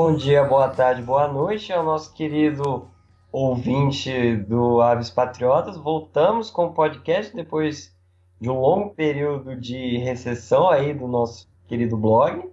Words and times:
Bom 0.00 0.14
dia, 0.14 0.44
boa 0.44 0.68
tarde, 0.68 1.02
boa 1.02 1.26
noite 1.26 1.72
ao 1.72 1.82
nosso 1.82 2.14
querido 2.14 2.88
ouvinte 3.32 4.36
do 4.36 4.80
Aves 4.80 5.10
Patriotas. 5.10 5.76
Voltamos 5.76 6.52
com 6.52 6.66
o 6.66 6.72
podcast 6.72 7.34
depois 7.34 7.92
de 8.40 8.48
um 8.48 8.60
longo 8.60 8.94
período 8.94 9.56
de 9.56 9.98
recessão 9.98 10.68
aí 10.68 10.94
do 10.94 11.08
nosso 11.08 11.50
querido 11.66 11.96
blog. 11.96 12.48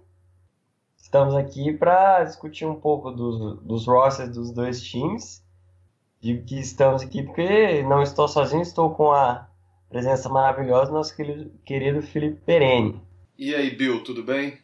Estamos 0.96 1.36
aqui 1.36 1.72
para 1.72 2.24
discutir 2.24 2.66
um 2.66 2.74
pouco 2.74 3.12
dos, 3.12 3.62
dos 3.62 3.86
rosters 3.86 4.30
dos 4.30 4.50
dois 4.50 4.82
times. 4.82 5.40
Digo 6.20 6.44
que 6.44 6.58
estamos 6.58 7.00
aqui 7.00 7.22
porque 7.22 7.80
não 7.84 8.02
estou 8.02 8.26
sozinho, 8.26 8.62
estou 8.62 8.90
com 8.90 9.12
a 9.12 9.48
presença 9.88 10.28
maravilhosa 10.28 10.86
do 10.86 10.94
nosso 10.94 11.14
querido, 11.14 11.48
querido 11.64 12.02
Felipe 12.02 12.40
Perene. 12.44 13.00
E 13.38 13.54
aí, 13.54 13.70
Bill, 13.70 14.02
tudo 14.02 14.24
bem? 14.24 14.58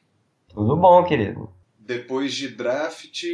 Tudo 0.49 0.77
bom, 0.77 1.05
querido. 1.05 1.62
Depois 1.85 2.33
de 2.33 2.49
draft, 2.49 3.25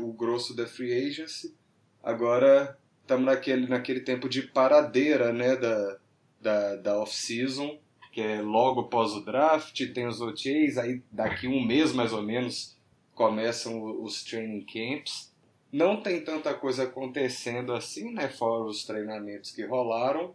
o 0.00 0.12
grosso 0.12 0.54
da 0.54 0.64
free 0.64 0.92
agency, 0.92 1.56
agora 2.00 2.78
estamos 3.02 3.26
naquele, 3.26 3.66
naquele 3.66 4.00
tempo 4.00 4.28
de 4.28 4.42
paradeira 4.42 5.32
né, 5.32 5.56
da, 5.56 5.98
da, 6.40 6.76
da 6.76 7.00
off-season, 7.00 7.76
que 8.12 8.20
é 8.20 8.40
logo 8.40 8.82
após 8.82 9.12
o 9.12 9.24
draft, 9.24 9.76
tem 9.92 10.06
os 10.06 10.20
OTAs, 10.20 10.78
aí 10.78 11.02
daqui 11.10 11.48
um 11.48 11.64
mês 11.64 11.92
mais 11.92 12.12
ou 12.12 12.22
menos 12.22 12.76
começam 13.12 13.82
os 14.04 14.22
training 14.22 14.64
camps. 14.64 15.34
Não 15.72 16.00
tem 16.00 16.22
tanta 16.22 16.54
coisa 16.54 16.84
acontecendo 16.84 17.72
assim, 17.72 18.12
né, 18.12 18.28
fora 18.28 18.64
os 18.64 18.84
treinamentos 18.84 19.50
que 19.50 19.66
rolaram, 19.66 20.32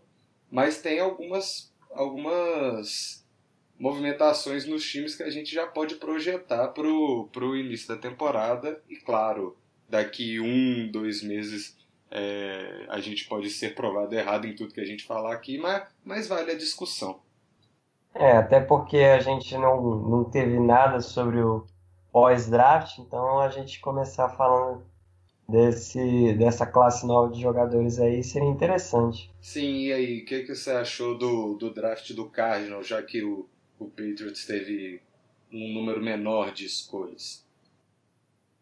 mas 0.51 0.81
tem 0.81 0.99
algumas, 0.99 1.73
algumas 1.89 3.22
movimentações 3.83 4.65
nos 4.65 4.89
times 4.89 5.13
que 5.13 5.23
a 5.23 5.29
gente 5.29 5.53
já 5.53 5.67
pode 5.67 5.95
projetar 5.95 6.69
para 6.69 6.87
o 6.87 7.55
início 7.57 7.89
da 7.89 7.97
temporada. 7.97 8.81
E 8.87 8.95
claro, 8.95 9.57
daqui 9.89 10.39
um, 10.39 10.89
dois 10.89 11.21
meses 11.21 11.75
é, 12.09 12.85
a 12.87 13.01
gente 13.01 13.27
pode 13.27 13.49
ser 13.49 13.75
provado 13.75 14.15
errado 14.15 14.47
em 14.47 14.55
tudo 14.55 14.73
que 14.73 14.79
a 14.79 14.85
gente 14.85 15.03
falar 15.03 15.33
aqui, 15.33 15.57
mas, 15.57 15.83
mas 16.01 16.27
vale 16.29 16.51
a 16.51 16.57
discussão. 16.57 17.19
É, 18.15 18.37
até 18.37 18.61
porque 18.61 18.99
a 18.99 19.19
gente 19.19 19.53
não, 19.57 19.81
não 19.99 20.23
teve 20.23 20.61
nada 20.61 21.01
sobre 21.01 21.41
o 21.41 21.65
pós-draft, 22.09 22.99
então 22.99 23.41
a 23.41 23.49
gente 23.49 23.81
começar 23.81 24.29
falando 24.29 24.81
desse, 25.49 26.31
dessa 26.35 26.65
classe 26.65 27.05
nova 27.05 27.33
de 27.33 27.41
jogadores 27.41 27.99
aí 27.99 28.23
seria 28.23 28.47
interessante. 28.47 29.29
Sim, 29.41 29.87
e 29.87 29.91
aí, 29.91 30.21
o 30.21 30.25
que, 30.25 30.43
que 30.43 30.55
você 30.55 30.71
achou 30.71 31.17
do, 31.17 31.55
do 31.55 31.73
draft 31.73 32.13
do 32.13 32.29
Cardinal, 32.29 32.81
já 32.81 33.01
que 33.03 33.21
o, 33.21 33.49
o 33.79 33.85
Patriots 33.85 34.45
teve 34.45 35.01
um 35.51 35.73
número 35.73 36.01
menor 36.01 36.51
de 36.51 36.65
escolhas? 36.65 37.45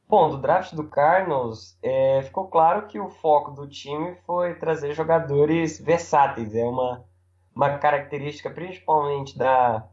Bom, 0.08 0.30
do 0.30 0.38
draft 0.38 0.74
do 0.74 0.84
Cardinals, 0.84 1.78
é, 1.82 2.22
ficou 2.24 2.48
claro 2.48 2.88
que 2.88 3.00
o 3.00 3.10
foco 3.10 3.52
do 3.52 3.66
time 3.66 4.18
foi 4.26 4.56
trazer 4.56 4.94
jogadores 4.94 5.80
versáteis. 5.80 6.54
É 6.54 6.66
uma, 6.66 7.06
uma 7.56 7.78
característica 7.78 8.50
principalmente 8.50 9.38
da, 9.38 9.88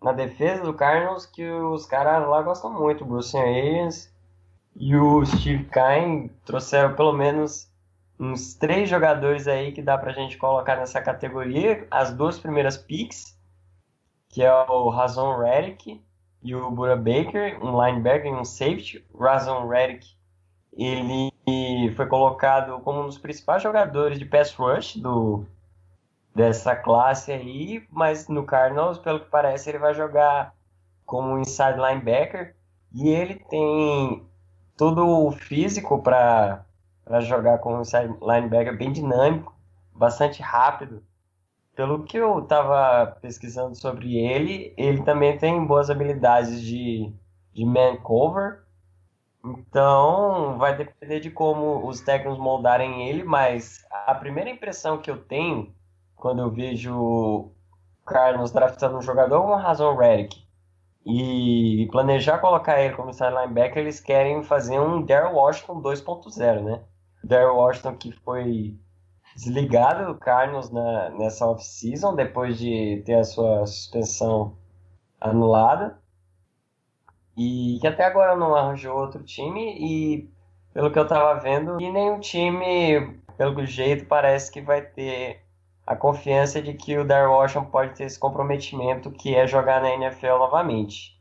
na 0.00 0.12
defesa 0.12 0.62
do 0.62 0.72
Cardinals 0.72 1.26
que 1.26 1.44
os 1.44 1.84
caras 1.84 2.28
lá 2.28 2.42
gostam 2.42 2.72
muito. 2.72 3.02
O 3.02 3.06
Bruce 3.08 3.36
Arians 3.36 4.14
e 4.76 4.94
o 4.94 5.26
Steve 5.26 5.64
Kine 5.64 6.28
trouxeram 6.44 6.94
pelo 6.94 7.12
menos 7.12 7.68
uns 8.20 8.54
três 8.54 8.88
jogadores 8.88 9.48
aí 9.48 9.72
que 9.72 9.82
dá 9.82 9.98
pra 9.98 10.12
gente 10.12 10.38
colocar 10.38 10.76
nessa 10.76 11.02
categoria. 11.02 11.86
As 11.90 12.14
duas 12.14 12.38
primeiras 12.38 12.76
picks 12.76 13.35
que 14.28 14.42
é 14.42 14.52
o 14.52 14.88
Razon 14.88 15.38
Reddick 15.38 16.02
e 16.42 16.54
o 16.54 16.70
Bura 16.70 16.96
Baker, 16.96 17.58
um 17.64 17.82
linebacker 17.82 18.26
e 18.26 18.34
um 18.34 18.44
safety. 18.44 19.04
Razon 19.18 19.66
Reddick 19.68 20.16
ele 20.76 21.32
foi 21.96 22.06
colocado 22.06 22.78
como 22.80 23.00
um 23.00 23.06
dos 23.06 23.18
principais 23.18 23.62
jogadores 23.62 24.18
de 24.18 24.26
pass 24.26 24.52
rush 24.52 24.96
do, 24.96 25.46
dessa 26.34 26.76
classe 26.76 27.32
aí, 27.32 27.86
mas 27.90 28.28
no 28.28 28.44
Cardinals, 28.44 28.98
pelo 28.98 29.20
que 29.20 29.30
parece, 29.30 29.70
ele 29.70 29.78
vai 29.78 29.94
jogar 29.94 30.54
como 31.06 31.38
inside 31.38 31.78
linebacker 31.78 32.54
e 32.92 33.08
ele 33.08 33.36
tem 33.36 34.26
todo 34.76 35.26
o 35.26 35.32
físico 35.32 36.02
para 36.02 36.64
jogar 37.22 37.58
como 37.58 37.80
inside 37.80 38.14
linebacker 38.20 38.76
bem 38.76 38.92
dinâmico, 38.92 39.54
bastante 39.94 40.42
rápido 40.42 41.02
pelo 41.76 42.04
que 42.04 42.16
eu 42.16 42.38
estava 42.40 43.06
pesquisando 43.20 43.76
sobre 43.76 44.16
ele, 44.16 44.72
ele 44.78 45.02
também 45.02 45.36
tem 45.36 45.64
boas 45.64 45.90
habilidades 45.90 46.62
de, 46.62 47.12
de 47.52 47.64
man 47.66 47.96
cover. 47.98 48.64
Então, 49.44 50.56
vai 50.58 50.74
depender 50.74 51.20
de 51.20 51.30
como 51.30 51.86
os 51.86 52.00
técnicos 52.00 52.38
moldarem 52.38 53.08
ele, 53.08 53.22
mas 53.22 53.86
a 54.06 54.14
primeira 54.14 54.50
impressão 54.50 54.98
que 54.98 55.10
eu 55.10 55.22
tenho 55.22 55.72
quando 56.16 56.40
eu 56.40 56.50
vejo 56.50 56.96
o 56.96 57.52
Carlos 58.06 58.50
draftando 58.50 58.96
um 58.96 59.02
jogador 59.02 59.42
com 59.42 59.54
razão 59.54 59.94
Redick 59.96 60.44
e 61.04 61.88
planejar 61.92 62.38
colocar 62.38 62.80
ele 62.80 62.94
como 62.96 63.10
inside 63.10 63.30
linebacker, 63.30 63.78
eles 63.78 64.00
querem 64.00 64.42
fazer 64.42 64.80
um 64.80 65.02
Daryl 65.02 65.36
Washington 65.36 65.82
2.0, 65.82 66.62
né? 66.62 66.82
Daryl 67.22 67.54
Washington 67.54 67.96
que 67.96 68.12
foi 68.12 68.76
desligado 69.36 70.06
do 70.06 70.18
Cardinals 70.18 70.70
na, 70.70 71.10
nessa 71.10 71.46
off-season, 71.46 72.14
depois 72.14 72.58
de 72.58 73.02
ter 73.04 73.14
a 73.14 73.24
sua 73.24 73.66
suspensão 73.66 74.56
anulada. 75.20 75.98
E 77.36 77.78
que 77.80 77.86
até 77.86 78.04
agora 78.04 78.34
não 78.34 78.56
arranjou 78.56 78.96
outro 78.96 79.22
time. 79.22 79.76
E 79.78 80.30
pelo 80.72 80.90
que 80.90 80.98
eu 80.98 81.02
estava 81.02 81.38
vendo, 81.38 81.80
e 81.80 81.92
nenhum 81.92 82.18
time, 82.18 83.20
pelo 83.36 83.64
jeito, 83.66 84.06
parece 84.06 84.50
que 84.50 84.62
vai 84.62 84.80
ter 84.80 85.42
a 85.86 85.94
confiança 85.94 86.60
de 86.62 86.72
que 86.72 86.96
o 86.98 87.06
Darryl 87.06 87.32
Washington 87.32 87.66
pode 87.66 87.94
ter 87.94 88.04
esse 88.04 88.18
comprometimento 88.18 89.10
que 89.10 89.34
é 89.34 89.46
jogar 89.46 89.82
na 89.82 89.90
NFL 89.90 90.38
novamente. 90.38 91.14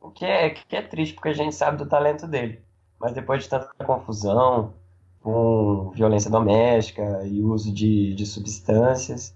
O 0.00 0.10
que 0.10 0.24
é, 0.24 0.50
que 0.50 0.76
é 0.76 0.82
triste, 0.82 1.14
porque 1.14 1.28
a 1.28 1.34
gente 1.34 1.54
sabe 1.54 1.76
do 1.76 1.88
talento 1.88 2.26
dele. 2.26 2.62
Mas 2.98 3.12
depois 3.12 3.44
de 3.44 3.48
tanta 3.48 3.72
confusão, 3.84 4.74
com 5.22 5.90
violência 5.90 6.30
doméstica 6.30 7.22
e 7.26 7.42
uso 7.42 7.72
de, 7.72 8.14
de 8.14 8.26
substâncias. 8.26 9.34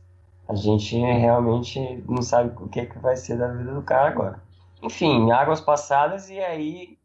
A 0.48 0.54
gente 0.54 0.96
realmente 0.96 2.02
não 2.08 2.22
sabe 2.22 2.52
o 2.62 2.68
que, 2.68 2.86
que 2.86 2.98
vai 2.98 3.16
ser 3.16 3.38
da 3.38 3.48
vida 3.48 3.72
do 3.72 3.82
cara 3.82 4.08
agora. 4.08 4.42
Enfim, 4.82 5.30
águas 5.30 5.60
passadas 5.60 6.28
e 6.28 6.38
aí 6.38 6.98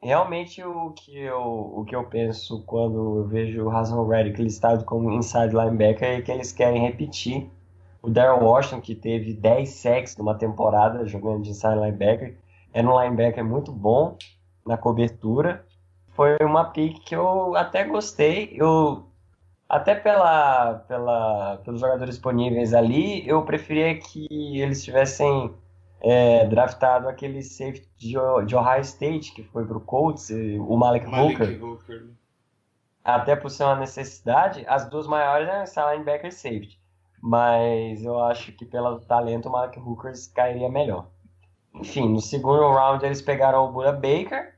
realmente 0.00 0.62
o 0.62 0.90
que 0.90 1.18
eu, 1.18 1.40
o 1.40 1.84
que 1.84 1.94
eu 1.94 2.04
penso 2.04 2.62
quando 2.64 3.18
eu 3.18 3.24
vejo 3.26 3.64
o 3.64 3.68
Razon 3.68 4.06
Reddick 4.06 4.40
listado 4.40 4.84
como 4.84 5.10
inside 5.10 5.54
linebacker 5.54 6.08
é 6.08 6.22
que 6.22 6.30
eles 6.30 6.52
querem 6.52 6.82
repetir 6.82 7.50
o 8.00 8.08
Daryl 8.08 8.44
Washington, 8.44 8.80
que 8.80 8.94
teve 8.94 9.34
10 9.34 9.68
sacks 9.68 10.16
numa 10.16 10.34
temporada 10.34 11.04
jogando 11.04 11.42
de 11.42 11.50
inside 11.50 11.74
linebacker. 11.74 12.38
Era 12.72 12.88
um 12.88 13.00
linebacker 13.00 13.44
muito 13.44 13.72
bom 13.72 14.16
na 14.64 14.76
cobertura 14.76 15.64
foi 16.18 16.36
uma 16.40 16.64
pick 16.64 16.98
que 17.04 17.14
eu 17.14 17.54
até 17.54 17.84
gostei. 17.84 18.52
Eu 18.52 19.06
até 19.68 19.94
pela, 19.94 20.74
pela, 20.88 21.58
pelos 21.58 21.80
jogadores 21.80 22.16
disponíveis 22.16 22.74
ali, 22.74 23.28
eu 23.28 23.44
preferia 23.44 23.96
que 23.96 24.26
eles 24.60 24.82
tivessem 24.82 25.54
é, 26.00 26.44
draftado 26.46 27.08
aquele 27.08 27.40
safety 27.40 27.88
de, 27.96 28.16
de, 28.46 28.56
Ohio 28.56 28.80
State, 28.80 29.32
que 29.32 29.44
foi 29.44 29.64
pro 29.64 29.80
Colts, 29.80 30.30
o 30.30 30.76
Malik, 30.76 31.06
Malik 31.06 31.40
Hooker. 31.40 31.64
Hooker. 31.64 32.06
Até 33.04 33.36
por 33.36 33.48
ser 33.48 33.62
uma 33.62 33.76
necessidade, 33.76 34.64
as 34.66 34.90
duas 34.90 35.06
maiores 35.06 35.48
eram 35.48 35.92
linebacker 35.92 36.30
e 36.30 36.32
safety. 36.32 36.80
Mas 37.22 38.02
eu 38.02 38.20
acho 38.24 38.50
que 38.52 38.64
pelo 38.64 38.98
talento 39.02 39.48
o 39.48 39.52
Malik 39.52 39.78
Hooker 39.78 40.12
cairia 40.34 40.68
melhor. 40.68 41.06
Enfim, 41.76 42.08
no 42.08 42.20
segundo 42.20 42.68
round 42.72 43.06
eles 43.06 43.22
pegaram 43.22 43.66
o 43.66 43.72
Buda 43.72 43.92
Baker, 43.92 44.57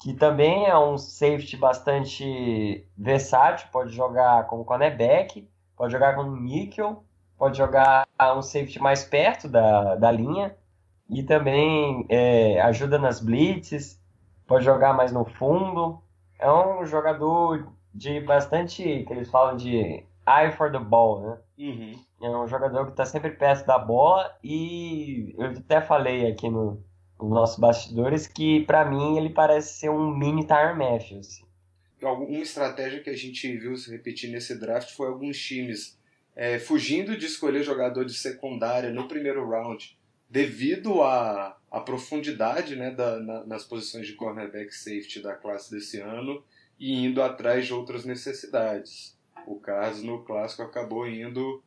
que 0.00 0.14
também 0.14 0.66
é 0.66 0.76
um 0.78 0.96
safety 0.96 1.58
bastante 1.58 2.86
versátil, 2.96 3.68
pode 3.70 3.94
jogar 3.94 4.46
como 4.46 4.64
cornerback, 4.64 5.46
pode 5.76 5.92
jogar 5.92 6.14
como 6.14 6.36
nickel, 6.36 7.04
pode 7.36 7.58
jogar 7.58 8.06
um 8.34 8.40
safety 8.40 8.80
mais 8.80 9.04
perto 9.04 9.46
da, 9.46 9.96
da 9.96 10.10
linha 10.10 10.56
e 11.08 11.22
também 11.22 12.06
é, 12.08 12.58
ajuda 12.62 12.98
nas 12.98 13.20
blitzes, 13.20 14.00
pode 14.46 14.64
jogar 14.64 14.94
mais 14.94 15.12
no 15.12 15.26
fundo. 15.26 16.00
É 16.38 16.50
um 16.50 16.86
jogador 16.86 17.70
de 17.92 18.20
bastante, 18.20 18.82
que 18.82 19.12
eles 19.12 19.30
falam 19.30 19.56
de 19.56 20.02
eye 20.26 20.52
for 20.56 20.72
the 20.72 20.78
ball, 20.78 21.20
né? 21.20 21.38
Uhum. 21.58 21.92
É 22.22 22.28
um 22.30 22.46
jogador 22.46 22.86
que 22.86 22.92
está 22.92 23.04
sempre 23.04 23.32
perto 23.32 23.66
da 23.66 23.78
bola 23.78 24.34
e 24.42 25.34
eu 25.36 25.50
até 25.50 25.82
falei 25.82 26.30
aqui 26.30 26.48
no, 26.48 26.82
os 27.20 27.30
nossos 27.30 27.58
bastidores, 27.58 28.26
que 28.26 28.64
para 28.64 28.84
mim 28.84 29.16
ele 29.16 29.30
parece 29.30 29.78
ser 29.78 29.90
um 29.90 30.16
mini 30.16 30.46
Tyron 30.46 30.76
Matthews. 30.76 31.26
Assim. 31.26 31.44
Uma 32.02 32.38
estratégia 32.38 33.02
que 33.02 33.10
a 33.10 33.16
gente 33.16 33.56
viu 33.58 33.76
se 33.76 33.90
repetir 33.90 34.30
nesse 34.30 34.58
draft 34.58 34.94
foi 34.94 35.08
alguns 35.08 35.38
times 35.38 35.98
é, 36.34 36.58
fugindo 36.58 37.16
de 37.16 37.26
escolher 37.26 37.62
jogador 37.62 38.04
de 38.04 38.14
secundária 38.14 38.90
no 38.90 39.06
primeiro 39.06 39.46
round 39.48 39.98
devido 40.30 41.02
a, 41.02 41.58
a 41.70 41.80
profundidade 41.80 42.76
né, 42.76 42.90
da, 42.92 43.18
na, 43.18 43.44
nas 43.44 43.64
posições 43.64 44.06
de 44.06 44.14
cornerback 44.14 44.72
safety 44.72 45.20
da 45.20 45.34
classe 45.34 45.70
desse 45.70 46.00
ano 46.00 46.42
e 46.78 47.04
indo 47.04 47.20
atrás 47.20 47.66
de 47.66 47.74
outras 47.74 48.04
necessidades. 48.04 49.18
O 49.46 49.58
caso 49.58 50.06
no 50.06 50.22
clássico 50.22 50.62
acabou 50.62 51.06
indo, 51.08 51.62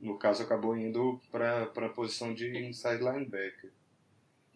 no 0.00 0.18
caso 0.18 0.42
acabou 0.42 0.76
indo 0.76 1.20
para 1.30 1.64
a 1.64 1.88
posição 1.90 2.32
de 2.32 2.48
inside 2.56 3.04
linebacker. 3.04 3.70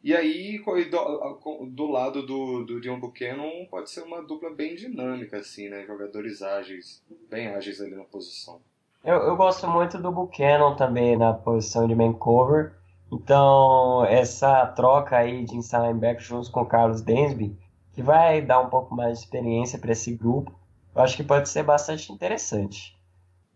E 0.05 0.15
aí, 0.15 0.63
do, 0.91 1.67
do 1.71 1.87
lado 1.87 2.27
do, 2.27 2.63
do 2.63 2.79
Dion 2.79 3.01
Buchanan, 3.01 3.65
pode 3.71 3.89
ser 3.89 4.03
uma 4.03 4.23
dupla 4.23 4.51
bem 4.51 4.75
dinâmica, 4.75 5.39
assim, 5.39 5.71
né? 5.71 5.87
Jogadores 5.87 6.43
ágeis, 6.43 7.03
bem 7.31 7.49
ágeis 7.49 7.81
ali 7.81 7.95
na 7.95 8.05
posição. 8.05 8.61
Eu, 9.03 9.17
eu 9.17 9.35
gosto 9.35 9.67
muito 9.67 9.97
do 9.97 10.13
Buchanan 10.13 10.77
também 10.77 11.17
na 11.17 11.33
posição 11.33 11.89
de 11.89 11.95
main 11.95 12.13
cover. 12.13 12.75
Então, 13.11 14.05
essa 14.05 14.67
troca 14.67 15.17
aí 15.17 15.43
de 15.43 15.57
inside 15.57 15.87
linebacker 15.87 16.21
junto 16.21 16.53
com 16.53 16.61
o 16.61 16.67
Carlos 16.67 17.01
Densby, 17.01 17.57
que 17.95 18.03
vai 18.03 18.43
dar 18.43 18.61
um 18.61 18.69
pouco 18.69 18.95
mais 18.95 19.19
de 19.19 19.25
experiência 19.25 19.79
para 19.79 19.93
esse 19.93 20.15
grupo, 20.15 20.53
eu 20.95 21.01
acho 21.01 21.17
que 21.17 21.25
pode 21.25 21.49
ser 21.49 21.63
bastante 21.63 22.13
interessante. 22.13 22.95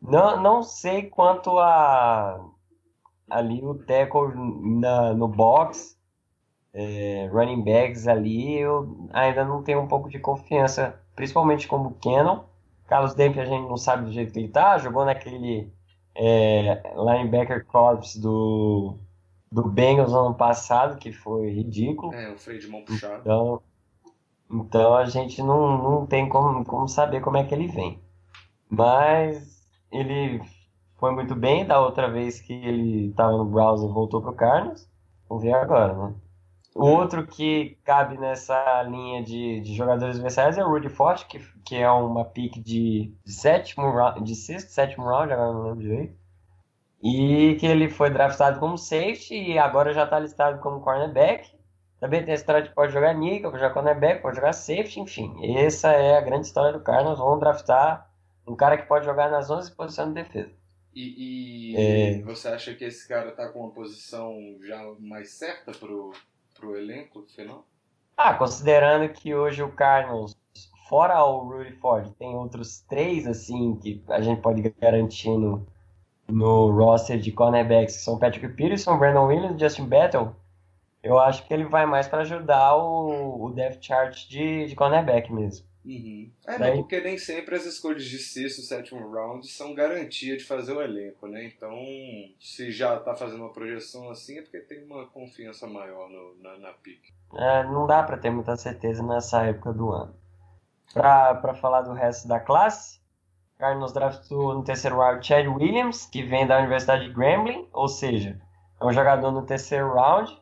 Não, 0.01 0.43
não 0.43 0.63
sei 0.63 1.11
quanto 1.11 1.59
a 1.59 2.43
ali 3.29 3.63
o 3.63 3.75
tackle 3.75 4.33
na, 4.35 5.13
no 5.13 5.29
box 5.29 5.98
é, 6.79 7.29
running 7.33 7.63
backs 7.63 8.07
ali, 8.07 8.57
eu 8.57 9.09
ainda 9.13 9.45
não 9.45 9.65
tenho 9.65 9.81
um 9.81 9.89
pouco 9.89 10.09
de 10.09 10.21
confiança, 10.21 10.95
principalmente 11.17 11.67
como 11.67 11.97
Cannon. 12.01 12.45
Carlos 12.87 13.15
Dempsey 13.15 13.43
a 13.43 13.47
gente 13.47 13.69
não 13.69 13.77
sabe 13.77 14.05
do 14.05 14.13
jeito 14.13 14.33
que 14.33 14.39
ele 14.39 14.49
tá, 14.49 14.79
jogou 14.79 15.05
naquele 15.05 15.73
é, 16.15 16.81
linebacker 16.97 17.67
corps 17.67 18.15
do, 18.17 18.97
do 19.51 19.69
Bengals 19.69 20.13
ano 20.13 20.35
passado, 20.35 20.99
que 20.99 21.11
foi 21.11 21.51
ridículo. 21.51 22.15
É, 22.15 22.31
o 22.31 22.39
freio 22.39 22.61
de 22.61 22.69
mão 22.69 22.85
puxado. 22.85 23.23
Então, 23.23 23.63
então 24.49 24.95
a 24.95 25.05
gente 25.05 25.43
não, 25.43 25.83
não 25.83 26.07
tem 26.07 26.29
como, 26.29 26.65
como 26.65 26.87
saber 26.87 27.21
como 27.21 27.39
é 27.39 27.45
que 27.45 27.53
ele 27.53 27.67
vem. 27.67 28.01
Mas 28.71 29.67
ele 29.91 30.41
foi 30.97 31.13
muito 31.13 31.35
bem 31.35 31.67
da 31.67 31.81
outra 31.81 32.09
vez 32.09 32.41
que 32.41 32.53
ele 32.53 33.09
estava 33.09 33.37
no 33.37 33.45
browser 33.47 33.89
voltou 33.89 34.23
pro 34.23 34.33
Carlos. 34.33 34.89
Vamos 35.29 35.43
ver 35.43 35.55
agora, 35.55 35.93
né? 35.93 36.15
O 36.79 36.87
outro 36.87 37.27
que 37.27 37.77
cabe 37.83 38.17
nessa 38.17 38.85
linha 38.85 39.21
de, 39.21 39.61
de 39.63 39.75
jogadores 39.75 40.15
adversários 40.15 40.57
é 40.57 40.65
o 40.65 40.69
Rudy 40.69 40.89
Forte, 40.89 41.27
que, 41.27 41.41
que 41.65 41.75
é 41.75 41.91
uma 41.91 42.25
pick 42.25 42.63
de, 42.63 43.13
de 43.25 43.33
sétimo 43.33 43.91
round, 43.91 44.23
de 44.23 44.37
sexto, 44.37 44.71
sétimo 44.71 45.05
round, 45.05 45.33
agora 45.33 45.53
não 45.53 45.63
lembro 45.65 45.81
direito. 45.81 46.15
E 47.03 47.57
que 47.59 47.67
ele 47.67 47.89
foi 47.89 48.11
draftado 48.11 48.61
como 48.61 48.79
safety 48.79 49.35
e 49.35 49.59
agora 49.59 49.93
já 49.93 50.05
está 50.05 50.21
listado 50.21 50.61
como 50.61 50.81
cornerback. 50.81 51.51
Também 51.99 52.25
tem 52.25 52.31
a 52.31 52.37
história 52.37 52.63
de 52.63 52.73
pode 52.73 52.93
jogar 52.93 53.13
nickel, 53.13 53.51
pode 53.51 53.61
jogar 53.61 53.75
cornerback, 53.75 54.23
pode 54.23 54.37
jogar 54.37 54.53
safety, 54.53 55.01
enfim. 55.01 55.35
Essa 55.59 55.91
é 55.91 56.17
a 56.17 56.21
grande 56.21 56.47
história 56.47 56.73
do 56.73 56.85
Cardinals. 56.85 57.19
Vamos 57.19 57.41
draftar 57.41 58.09
um 58.47 58.55
cara 58.55 58.79
que 58.79 58.87
pode 58.87 59.05
jogar 59.05 59.29
nas 59.29 59.51
11 59.51 59.75
posições 59.75 60.15
de 60.15 60.23
defesa. 60.23 60.53
E, 60.95 61.73
e 61.73 61.77
é... 61.77 62.23
você 62.23 62.47
acha 62.47 62.73
que 62.73 62.85
esse 62.85 63.09
cara 63.09 63.31
está 63.31 63.49
com 63.49 63.63
uma 63.63 63.73
posição 63.73 64.33
já 64.63 64.81
mais 65.01 65.33
certa 65.33 65.73
pro 65.73 66.13
pro 66.59 66.77
elenco 66.77 67.25
final? 67.29 67.67
Ah, 68.17 68.35
considerando 68.35 69.09
que 69.13 69.35
hoje 69.35 69.63
o 69.63 69.71
Cardinals, 69.71 70.37
fora 70.89 71.23
o 71.25 71.49
Rudy 71.49 71.73
Ford, 71.77 72.11
tem 72.19 72.35
outros 72.35 72.81
três 72.89 73.27
assim 73.27 73.77
que 73.77 74.03
a 74.09 74.21
gente 74.21 74.41
pode 74.41 74.63
garantir 74.81 75.31
no, 75.31 75.67
no 76.27 76.71
roster 76.71 77.19
de 77.19 77.31
cornerbacks, 77.31 77.97
que 77.97 78.03
são 78.03 78.19
Patrick 78.19 78.49
Peterson, 78.49 78.99
Brandon 78.99 79.27
Williams 79.27 79.57
e 79.57 79.61
Justin 79.61 79.87
Battle, 79.87 80.35
eu 81.03 81.19
acho 81.19 81.47
que 81.47 81.55
ele 81.55 81.65
vai 81.65 81.87
mais 81.87 82.09
para 82.09 82.23
ajudar 82.23 82.77
o, 82.77 83.45
o 83.45 83.51
depth 83.51 83.83
chart 83.83 84.29
de, 84.29 84.67
de 84.67 84.75
cornerback 84.75 85.33
mesmo. 85.33 85.68
Uhum. 85.89 86.31
É, 86.47 86.59
né, 86.59 86.73
porque 86.77 87.01
nem 87.01 87.17
sempre 87.17 87.57
as 87.57 87.65
escolhas 87.65 88.05
de 88.05 88.19
sexto, 88.19 88.61
sétimo 88.61 89.11
round 89.11 89.47
são 89.49 89.75
garantia 89.75 90.37
de 90.37 90.45
fazer 90.45 90.75
o 90.75 90.83
elenco, 90.83 91.27
né? 91.27 91.47
Então, 91.47 91.75
se 92.39 92.71
já 92.71 93.01
tá 93.01 93.15
fazendo 93.15 93.41
uma 93.41 93.53
projeção 93.55 94.11
assim, 94.11 94.39
é 94.39 94.43
porque 94.43 94.59
tem 94.59 94.85
uma 94.85 95.07
confiança 95.07 95.67
maior 95.67 96.11
no, 96.11 96.37
na, 96.43 96.59
na 96.59 96.73
pick. 96.75 97.01
É, 97.35 97.65
não 97.65 97.87
dá 97.87 98.03
para 98.03 98.19
ter 98.19 98.29
muita 98.29 98.55
certeza 98.59 99.03
nessa 99.03 99.45
época 99.45 99.73
do 99.73 99.91
ano. 99.91 100.15
Para 100.93 101.55
falar 101.55 101.81
do 101.81 101.95
resto 101.95 102.29
da 102.29 102.39
classe, 102.39 103.01
Carlos 103.57 103.93
draftou 103.93 104.55
no 104.55 104.63
terceiro 104.63 104.99
round 104.99 105.27
Chad 105.27 105.47
Williams, 105.47 106.05
que 106.05 106.23
vem 106.23 106.47
da 106.47 106.59
Universidade 106.59 107.07
de 107.07 107.15
Grambling, 107.15 107.67
ou 107.73 107.89
seja, 107.89 108.39
é 108.79 108.85
um 108.85 108.93
jogador 108.93 109.31
no 109.33 109.47
terceiro 109.47 109.95
round, 109.95 110.39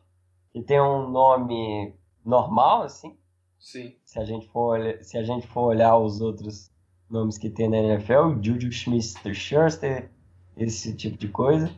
que 0.51 0.61
tem 0.61 0.81
um 0.81 1.09
nome 1.09 1.95
normal, 2.25 2.83
assim, 2.83 3.17
Sim. 3.59 3.95
Se 4.05 4.19
a 4.19 4.25
gente 4.25 4.47
for, 4.49 4.79
se 5.01 5.17
a 5.17 5.23
gente 5.23 5.47
for 5.47 5.63
olhar 5.63 5.97
os 5.97 6.21
outros 6.21 6.71
nomes 7.09 7.37
que 7.37 7.49
tem 7.49 7.69
na 7.69 7.77
NFL, 7.77 8.41
Juju 8.41 8.69
Smith-Schuster, 8.69 10.09
esse 10.55 10.95
tipo 10.95 11.17
de 11.17 11.27
coisa. 11.27 11.69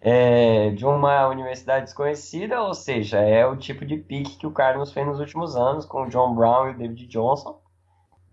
É 0.00 0.70
de 0.70 0.84
uma 0.84 1.28
universidade 1.28 1.84
desconhecida, 1.84 2.60
ou 2.60 2.74
seja, 2.74 3.20
é 3.20 3.46
o 3.46 3.56
tipo 3.56 3.86
de 3.86 3.96
pique 3.96 4.36
que 4.36 4.46
o 4.46 4.50
Cardinals 4.50 4.92
fez 4.92 5.06
nos 5.06 5.20
últimos 5.20 5.54
anos 5.54 5.86
com 5.86 6.02
o 6.02 6.08
John 6.08 6.34
Brown 6.34 6.68
e 6.68 6.70
o 6.72 6.78
David 6.78 7.06
Johnson. 7.06 7.60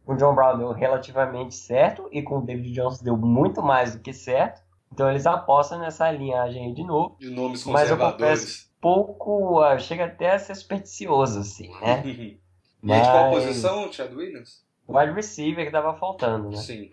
O 0.03 0.15
John 0.15 0.33
Brown 0.33 0.57
deu 0.57 0.71
relativamente 0.71 1.53
certo 1.53 2.09
e 2.11 2.23
com 2.23 2.39
o 2.39 2.41
David 2.41 2.73
Johnson 2.73 3.03
deu 3.03 3.15
muito 3.15 3.61
mais 3.61 3.93
do 3.93 4.01
que 4.01 4.11
certo. 4.11 4.63
Então 4.91 5.07
eles 5.11 5.27
apostam 5.27 5.77
nessa 5.77 6.09
linhagem 6.11 6.65
aí 6.65 6.73
de 6.73 6.83
novo. 6.83 7.15
De 7.19 7.29
nomes 7.29 7.63
conservadores 7.63 8.68
pouco. 8.79 9.61
Uh, 9.61 9.79
chega 9.79 10.05
até 10.05 10.31
a 10.31 10.39
ser 10.39 10.55
supersticioso, 10.55 11.39
assim, 11.39 11.69
né? 11.81 12.03
Mas... 12.03 12.37
E 12.81 12.87
de 13.01 13.11
qual 13.11 13.31
posição, 13.31 13.89
o 13.89 13.91
Chad 13.91 14.13
Williams? 14.13 14.63
Wide 14.87 15.11
receiver 15.11 15.65
que 15.65 15.71
tava 15.71 15.93
faltando, 15.95 16.49
né? 16.49 16.57
Sim. 16.57 16.89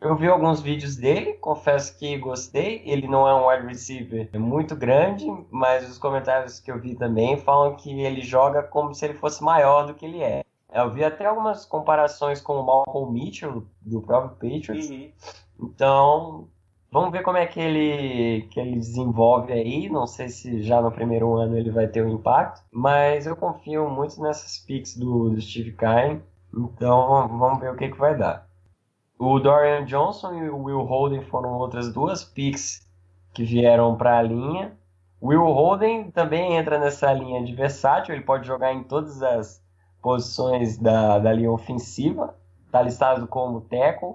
Eu 0.00 0.16
vi 0.16 0.28
alguns 0.28 0.60
vídeos 0.60 0.96
dele, 0.96 1.32
confesso 1.34 1.98
que 1.98 2.16
gostei. 2.18 2.82
Ele 2.84 3.08
não 3.08 3.26
é 3.26 3.34
um 3.34 3.48
wide 3.48 3.66
receiver 3.66 4.28
muito 4.38 4.76
grande, 4.76 5.24
mas 5.50 5.88
os 5.90 5.98
comentários 5.98 6.60
que 6.60 6.70
eu 6.70 6.78
vi 6.78 6.94
também 6.94 7.38
falam 7.38 7.74
que 7.74 7.90
ele 8.02 8.20
joga 8.20 8.62
como 8.62 8.94
se 8.94 9.04
ele 9.04 9.14
fosse 9.14 9.42
maior 9.42 9.86
do 9.86 9.94
que 9.94 10.04
ele 10.04 10.22
é. 10.22 10.44
Eu 10.72 10.92
vi 10.92 11.02
até 11.02 11.24
algumas 11.24 11.64
comparações 11.64 12.40
com 12.40 12.60
o 12.60 12.66
Malcolm 12.66 13.12
Mitchell, 13.12 13.66
do 13.80 14.02
próprio 14.02 14.32
Patriots. 14.32 14.90
Uhum. 14.90 15.10
Então, 15.60 16.48
Vamos 16.94 17.10
ver 17.10 17.24
como 17.24 17.36
é 17.36 17.44
que 17.44 17.58
ele, 17.58 18.42
que 18.52 18.60
ele 18.60 18.76
desenvolve 18.76 19.52
aí. 19.52 19.88
Não 19.88 20.06
sei 20.06 20.28
se 20.28 20.62
já 20.62 20.80
no 20.80 20.92
primeiro 20.92 21.34
ano 21.34 21.58
ele 21.58 21.68
vai 21.68 21.88
ter 21.88 22.06
um 22.06 22.08
impacto, 22.08 22.62
mas 22.70 23.26
eu 23.26 23.34
confio 23.34 23.90
muito 23.90 24.22
nessas 24.22 24.58
picks 24.58 24.96
do, 24.96 25.30
do 25.30 25.40
Steve 25.40 25.72
Kine. 25.72 26.22
Então 26.56 27.26
vamos 27.36 27.58
ver 27.58 27.72
o 27.72 27.76
que, 27.76 27.88
que 27.88 27.98
vai 27.98 28.16
dar. 28.16 28.46
O 29.18 29.40
Dorian 29.40 29.84
Johnson 29.86 30.34
e 30.34 30.48
o 30.48 30.62
Will 30.62 30.82
Holden 30.82 31.22
foram 31.22 31.54
outras 31.54 31.92
duas 31.92 32.22
picks 32.22 32.88
que 33.32 33.42
vieram 33.42 33.96
para 33.96 34.16
a 34.16 34.22
linha. 34.22 34.78
Will 35.20 35.46
Holden 35.46 36.12
também 36.12 36.56
entra 36.56 36.78
nessa 36.78 37.12
linha 37.12 37.42
de 37.42 37.56
versátil, 37.56 38.14
ele 38.14 38.22
pode 38.22 38.46
jogar 38.46 38.72
em 38.72 38.84
todas 38.84 39.20
as 39.20 39.60
posições 40.00 40.78
da, 40.78 41.18
da 41.18 41.32
linha 41.32 41.50
ofensiva. 41.50 42.36
Está 42.66 42.80
listado 42.82 43.26
como 43.26 43.62
tackle. 43.62 44.14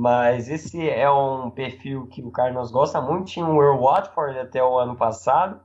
Mas 0.00 0.48
esse 0.48 0.88
é 0.88 1.10
um 1.10 1.50
perfil 1.50 2.06
que 2.06 2.22
o 2.22 2.30
Carlos 2.30 2.70
gosta 2.70 3.00
muito. 3.00 3.32
Tinha 3.32 3.44
o 3.44 3.60
Earl 3.60 3.82
Watford 3.82 4.38
até 4.38 4.62
o 4.62 4.78
ano 4.78 4.94
passado, 4.94 5.60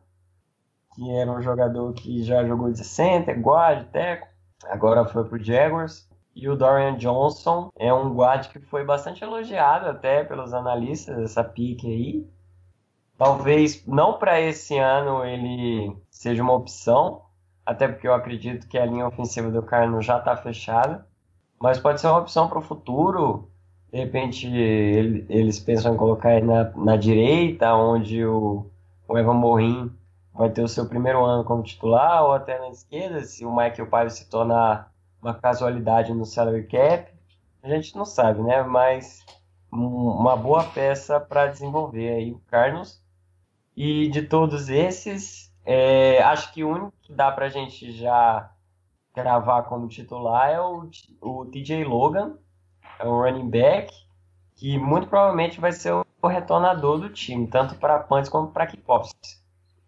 que 0.95 1.07
era 1.11 1.31
um 1.31 1.39
jogador 1.39 1.93
que 1.93 2.23
já 2.23 2.43
jogou 2.43 2.71
de 2.71 2.83
center, 2.83 3.39
guard, 3.39 3.85
teco. 3.91 4.27
Agora 4.65 5.05
foi 5.05 5.23
pro 5.23 5.37
Jaguars. 5.37 6.09
E 6.35 6.49
o 6.49 6.55
Dorian 6.55 6.97
Johnson 6.97 7.69
é 7.77 7.93
um 7.93 8.11
guard 8.11 8.47
que 8.47 8.59
foi 8.59 8.83
bastante 8.83 9.23
elogiado 9.23 9.87
até 9.87 10.23
pelos 10.23 10.51
analistas 10.51 11.15
dessa 11.15 11.43
pique 11.43 11.85
aí. 11.85 12.27
Talvez 13.15 13.85
não 13.85 14.17
para 14.17 14.41
esse 14.41 14.79
ano 14.79 15.23
ele 15.23 15.95
seja 16.09 16.41
uma 16.41 16.53
opção, 16.53 17.21
até 17.63 17.87
porque 17.87 18.07
eu 18.07 18.15
acredito 18.15 18.67
que 18.67 18.79
a 18.79 18.85
linha 18.87 19.07
ofensiva 19.07 19.51
do 19.51 19.61
Carlos 19.61 20.03
já 20.03 20.17
está 20.17 20.35
fechada. 20.35 21.07
Mas 21.61 21.77
pode 21.77 22.01
ser 22.01 22.07
uma 22.07 22.17
opção 22.17 22.49
para 22.49 22.57
o 22.57 22.63
futuro 22.63 23.52
de 23.93 24.00
repente 24.00 24.47
ele, 24.47 25.23
eles 25.29 25.59
pensam 25.59 25.93
em 25.93 25.97
colocar 25.97 26.35
ele 26.35 26.47
na, 26.47 26.71
na 26.71 26.97
direita, 26.97 27.75
onde 27.75 28.25
o, 28.25 28.65
o 29.07 29.17
Evan 29.19 29.35
Morin 29.35 29.95
vai 30.33 30.50
ter 30.50 30.63
o 30.63 30.67
seu 30.67 30.89
primeiro 30.89 31.23
ano 31.23 31.43
como 31.43 31.62
titular, 31.62 32.23
ou 32.23 32.31
até 32.31 32.57
na 32.57 32.69
esquerda, 32.69 33.23
se 33.23 33.45
o 33.45 33.51
Michael 33.51 33.88
Paiva 33.88 34.09
se 34.09 34.27
tornar 34.27 34.91
uma 35.21 35.35
casualidade 35.35 36.12
no 36.12 36.25
salary 36.25 36.63
cap. 36.63 37.13
A 37.62 37.69
gente 37.69 37.95
não 37.95 38.03
sabe, 38.03 38.41
né? 38.41 38.63
Mas 38.63 39.23
uma 39.71 40.35
boa 40.35 40.63
peça 40.63 41.19
para 41.19 41.45
desenvolver 41.45 42.15
aí 42.15 42.31
o 42.31 42.41
Carlos. 42.50 43.00
E 43.77 44.07
de 44.09 44.23
todos 44.23 44.69
esses, 44.69 45.53
é, 45.63 46.19
acho 46.23 46.51
que 46.51 46.63
o 46.63 46.69
único 46.69 46.93
que 47.03 47.13
dá 47.13 47.31
para 47.31 47.45
a 47.45 47.50
gente 47.50 47.91
já 47.91 48.51
gravar 49.15 49.63
como 49.63 49.88
titular 49.88 50.50
é 50.50 50.59
o, 50.59 50.89
o 51.21 51.45
TJ 51.45 51.83
Logan, 51.83 52.38
é 53.00 53.05
um 53.05 53.21
running 53.21 53.50
back 53.50 53.93
que 54.55 54.77
muito 54.77 55.07
provavelmente 55.07 55.59
vai 55.59 55.71
ser 55.71 55.91
o 55.91 56.27
retornador 56.27 57.00
do 57.00 57.09
time, 57.09 57.47
tanto 57.47 57.75
para 57.75 58.00
punts 58.00 58.29
como 58.29 58.51
para 58.51 58.67
kickoffs. 58.67 59.13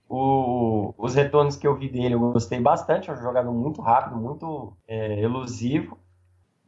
O, 0.07 0.93
os 0.97 1.15
retornos 1.15 1.55
que 1.55 1.65
eu 1.65 1.75
vi 1.75 1.89
dele 1.89 2.13
eu 2.13 2.19
gostei 2.19 2.59
bastante, 2.59 3.09
é 3.09 3.13
um 3.13 3.17
jogador 3.17 3.51
muito 3.51 3.81
rápido, 3.81 4.17
muito 4.17 4.75
é, 4.87 5.19
elusivo. 5.21 5.97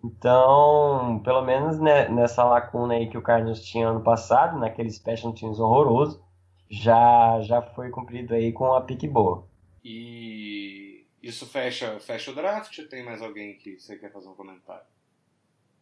Então, 0.04 1.22
pelo 1.24 1.42
menos 1.42 1.80
né, 1.80 2.08
nessa 2.08 2.44
lacuna 2.44 2.94
aí 2.94 3.10
que 3.10 3.18
o 3.18 3.22
Cardinals 3.22 3.62
tinha 3.62 3.90
ano 3.90 4.02
passado, 4.02 4.58
naquele 4.58 4.90
special 4.90 5.34
teams 5.34 5.60
horroroso, 5.60 6.24
já, 6.70 7.42
já 7.42 7.62
foi 7.62 7.90
cumprido 7.90 8.34
aí 8.34 8.52
com 8.52 8.74
a 8.74 8.82
pique 8.82 9.08
boa. 9.08 9.48
E 9.84 11.06
isso 11.22 11.46
fecha, 11.46 12.00
fecha 12.00 12.32
o 12.32 12.36
draft? 12.36 12.78
Tem 12.90 13.04
mais 13.04 13.22
alguém 13.22 13.58
que 13.58 13.80
você 13.80 13.98
quer 13.98 14.12
fazer 14.12 14.30
um 14.30 14.36
comentário? 14.36 14.86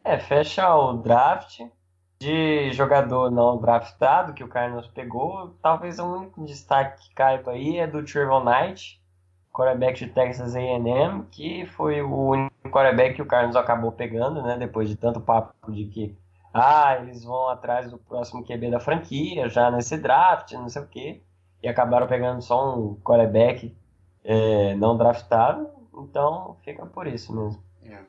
É, 0.05 0.19
fecha 0.19 0.71
o 0.75 0.93
draft 0.93 1.61
de 2.19 2.71
jogador 2.73 3.31
não 3.31 3.57
draftado 3.57 4.35
que 4.35 4.43
o 4.43 4.47
Cardinals 4.47 4.87
pegou. 4.87 5.55
Talvez 5.63 5.97
o 5.97 6.05
único 6.05 6.45
destaque 6.45 7.09
que 7.09 7.15
caiba 7.15 7.53
aí 7.53 7.79
é 7.79 7.87
do 7.87 8.05
Trevor 8.05 8.45
Knight, 8.45 9.01
quarterback 9.51 10.05
de 10.05 10.11
Texas 10.11 10.55
A&M, 10.55 11.23
que 11.31 11.65
foi 11.65 12.03
o 12.03 12.15
único 12.15 12.69
quarterback 12.69 13.15
que 13.15 13.21
o 13.23 13.25
Cardinals 13.25 13.55
acabou 13.55 13.91
pegando, 13.91 14.43
né? 14.43 14.55
Depois 14.59 14.87
de 14.87 14.95
tanto 14.95 15.19
papo 15.19 15.71
de 15.71 15.85
que 15.85 16.15
ah, 16.53 16.97
eles 17.01 17.23
vão 17.23 17.49
atrás 17.49 17.89
do 17.89 17.97
próximo 17.97 18.45
QB 18.45 18.69
da 18.69 18.79
franquia, 18.79 19.49
já 19.49 19.71
nesse 19.71 19.97
draft, 19.97 20.51
não 20.51 20.69
sei 20.69 20.83
o 20.83 20.87
quê. 20.87 21.23
E 21.63 21.67
acabaram 21.67 22.05
pegando 22.05 22.43
só 22.43 22.77
um 22.77 22.95
quarterback 23.01 23.75
é, 24.23 24.75
não 24.75 24.95
draftado, 24.95 25.67
então 25.97 26.57
fica 26.63 26.85
por 26.85 27.07
isso 27.07 27.35
mesmo. 27.35 27.63
É. 27.83 27.99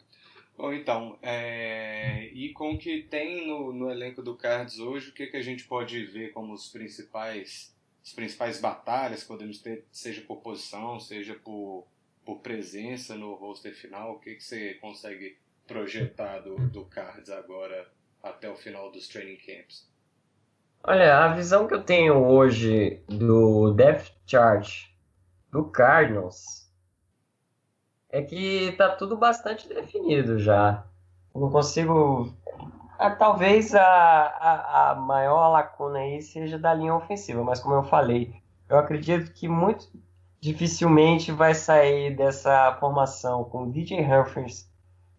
Bom, 0.57 0.73
então, 0.73 1.19
é... 1.21 2.29
e 2.33 2.53
com 2.53 2.73
o 2.73 2.79
que 2.79 3.03
tem 3.03 3.47
no, 3.47 3.73
no 3.73 3.91
elenco 3.91 4.23
do 4.23 4.35
Cards 4.35 4.79
hoje, 4.79 5.11
o 5.11 5.13
que, 5.13 5.27
que 5.27 5.37
a 5.37 5.43
gente 5.43 5.65
pode 5.65 6.05
ver 6.07 6.33
como 6.33 6.55
os 6.55 6.69
principais, 6.69 7.77
as 8.03 8.13
principais 8.13 8.59
batalhas 8.59 9.23
podemos 9.23 9.59
ter, 9.59 9.85
seja 9.93 10.23
por 10.23 10.37
posição, 10.37 10.99
seja 10.99 11.35
por, 11.35 11.87
por 12.25 12.41
presença 12.41 13.15
no 13.15 13.35
roster 13.35 13.75
final? 13.75 14.13
O 14.13 14.19
que, 14.19 14.35
que 14.35 14.45
você 14.45 14.75
consegue 14.75 15.37
projetar 15.67 16.39
do, 16.39 16.57
do 16.71 16.87
Cards 16.87 17.29
agora 17.29 17.87
até 18.23 18.49
o 18.49 18.57
final 18.57 18.91
dos 18.91 19.09
training 19.09 19.37
camps? 19.37 19.87
Olha, 20.83 21.19
a 21.19 21.35
visão 21.35 21.67
que 21.67 21.75
eu 21.75 21.83
tenho 21.83 22.15
hoje 22.15 23.03
do 23.09 23.73
Depth 23.75 24.13
Chart 24.27 24.87
do 25.51 25.65
Cardinals 25.65 26.66
é 28.11 28.23
que 28.23 28.73
tá 28.79 28.91
tudo 28.91 29.17
bastante 29.17 29.69
definido 29.69 30.39
já. 30.39 30.85
Eu 31.35 31.41
não 31.41 31.51
consigo. 31.51 32.33
Ah, 32.99 33.11
talvez 33.11 33.75
a, 33.75 33.83
a, 33.83 34.91
a, 34.91 34.95
maior 34.95 35.49
lacuna 35.49 35.99
aí 35.99 36.23
seja 36.23 36.59
da 36.59 36.73
linha 36.73 36.95
ofensiva, 36.95 37.45
mas 37.45 37.61
como 37.61 37.75
eu 37.75 37.85
falei, 37.85 38.33
eu 38.71 38.79
acredito 38.79 39.33
que 39.33 39.47
muito 39.47 39.87
dificilmente 40.41 41.31
vai 41.31 41.55
sair 41.55 42.17
dessa 42.17 42.75
formação 42.81 43.45
com 43.45 43.65
o 43.65 43.71
DJ 43.71 44.01
Humphries 44.01 44.71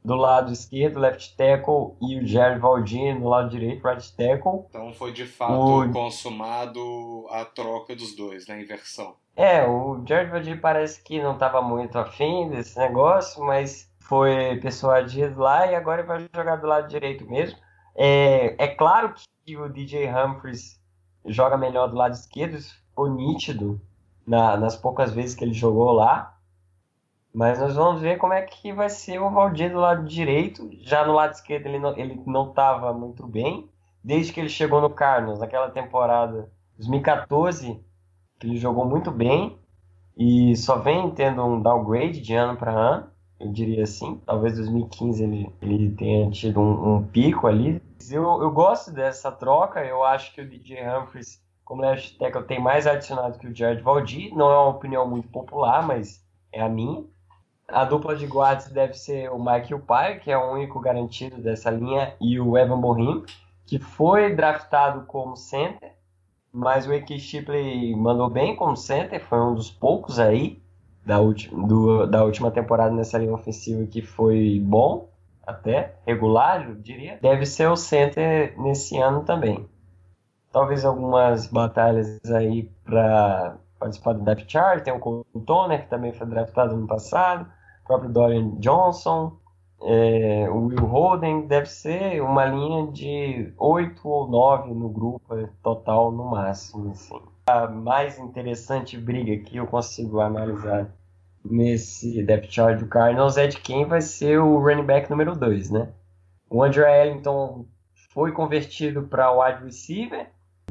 do 0.04 0.16
lado 0.16 0.54
esquerdo, 0.54 1.00
left 1.00 1.36
tackle, 1.36 1.96
e 2.02 2.18
o 2.18 2.26
Jerry 2.26 2.60
Valdini 2.60 3.20
do 3.20 3.28
lado 3.28 3.50
direito, 3.50 3.86
right 3.86 4.16
tackle. 4.16 4.66
Então 4.70 4.94
foi 4.94 5.12
de 5.12 5.26
fato 5.26 5.82
o... 5.82 5.92
consumado 5.92 7.28
a 7.30 7.44
troca 7.44 7.96
dos 7.96 8.16
dois, 8.16 8.48
né? 8.48 8.62
Inversão. 8.62 9.16
É, 9.38 9.64
o 9.68 10.04
George 10.04 10.32
Valdini 10.32 10.58
parece 10.58 11.00
que 11.04 11.22
não 11.22 11.34
estava 11.34 11.62
muito 11.62 11.96
afim 12.00 12.50
desse 12.50 12.76
negócio, 12.80 13.46
mas 13.46 13.88
foi 14.00 14.60
persuadido 14.60 15.40
lá 15.40 15.68
e 15.68 15.76
agora 15.76 16.02
vai 16.02 16.28
jogar 16.36 16.56
do 16.56 16.66
lado 16.66 16.88
direito 16.88 17.24
mesmo. 17.30 17.60
É, 17.96 18.56
é 18.58 18.68
claro 18.68 19.14
que 19.46 19.56
o 19.56 19.70
DJ 19.70 20.10
Humphries 20.12 20.82
joga 21.24 21.56
melhor 21.56 21.88
do 21.88 21.96
lado 21.96 22.14
esquerdo, 22.14 22.58
isso 22.58 22.76
ficou 22.90 23.14
nítido 23.14 23.80
na, 24.26 24.58
nas 24.58 24.76
poucas 24.76 25.14
vezes 25.14 25.36
que 25.36 25.44
ele 25.44 25.54
jogou 25.54 25.92
lá. 25.92 26.36
Mas 27.32 27.60
nós 27.60 27.76
vamos 27.76 28.02
ver 28.02 28.18
como 28.18 28.34
é 28.34 28.42
que 28.42 28.74
vai 28.74 28.90
ser 28.90 29.20
o 29.22 29.30
Valdir 29.30 29.72
do 29.72 29.80
lado 29.80 30.04
direito. 30.08 30.68
Já 30.82 31.06
no 31.06 31.14
lado 31.14 31.34
esquerdo 31.34 31.68
ele 31.68 31.78
não 31.78 31.92
estava 32.50 32.90
ele 32.90 32.94
não 32.94 33.00
muito 33.00 33.28
bem. 33.28 33.70
Desde 34.04 34.34
que 34.34 34.40
ele 34.40 34.50
chegou 34.50 34.82
no 34.82 34.90
Carlos, 34.90 35.38
naquela 35.38 35.70
temporada 35.70 36.50
2014, 36.78 37.76
que 37.76 37.87
ele 38.44 38.58
jogou 38.58 38.86
muito 38.86 39.12
bem 39.12 39.58
e 40.18 40.56
só 40.56 40.78
vem 40.78 41.12
tendo 41.12 41.44
um 41.44 41.62
downgrade 41.62 42.22
de 42.22 42.34
ano 42.34 42.58
para 42.58 42.72
ano, 42.72 43.08
eu 43.40 43.52
diria 43.52 43.84
assim. 43.84 44.20
Talvez 44.26 44.56
2015 44.56 45.24
ele, 45.24 45.54
ele 45.62 45.92
tenha 45.92 46.30
tido 46.32 46.60
um, 46.60 46.96
um 46.96 47.04
pico 47.04 47.48
ali. 47.48 47.82
Eu, 48.10 48.42
eu 48.42 48.52
gosto 48.52 48.92
dessa 48.92 49.32
troca, 49.32 49.84
eu 49.86 50.04
acho 50.04 50.34
que 50.34 50.42
o 50.42 50.48
DJ 50.48 50.88
Humphries, 50.88 51.42
como 51.64 51.82
left 51.82 52.18
tackle, 52.18 52.44
tem 52.44 52.60
mais 52.60 52.88
adicionado 52.88 53.38
que 53.38 53.48
o 53.48 53.56
Jared 53.56 53.82
Valdir. 53.82 54.34
Não 54.36 54.50
é 54.50 54.58
uma 54.58 54.70
opinião 54.70 55.08
muito 55.08 55.28
popular, 55.28 55.86
mas 55.86 56.26
é 56.52 56.62
a 56.62 56.70
minha. 56.70 57.04
A 57.68 57.84
dupla 57.84 58.16
de 58.16 58.26
guardas 58.26 58.70
deve 58.70 58.94
ser 58.94 59.30
o 59.30 59.38
Mike 59.38 59.74
Upai, 59.74 60.20
que 60.20 60.32
é 60.32 60.38
o 60.38 60.54
único 60.54 60.80
garantido 60.80 61.38
dessa 61.42 61.70
linha, 61.70 62.16
e 62.20 62.40
o 62.40 62.58
Evan 62.58 62.80
Borim, 62.80 63.26
que 63.66 63.78
foi 63.78 64.34
draftado 64.34 65.06
como 65.06 65.36
center 65.36 65.97
mas 66.58 66.88
o 66.88 66.94
Eki 66.94 67.20
Shipley 67.20 67.96
mandou 67.96 68.28
bem 68.32 68.56
como 68.56 68.76
center, 68.76 69.24
foi 69.24 69.40
um 69.40 69.54
dos 69.54 69.70
poucos 69.70 70.18
aí 70.18 70.60
da, 71.06 71.20
do, 71.20 72.08
da 72.08 72.24
última 72.24 72.50
temporada 72.50 72.94
nessa 72.96 73.20
linha 73.20 73.34
ofensiva 73.34 73.86
que 73.86 74.02
foi 74.02 74.60
bom, 74.60 75.08
até 75.46 75.94
regular, 76.04 76.68
eu 76.68 76.76
diria. 76.76 77.20
Deve 77.22 77.46
ser 77.46 77.70
o 77.70 77.76
center 77.76 78.60
nesse 78.60 78.98
ano 78.98 79.24
também. 79.24 79.70
Talvez 80.52 80.84
algumas 80.84 81.46
batalhas 81.46 82.20
aí 82.32 82.64
para 82.84 83.58
participar 83.80 84.14
do 84.14 84.24
depth 84.24 84.50
chart. 84.50 84.84
Tem 84.84 84.92
o 84.92 85.00
Colton 85.00 85.40
Toner, 85.42 85.84
que 85.84 85.90
também 85.90 86.12
foi 86.12 86.26
draftado 86.26 86.76
no 86.76 86.88
passado, 86.88 87.48
o 87.84 87.88
próprio 87.88 88.10
Dorian 88.10 88.56
Johnson, 88.58 89.38
é, 89.82 90.50
o 90.50 90.66
Will 90.66 90.86
Holden 90.86 91.48
deve 91.48 91.68
ser 91.68 92.22
uma 92.22 92.46
linha 92.46 92.88
de 92.88 93.54
8 93.58 94.08
ou 94.08 94.28
9 94.28 94.74
no 94.74 94.90
grupo 94.90 95.36
é, 95.36 95.48
total 95.62 96.12
no 96.12 96.32
máximo. 96.32 96.92
Assim. 96.92 97.20
A 97.48 97.68
mais 97.68 98.18
interessante 98.18 98.98
briga 98.98 99.38
que 99.38 99.58
eu 99.58 99.68
consigo 99.68 100.20
analisar 100.20 100.90
nesse 101.46 102.22
depth 102.24 102.52
chart 102.52 102.80
do 102.80 102.88
Cardinals 102.88 103.38
é 103.38 103.48
de 103.48 103.60
quem 103.60 103.86
vai 103.86 104.02
ser 104.02 104.40
o 104.40 104.60
running 104.60 104.84
back 104.84 105.10
número 105.10 105.36
2, 105.36 105.70
né? 105.70 105.90
O 106.50 106.64
Andrew 106.64 106.86
Ellington 106.86 107.66
foi 108.12 108.32
convertido 108.32 109.04
para 109.04 109.32
wide 109.32 109.64
receiver, 109.64 110.28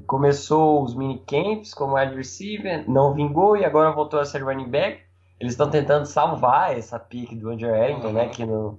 começou 0.06 0.82
os 0.82 0.94
minicamps 0.94 1.72
como 1.72 1.96
wide 1.96 2.14
receiver, 2.14 2.88
não 2.90 3.14
vingou 3.14 3.56
e 3.56 3.64
agora 3.64 3.92
voltou 3.92 4.20
a 4.20 4.24
ser 4.24 4.42
running 4.42 4.68
back. 4.68 5.00
Eles 5.38 5.52
estão 5.52 5.70
tentando 5.70 6.06
salvar 6.06 6.76
essa 6.76 6.98
pique 6.98 7.36
do 7.36 7.50
Andrew 7.50 7.74
Ellington, 7.74 8.08
uhum. 8.08 8.12
né? 8.12 8.28
Que 8.28 8.44
no, 8.44 8.78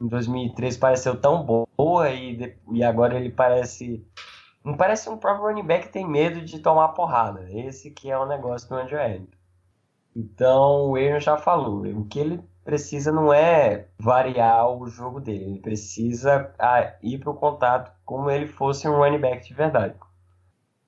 em 0.00 0.08
2003 0.08 0.76
pareceu 0.76 1.20
tão 1.20 1.42
boa 1.42 2.10
e, 2.10 2.56
e 2.72 2.84
agora 2.84 3.16
ele 3.16 3.30
parece. 3.30 4.06
Não 4.64 4.76
parece 4.76 5.08
um 5.10 5.16
próprio 5.16 5.46
running 5.46 5.66
back 5.66 5.86
que 5.86 5.92
tem 5.92 6.08
medo 6.08 6.40
de 6.40 6.58
tomar 6.58 6.88
porrada. 6.88 7.46
Esse 7.50 7.90
que 7.90 8.10
é 8.10 8.18
o 8.18 8.26
negócio 8.26 8.68
do 8.68 8.76
Andrew 8.76 8.98
Ellington. 8.98 9.36
Então 10.16 10.90
o 10.90 10.96
Aaron 10.96 11.20
já 11.20 11.36
falou. 11.36 11.82
O 11.82 12.04
que 12.06 12.18
ele 12.18 12.42
precisa 12.64 13.12
não 13.12 13.32
é 13.32 13.88
variar 13.98 14.70
o 14.70 14.86
jogo 14.86 15.20
dele. 15.20 15.44
Ele 15.44 15.60
precisa 15.60 16.50
ir 17.02 17.18
para 17.18 17.30
o 17.30 17.34
contato 17.34 17.92
como 18.04 18.30
ele 18.30 18.46
fosse 18.46 18.88
um 18.88 18.96
running 18.96 19.18
back 19.18 19.46
de 19.46 19.54
verdade. 19.54 19.94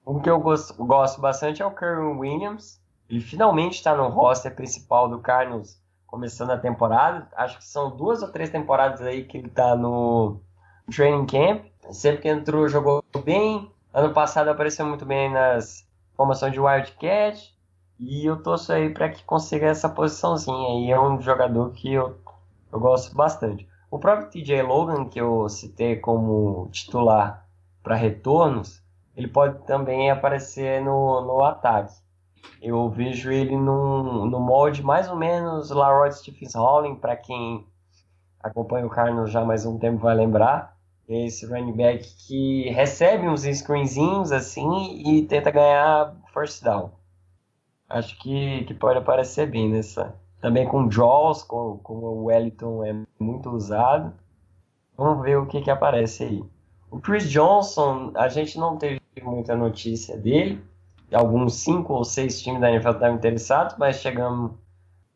O 0.04 0.20
que 0.20 0.30
eu 0.30 0.40
gosto, 0.40 0.74
gosto 0.84 1.20
bastante 1.20 1.60
é 1.60 1.66
o 1.66 1.74
Kerwin 1.74 2.16
Williams. 2.18 2.80
Ele 3.10 3.20
finalmente 3.20 3.74
está 3.74 3.94
no 3.94 4.08
roster 4.08 4.54
principal 4.54 5.08
do 5.08 5.18
Cardinals 5.18 5.78
começando 6.06 6.50
a 6.50 6.58
temporada. 6.58 7.28
Acho 7.36 7.58
que 7.58 7.64
são 7.64 7.96
duas 7.96 8.22
ou 8.22 8.28
três 8.28 8.50
temporadas 8.50 9.02
aí 9.02 9.24
que 9.24 9.38
ele 9.38 9.48
tá 9.48 9.74
no 9.74 10.40
training 10.94 11.26
camp. 11.26 11.66
Sempre 11.90 12.22
que 12.22 12.28
entrou, 12.28 12.68
jogou 12.68 13.04
bem. 13.24 13.70
Ano 13.92 14.12
passado 14.12 14.48
apareceu 14.48 14.86
muito 14.86 15.04
bem 15.04 15.32
nas 15.32 15.86
formações 16.16 16.52
de 16.52 16.60
Wildcat. 16.60 17.54
E 17.98 18.26
eu 18.26 18.42
torço 18.42 18.72
aí 18.72 18.90
para 18.90 19.08
que 19.08 19.24
consiga 19.24 19.66
essa 19.66 19.88
posiçãozinha. 19.88 20.86
E 20.86 20.90
é 20.90 21.00
um 21.00 21.20
jogador 21.20 21.72
que 21.72 21.92
eu, 21.92 22.18
eu 22.72 22.80
gosto 22.80 23.14
bastante. 23.14 23.66
O 23.90 23.98
próprio 23.98 24.28
TJ 24.28 24.62
Logan, 24.62 25.06
que 25.06 25.20
eu 25.20 25.48
citei 25.48 25.96
como 25.96 26.68
titular 26.70 27.46
para 27.82 27.94
retornos, 27.94 28.82
ele 29.16 29.28
pode 29.28 29.64
também 29.64 30.10
aparecer 30.10 30.82
no, 30.82 31.22
no 31.22 31.44
ataque. 31.44 31.94
Eu 32.60 32.88
vejo 32.90 33.30
ele 33.30 33.56
num, 33.56 34.26
no 34.26 34.40
molde 34.40 34.82
mais 34.82 35.08
ou 35.08 35.16
menos 35.16 35.70
Larod 35.70 36.12
Stephens 36.12 36.54
Holling, 36.54 36.96
para 36.96 37.16
quem 37.16 37.66
acompanha 38.42 38.86
o 38.86 38.90
Cardinals 38.90 39.30
já 39.30 39.44
mais 39.44 39.66
um 39.66 39.78
tempo 39.78 39.98
vai 39.98 40.14
lembrar. 40.14 40.76
Esse 41.08 41.46
running 41.46 41.72
back 41.72 42.04
que 42.26 42.68
recebe 42.70 43.28
uns 43.28 43.42
screenzinhos 43.42 44.32
assim 44.32 45.02
e 45.06 45.22
tenta 45.22 45.50
ganhar 45.50 46.16
first 46.32 46.64
down. 46.64 46.90
Acho 47.88 48.18
que, 48.18 48.64
que 48.64 48.74
pode 48.74 48.98
aparecer 48.98 49.48
bem 49.48 49.68
nessa. 49.68 50.16
Também 50.40 50.66
com 50.66 50.88
draws, 50.88 51.44
como, 51.44 51.78
como 51.78 52.06
o 52.06 52.24
Wellington 52.24 52.84
é 52.84 52.96
muito 53.18 53.50
usado. 53.50 54.12
Vamos 54.96 55.22
ver 55.22 55.38
o 55.38 55.46
que, 55.46 55.60
que 55.60 55.70
aparece 55.70 56.24
aí. 56.24 56.44
O 56.90 57.00
Chris 57.00 57.30
Johnson, 57.30 58.12
a 58.16 58.28
gente 58.28 58.58
não 58.58 58.76
teve 58.76 59.00
muita 59.22 59.54
notícia 59.54 60.16
dele 60.16 60.60
alguns 61.12 61.54
cinco 61.54 61.94
ou 61.94 62.04
seis 62.04 62.40
times 62.42 62.60
da 62.60 62.70
NFL 62.70 62.90
estavam 62.90 63.16
interessados, 63.16 63.76
mas 63.78 63.96
chegamos 63.96 64.52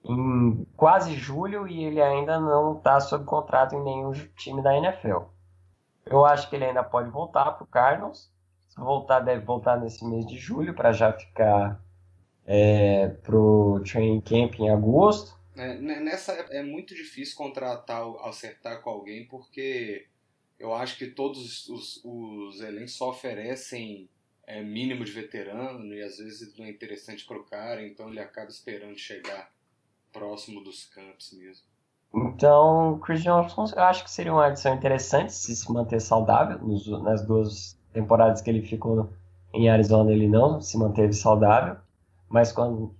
em 0.04 0.66
quase 0.76 1.14
julho 1.14 1.68
e 1.68 1.84
ele 1.84 2.00
ainda 2.00 2.38
não 2.40 2.76
está 2.76 3.00
sob 3.00 3.24
contrato 3.24 3.74
em 3.74 3.82
nenhum 3.82 4.12
time 4.36 4.62
da 4.62 4.76
NFL. 4.76 5.22
Eu 6.06 6.24
acho 6.24 6.48
que 6.48 6.56
ele 6.56 6.64
ainda 6.64 6.82
pode 6.82 7.10
voltar 7.10 7.52
para 7.52 7.64
o 7.64 7.66
Cardinals. 7.66 8.30
Se 8.68 8.80
voltar, 8.80 9.20
deve 9.20 9.44
voltar 9.44 9.78
nesse 9.78 10.04
mês 10.04 10.26
de 10.26 10.36
julho 10.38 10.74
para 10.74 10.92
já 10.92 11.12
ficar 11.12 11.80
é, 12.46 13.08
pro 13.22 13.82
training 13.84 14.20
camp 14.20 14.58
em 14.58 14.70
agosto. 14.70 15.38
É, 15.56 15.74
nessa 15.74 16.32
é 16.32 16.62
muito 16.62 16.94
difícil 16.94 17.36
contratar, 17.36 18.02
acertar 18.24 18.80
com 18.80 18.90
alguém, 18.90 19.26
porque 19.26 20.06
eu 20.58 20.72
acho 20.72 20.96
que 20.96 21.06
todos 21.06 21.68
os, 21.68 22.00
os 22.04 22.60
elencos 22.60 22.96
só 22.96 23.10
oferecem 23.10 24.08
é, 24.50 24.62
mínimo 24.62 25.04
de 25.04 25.12
veterano 25.12 25.94
e 25.94 26.02
às 26.02 26.18
vezes 26.18 26.56
não 26.58 26.66
é 26.66 26.70
interessante 26.70 27.24
para 27.24 27.38
o 27.38 27.44
cara, 27.44 27.86
então 27.86 28.08
ele 28.08 28.18
acaba 28.18 28.48
esperando 28.48 28.98
chegar 28.98 29.48
próximo 30.12 30.62
dos 30.62 30.84
campos 30.86 31.32
mesmo. 31.32 31.64
Então, 32.12 32.98
Chris 33.04 33.22
Johnson 33.22 33.66
eu 33.76 33.82
acho 33.84 34.02
que 34.02 34.10
seria 34.10 34.32
uma 34.32 34.46
adição 34.46 34.74
interessante 34.74 35.32
se 35.32 35.54
se 35.54 35.72
manter 35.72 36.00
saudável. 36.00 36.58
Nos, 36.58 36.84
nas 37.02 37.24
duas 37.24 37.78
temporadas 37.92 38.40
que 38.40 38.50
ele 38.50 38.62
ficou 38.62 39.12
em 39.54 39.68
Arizona, 39.68 40.10
ele 40.10 40.28
não 40.28 40.60
se 40.60 40.76
manteve 40.76 41.12
saudável, 41.12 41.76
mas 42.28 42.50
quando 42.50 42.92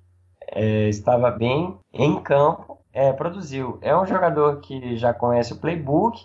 é, 0.47 0.89
estava 0.89 1.33
bem 1.33 1.77
em 1.93 2.23
campo, 2.23 2.79
é, 2.93 3.13
produziu. 3.13 3.79
É 3.83 3.97
um 3.97 4.07
jogador 4.07 4.61
que 4.61 4.97
já 4.97 5.13
conhece 5.13 5.53
o 5.53 5.59
playbook, 5.59 6.25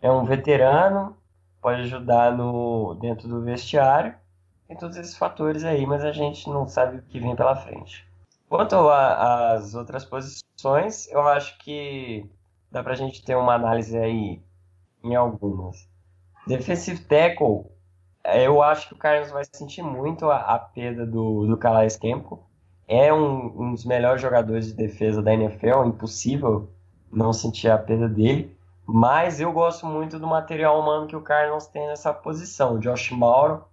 é 0.00 0.10
um 0.10 0.24
veterano, 0.24 1.16
pode 1.60 1.82
ajudar 1.82 2.36
no, 2.36 2.94
dentro 3.00 3.26
do 3.28 3.42
vestiário, 3.42 4.14
tem 4.70 4.76
todos 4.76 4.96
esses 4.96 5.16
fatores 5.16 5.64
aí, 5.64 5.84
mas 5.84 6.04
a 6.04 6.12
gente 6.12 6.48
não 6.48 6.64
sabe 6.64 6.98
o 6.98 7.02
que 7.02 7.18
vem 7.18 7.34
pela 7.34 7.56
frente. 7.56 8.06
Quanto 8.48 8.76
às 8.88 9.74
outras 9.74 10.04
posições, 10.04 11.10
eu 11.10 11.22
acho 11.22 11.58
que 11.58 12.24
dá 12.70 12.80
pra 12.80 12.94
gente 12.94 13.24
ter 13.24 13.34
uma 13.34 13.54
análise 13.54 13.98
aí 13.98 14.40
em 15.02 15.16
algumas. 15.16 15.88
Defensive 16.46 17.00
tackle, 17.00 17.64
eu 18.24 18.62
acho 18.62 18.88
que 18.88 18.94
o 18.94 18.96
Carlos 18.96 19.32
vai 19.32 19.42
sentir 19.52 19.82
muito 19.82 20.30
a, 20.30 20.36
a 20.36 20.58
perda 20.60 21.04
do, 21.04 21.48
do 21.48 21.56
Calais 21.56 21.96
Campbell. 21.96 22.40
É 22.86 23.12
um, 23.12 23.62
um 23.62 23.74
dos 23.74 23.84
melhores 23.84 24.22
jogadores 24.22 24.68
de 24.68 24.74
defesa 24.74 25.20
da 25.20 25.34
NFL, 25.34 25.84
impossível 25.84 26.70
não 27.10 27.32
sentir 27.32 27.68
a 27.68 27.78
perda 27.78 28.08
dele. 28.08 28.56
Mas 28.86 29.40
eu 29.40 29.52
gosto 29.52 29.84
muito 29.84 30.16
do 30.16 30.28
material 30.28 30.80
humano 30.80 31.08
que 31.08 31.16
o 31.16 31.22
Cardinals 31.22 31.66
tem 31.66 31.88
nessa 31.88 32.14
posição. 32.14 32.74
O 32.74 32.78
Josh 32.78 33.10
Mauro 33.10 33.64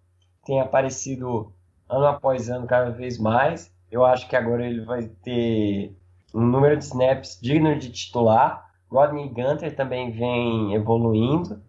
tem 0.47 0.61
aparecido 0.61 1.51
ano 1.89 2.05
após 2.05 2.49
ano 2.49 2.65
cada 2.65 2.89
vez 2.89 3.19
mais. 3.19 3.71
Eu 3.91 4.05
acho 4.05 4.27
que 4.27 4.35
agora 4.35 4.65
ele 4.65 4.83
vai 4.85 5.03
ter 5.23 5.93
um 6.33 6.41
número 6.41 6.77
de 6.77 6.85
snaps 6.85 7.37
digno 7.41 7.77
de 7.77 7.91
titular. 7.91 8.65
Rodney 8.89 9.27
Gunter 9.27 9.75
também 9.75 10.11
vem 10.11 10.73
evoluindo. 10.73 11.61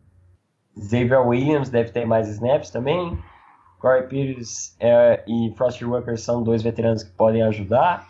Xavier 0.81 1.27
Williams 1.27 1.69
deve 1.69 1.91
ter 1.91 2.07
mais 2.07 2.29
snaps 2.29 2.71
também. 2.71 3.19
Corey 3.81 4.05
Peters 4.05 4.77
é, 4.81 5.25
e 5.27 5.53
Frosty 5.57 5.85
Walker 5.85 6.17
são 6.17 6.43
dois 6.43 6.63
veteranos 6.63 7.03
que 7.03 7.11
podem 7.11 7.43
ajudar. 7.43 8.07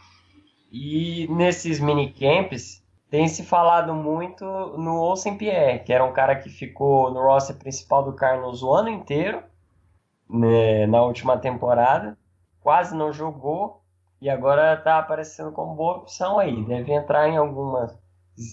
E 0.71 1.27
nesses 1.31 1.81
minicamps 1.81 2.83
tem 3.11 3.27
se 3.27 3.43
falado 3.43 3.95
muito 3.95 4.45
no 4.77 5.01
Olsen 5.01 5.37
Pierre, 5.37 5.81
que 5.81 5.93
era 5.93 6.05
um 6.05 6.13
cara 6.13 6.37
que 6.37 6.51
ficou 6.51 7.11
no 7.11 7.23
roster 7.23 7.57
principal 7.57 8.05
do 8.05 8.13
Cardinals 8.13 8.63
o 8.63 8.73
ano 8.73 8.91
inteiro, 8.91 9.43
né, 10.29 10.87
na 10.87 11.03
última 11.03 11.39
temporada. 11.39 12.17
Quase 12.61 12.95
não 12.95 13.13
jogou, 13.13 13.83
e 14.21 14.29
agora 14.29 14.75
está 14.75 14.99
aparecendo 14.99 15.53
como 15.53 15.75
boa 15.75 15.99
opção 15.99 16.39
aí. 16.39 16.65
Deve 16.65 16.93
entrar 16.93 17.29
em 17.29 17.37
algumas, 17.37 17.97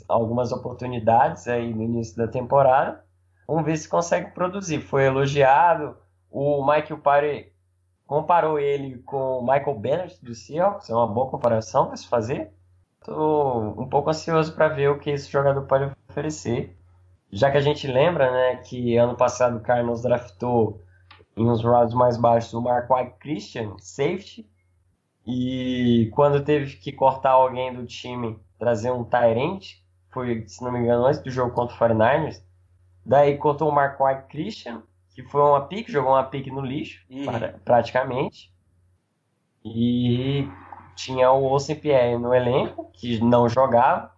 algumas 0.07 0.51
oportunidades 0.51 1.47
aí 1.47 1.73
no 1.73 1.83
início 1.83 2.15
da 2.15 2.27
temporada. 2.27 3.03
Vamos 3.47 3.65
ver 3.65 3.77
se 3.77 3.89
consegue 3.89 4.31
produzir. 4.31 4.79
Foi 4.81 5.05
elogiado. 5.05 5.97
O 6.29 6.61
Michael 6.65 6.99
Pare 6.99 7.53
comparou 8.05 8.59
ele 8.59 8.99
com 8.99 9.39
o 9.39 9.41
Michael 9.41 9.79
Bennett 9.79 10.23
do 10.23 10.35
Seahawks. 10.35 10.89
É 10.89 10.95
uma 10.95 11.07
boa 11.07 11.29
comparação 11.29 11.87
para 11.87 11.97
se 11.97 12.07
fazer. 12.07 12.51
Estou 12.99 13.79
um 13.79 13.87
pouco 13.87 14.09
ansioso 14.09 14.53
para 14.53 14.67
ver 14.67 14.89
o 14.89 14.99
que 14.99 15.09
esse 15.09 15.31
jogador 15.31 15.63
pode 15.63 15.91
oferecer. 16.09 16.77
Já 17.31 17.51
que 17.51 17.57
a 17.57 17.61
gente 17.61 17.87
lembra 17.87 18.31
né, 18.31 18.55
que 18.57 18.97
ano 18.97 19.15
passado 19.15 19.57
o 19.57 19.61
Carlos 19.61 20.03
draftou 20.03 20.81
em 21.35 21.49
uns 21.49 21.63
rounds 21.63 21.93
mais 21.93 22.17
baixos 22.17 22.53
o 22.53 22.61
Marquai 22.61 23.13
Christian, 23.19 23.75
safety, 23.77 24.47
e 25.25 26.09
quando 26.13 26.43
teve 26.43 26.77
que 26.77 26.91
cortar 26.91 27.31
alguém 27.31 27.73
do 27.73 27.85
time, 27.85 28.39
trazer 28.59 28.91
um 28.91 29.03
Tyrant, 29.03 29.65
foi, 30.11 30.47
se 30.47 30.63
não 30.63 30.71
me 30.71 30.79
engano, 30.79 31.05
antes 31.05 31.21
do 31.21 31.31
jogo 31.31 31.53
contra 31.53 31.75
o 31.75 31.79
49ers, 31.79 32.41
daí 33.05 33.37
cortou 33.37 33.71
o 33.71 33.75
White 33.75 34.27
Christian, 34.29 34.83
que 35.09 35.23
foi 35.23 35.41
uma 35.41 35.65
pique, 35.65 35.91
jogou 35.91 36.11
uma 36.11 36.23
pique 36.23 36.51
no 36.51 36.61
lixo, 36.61 37.03
uhum. 37.09 37.25
para, 37.25 37.59
praticamente. 37.65 38.53
E 39.63 40.47
tinha 40.95 41.31
o 41.31 41.43
Olsen 41.43 41.75
Pierre 41.75 42.17
no 42.17 42.33
elenco, 42.33 42.89
que 42.93 43.19
não 43.19 43.49
jogava. 43.49 44.13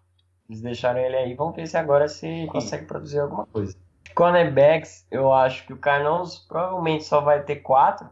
Eles 0.50 0.62
deixaram 0.62 1.00
ele 1.00 1.16
aí, 1.16 1.34
vamos 1.34 1.56
ver 1.56 1.68
se 1.68 1.78
agora 1.78 2.08
se 2.08 2.48
consegue 2.48 2.86
produzir 2.86 3.20
alguma 3.20 3.46
coisa. 3.46 3.78
Cornerbacks, 4.14 5.06
eu 5.12 5.32
acho 5.32 5.66
que 5.66 5.74
o 5.74 5.78
Cardinals 5.78 6.40
provavelmente 6.40 7.04
só 7.04 7.22
vai 7.22 7.44
ter 7.44 7.58
quatro 7.58 8.10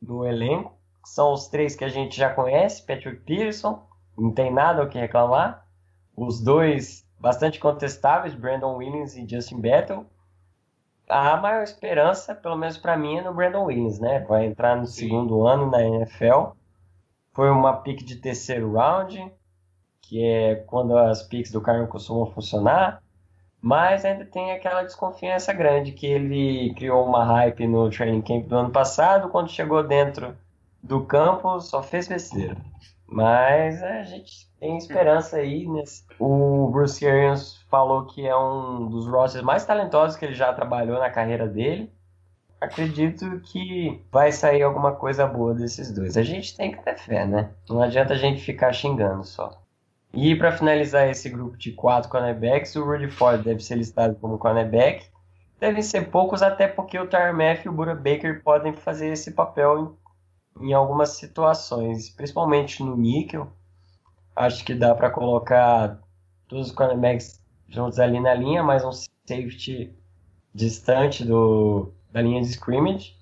no 0.00 0.24
elenco 0.24 0.78
são 1.08 1.32
os 1.32 1.48
três 1.48 1.74
que 1.74 1.84
a 1.84 1.88
gente 1.88 2.16
já 2.16 2.28
conhece, 2.32 2.84
Patrick 2.86 3.22
Peterson, 3.22 3.82
não 4.16 4.30
tem 4.30 4.52
nada 4.52 4.82
o 4.82 4.88
que 4.88 4.98
reclamar. 4.98 5.66
Os 6.14 6.40
dois 6.40 7.06
bastante 7.18 7.58
contestáveis, 7.58 8.34
Brandon 8.34 8.76
Williams 8.76 9.16
e 9.16 9.26
Justin 9.26 9.60
Battle. 9.60 10.04
A 11.08 11.36
maior 11.38 11.62
esperança, 11.62 12.34
pelo 12.34 12.56
menos 12.56 12.76
para 12.76 12.96
mim, 12.96 13.16
é 13.16 13.22
no 13.22 13.32
Brandon 13.32 13.64
Williams, 13.64 13.98
né? 13.98 14.20
Vai 14.20 14.46
entrar 14.46 14.76
no 14.76 14.86
Sim. 14.86 15.06
segundo 15.06 15.46
ano 15.46 15.70
na 15.70 15.82
NFL. 15.82 16.50
Foi 17.32 17.50
uma 17.50 17.78
pick 17.78 18.04
de 18.04 18.16
terceiro 18.16 18.72
round, 18.72 19.32
que 20.02 20.22
é 20.22 20.56
quando 20.56 20.96
as 20.98 21.22
picks 21.22 21.50
do 21.50 21.62
Carmo 21.62 21.88
costumam 21.88 22.26
funcionar. 22.26 23.02
Mas 23.60 24.04
ainda 24.04 24.24
tem 24.24 24.52
aquela 24.52 24.82
desconfiança 24.82 25.52
grande 25.52 25.92
que 25.92 26.06
ele 26.06 26.72
criou 26.74 27.04
uma 27.06 27.24
hype 27.24 27.66
no 27.66 27.90
training 27.90 28.22
camp 28.22 28.46
do 28.46 28.56
ano 28.56 28.70
passado, 28.70 29.28
quando 29.30 29.50
chegou 29.50 29.82
dentro 29.82 30.36
do 30.82 31.04
campo 31.04 31.60
só 31.60 31.82
fez 31.82 32.06
besteira. 32.06 32.56
Mas 33.06 33.82
a 33.82 34.02
gente 34.04 34.48
tem 34.60 34.76
esperança 34.76 35.38
aí. 35.38 35.66
Nesse... 35.66 36.04
O 36.18 36.68
Bruce 36.70 37.06
Arians 37.06 37.56
falou 37.70 38.04
que 38.04 38.26
é 38.26 38.36
um 38.36 38.88
dos 38.88 39.06
rosters 39.06 39.44
mais 39.44 39.64
talentosos 39.64 40.16
que 40.16 40.24
ele 40.24 40.34
já 40.34 40.52
trabalhou 40.52 40.98
na 40.98 41.10
carreira 41.10 41.46
dele. 41.48 41.90
Acredito 42.60 43.40
que 43.40 44.04
vai 44.10 44.32
sair 44.32 44.62
alguma 44.62 44.92
coisa 44.92 45.26
boa 45.26 45.54
desses 45.54 45.92
dois. 45.92 46.16
A 46.16 46.22
gente 46.22 46.56
tem 46.56 46.72
que 46.72 46.82
ter 46.82 46.96
fé, 46.98 47.24
né? 47.24 47.50
Não 47.68 47.80
adianta 47.80 48.14
a 48.14 48.16
gente 48.16 48.42
ficar 48.42 48.72
xingando 48.72 49.24
só. 49.24 49.56
E 50.12 50.34
para 50.34 50.56
finalizar 50.56 51.08
esse 51.08 51.28
grupo 51.28 51.56
de 51.56 51.72
quatro 51.72 52.10
cornerbacks, 52.10 52.74
o 52.76 52.84
Rudy 52.84 53.10
Ford 53.10 53.42
deve 53.42 53.60
ser 53.60 53.76
listado 53.76 54.16
como 54.16 54.38
cornerback. 54.38 55.06
Devem 55.60 55.82
ser 55.82 56.10
poucos, 56.10 56.42
até 56.42 56.66
porque 56.66 56.98
o 56.98 57.08
Tarmath 57.08 57.64
e 57.64 57.68
o 57.68 57.72
Bura 57.72 57.94
Baker 57.94 58.42
podem 58.42 58.72
fazer 58.72 59.12
esse 59.12 59.32
papel 59.32 59.98
em 60.60 60.72
algumas 60.72 61.10
situações, 61.10 62.10
principalmente 62.10 62.82
no 62.82 62.96
níquel. 62.96 63.52
Acho 64.34 64.64
que 64.64 64.74
dá 64.74 64.94
para 64.94 65.10
colocar 65.10 66.00
todos 66.46 66.68
os 66.68 66.72
cornerbacks 66.72 67.42
juntos 67.68 67.98
ali 67.98 68.18
na 68.20 68.34
linha, 68.34 68.62
mais 68.62 68.84
um 68.84 68.92
safety 68.92 69.92
distante 70.54 71.24
do, 71.24 71.92
da 72.10 72.22
linha 72.22 72.40
de 72.40 72.48
scrimmage. 72.48 73.16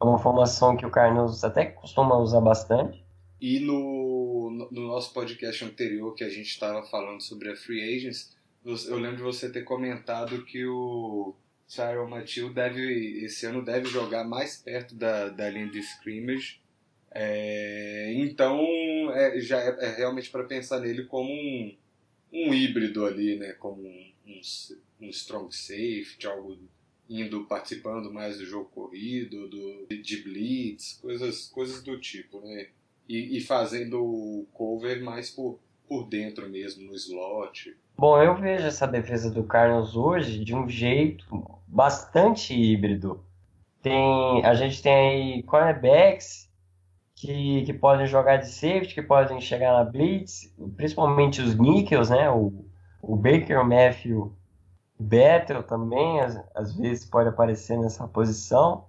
É 0.00 0.04
uma 0.04 0.18
formação 0.18 0.76
que 0.76 0.84
o 0.84 0.90
Carlos 0.90 1.44
até 1.44 1.66
costuma 1.66 2.16
usar 2.16 2.40
bastante. 2.40 3.04
E 3.40 3.60
no, 3.60 4.31
no 4.50 4.86
nosso 4.88 5.12
podcast 5.12 5.64
anterior, 5.64 6.14
que 6.14 6.24
a 6.24 6.28
gente 6.28 6.48
estava 6.48 6.82
falando 6.84 7.20
sobre 7.20 7.50
a 7.50 7.56
Free 7.56 7.96
Agents, 7.96 8.36
eu 8.64 8.98
lembro 8.98 9.16
de 9.16 9.22
você 9.22 9.50
ter 9.50 9.62
comentado 9.62 10.44
que 10.44 10.64
o 10.64 11.34
Cyril 11.66 12.08
Mathieu 12.08 12.52
deve, 12.52 13.24
esse 13.24 13.44
ano 13.46 13.64
deve 13.64 13.88
jogar 13.88 14.24
mais 14.24 14.56
perto 14.56 14.94
da, 14.94 15.28
da 15.28 15.50
linha 15.50 15.68
de 15.68 15.80
scrimmage 15.80 16.62
é, 17.14 18.12
então, 18.14 18.58
é, 19.12 19.38
já 19.40 19.60
é, 19.60 19.76
é 19.80 19.96
realmente 19.96 20.30
para 20.30 20.44
pensar 20.44 20.80
nele 20.80 21.04
como 21.04 21.30
um, 21.30 21.76
um 22.32 22.54
híbrido 22.54 23.04
ali, 23.04 23.36
né? 23.36 23.52
Como 23.52 23.82
um, 23.82 24.12
um, 24.26 24.40
um, 25.02 25.08
strong 25.10 25.54
safety, 25.54 26.26
algo 26.26 26.58
indo 27.08 27.44
participando 27.44 28.10
mais 28.10 28.38
do 28.38 28.46
jogo 28.46 28.70
corrido, 28.70 29.46
do, 29.48 29.86
de 29.94 30.22
blitz, 30.22 30.94
coisas, 30.94 31.48
coisas 31.48 31.82
do 31.82 32.00
tipo, 32.00 32.40
né? 32.40 32.70
E, 33.08 33.36
e 33.36 33.40
fazendo 33.40 34.02
o 34.02 34.46
cover 34.52 35.02
mais 35.02 35.30
por, 35.30 35.58
por 35.88 36.08
dentro 36.08 36.48
mesmo, 36.48 36.86
no 36.86 36.94
slot. 36.94 37.76
Bom, 37.96 38.20
eu 38.22 38.34
vejo 38.36 38.66
essa 38.66 38.86
defesa 38.86 39.30
do 39.30 39.44
Carlos 39.44 39.96
hoje 39.96 40.42
de 40.42 40.54
um 40.54 40.68
jeito 40.68 41.24
bastante 41.66 42.54
híbrido. 42.54 43.24
Tem, 43.82 44.44
a 44.44 44.54
gente 44.54 44.82
tem 44.82 44.94
aí 44.94 45.42
cornerbacks 45.42 46.50
que, 47.14 47.62
que 47.62 47.72
podem 47.72 48.06
jogar 48.06 48.38
de 48.38 48.48
safety, 48.48 48.94
que 48.94 49.02
podem 49.02 49.40
chegar 49.40 49.72
na 49.72 49.84
blitz, 49.84 50.52
principalmente 50.76 51.40
os 51.40 51.54
nickels, 51.56 52.10
né? 52.10 52.30
O, 52.30 52.64
o 53.00 53.16
Baker, 53.16 53.60
o 53.60 53.64
Matthew, 53.64 54.36
o 54.98 55.02
Bethel 55.02 55.62
também, 55.62 56.20
às, 56.20 56.36
às 56.54 56.76
vezes 56.76 57.04
pode 57.04 57.28
aparecer 57.28 57.78
nessa 57.78 58.06
posição. 58.08 58.86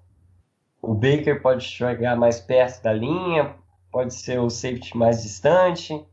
O 0.81 0.93
Baker 0.93 1.41
pode 1.41 1.65
jogar 1.65 2.15
mais 2.15 2.39
perto 2.39 2.81
da 2.81 2.93
linha, 2.93 3.55
pode 3.93 4.15
ser 4.15 4.39
o 4.39 4.49
safety 4.49 4.97
mais 4.97 5.21
distante. 5.21 6.03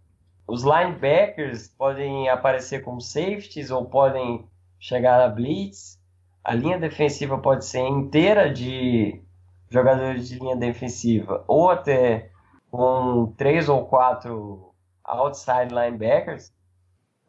Os 0.47 0.63
linebackers 0.63 1.69
podem 1.69 2.29
aparecer 2.29 2.85
como 2.85 3.01
safeties 3.01 3.71
ou 3.71 3.87
podem 3.87 4.47
chegar 4.79 5.19
na 5.19 5.29
blitz. 5.29 5.99
A 6.45 6.55
linha 6.55 6.79
defensiva 6.79 7.39
pode 7.39 7.65
ser 7.65 7.81
inteira 7.81 8.53
de 8.53 9.23
jogadores 9.71 10.29
de 10.29 10.39
linha 10.39 10.57
defensiva 10.57 11.43
ou 11.49 11.71
até 11.71 12.31
com 12.71 13.33
três 13.37 13.69
ou 13.69 13.87
quatro 13.87 14.75
outside 15.03 15.75
linebackers. 15.75 16.53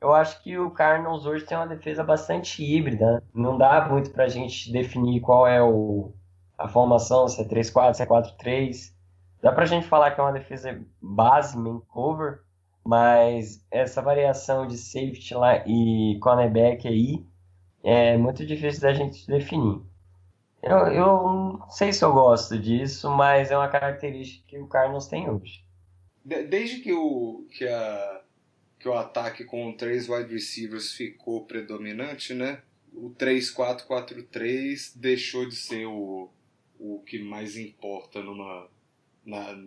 Eu 0.01 0.13
acho 0.13 0.41
que 0.43 0.57
o 0.57 0.71
Cardinals 0.71 1.25
hoje 1.25 1.45
tem 1.45 1.55
uma 1.55 1.67
defesa 1.67 2.03
bastante 2.03 2.63
híbrida. 2.63 3.05
Né? 3.05 3.21
Não 3.33 3.57
dá 3.57 3.87
muito 3.87 4.09
para 4.11 4.25
a 4.25 4.29
gente 4.29 4.71
definir 4.71 5.21
qual 5.21 5.47
é 5.47 5.61
o, 5.61 6.11
a 6.57 6.67
formação, 6.67 7.27
se 7.27 7.39
é 7.39 7.45
3-4, 7.45 7.93
se 7.93 8.03
é 8.03 8.05
4-3. 8.05 8.91
Dá 9.41 9.51
para 9.51 9.63
a 9.63 9.67
gente 9.67 9.87
falar 9.87 10.11
que 10.11 10.19
é 10.19 10.23
uma 10.23 10.33
defesa 10.33 10.79
base, 11.01 11.57
main 11.57 11.79
cover, 11.87 12.41
mas 12.85 13.65
essa 13.71 14.01
variação 14.01 14.67
de 14.67 14.77
safety 14.77 15.33
lá 15.33 15.63
e 15.67 16.17
cornerback 16.21 16.87
aí 16.87 17.25
é 17.83 18.17
muito 18.17 18.45
difícil 18.45 18.81
da 18.81 18.93
gente 18.93 19.25
definir. 19.25 19.81
Eu, 20.61 20.77
eu 20.87 21.05
não 21.05 21.69
sei 21.71 21.91
se 21.91 22.05
eu 22.05 22.13
gosto 22.13 22.57
disso, 22.57 23.09
mas 23.09 23.49
é 23.49 23.57
uma 23.57 23.67
característica 23.67 24.45
que 24.47 24.59
o 24.59 24.67
Cardinals 24.67 25.07
tem 25.07 25.27
hoje. 25.27 25.63
Desde 26.23 26.81
que 26.81 26.93
o, 26.93 27.47
que, 27.49 27.67
a, 27.67 28.21
que 28.79 28.87
o 28.87 28.93
ataque 28.93 29.43
com 29.43 29.73
três 29.73 30.07
wide 30.07 30.31
receivers 30.31 30.93
ficou 30.93 31.45
predominante, 31.45 32.35
né? 32.35 32.61
O 32.93 33.09
3-4-4-3 33.09 34.93
deixou 34.95 35.47
de 35.47 35.55
ser 35.55 35.87
o, 35.87 36.29
o 36.79 36.99
que 36.99 37.17
mais 37.17 37.57
importa 37.57 38.21
numa 38.21 38.69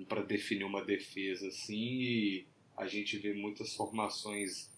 para 0.08 0.22
definir 0.22 0.64
uma 0.64 0.84
defesa 0.84 1.48
assim 1.48 2.00
e 2.00 2.46
a 2.76 2.86
gente 2.86 3.16
vê 3.18 3.32
muitas 3.32 3.74
formações 3.74 4.68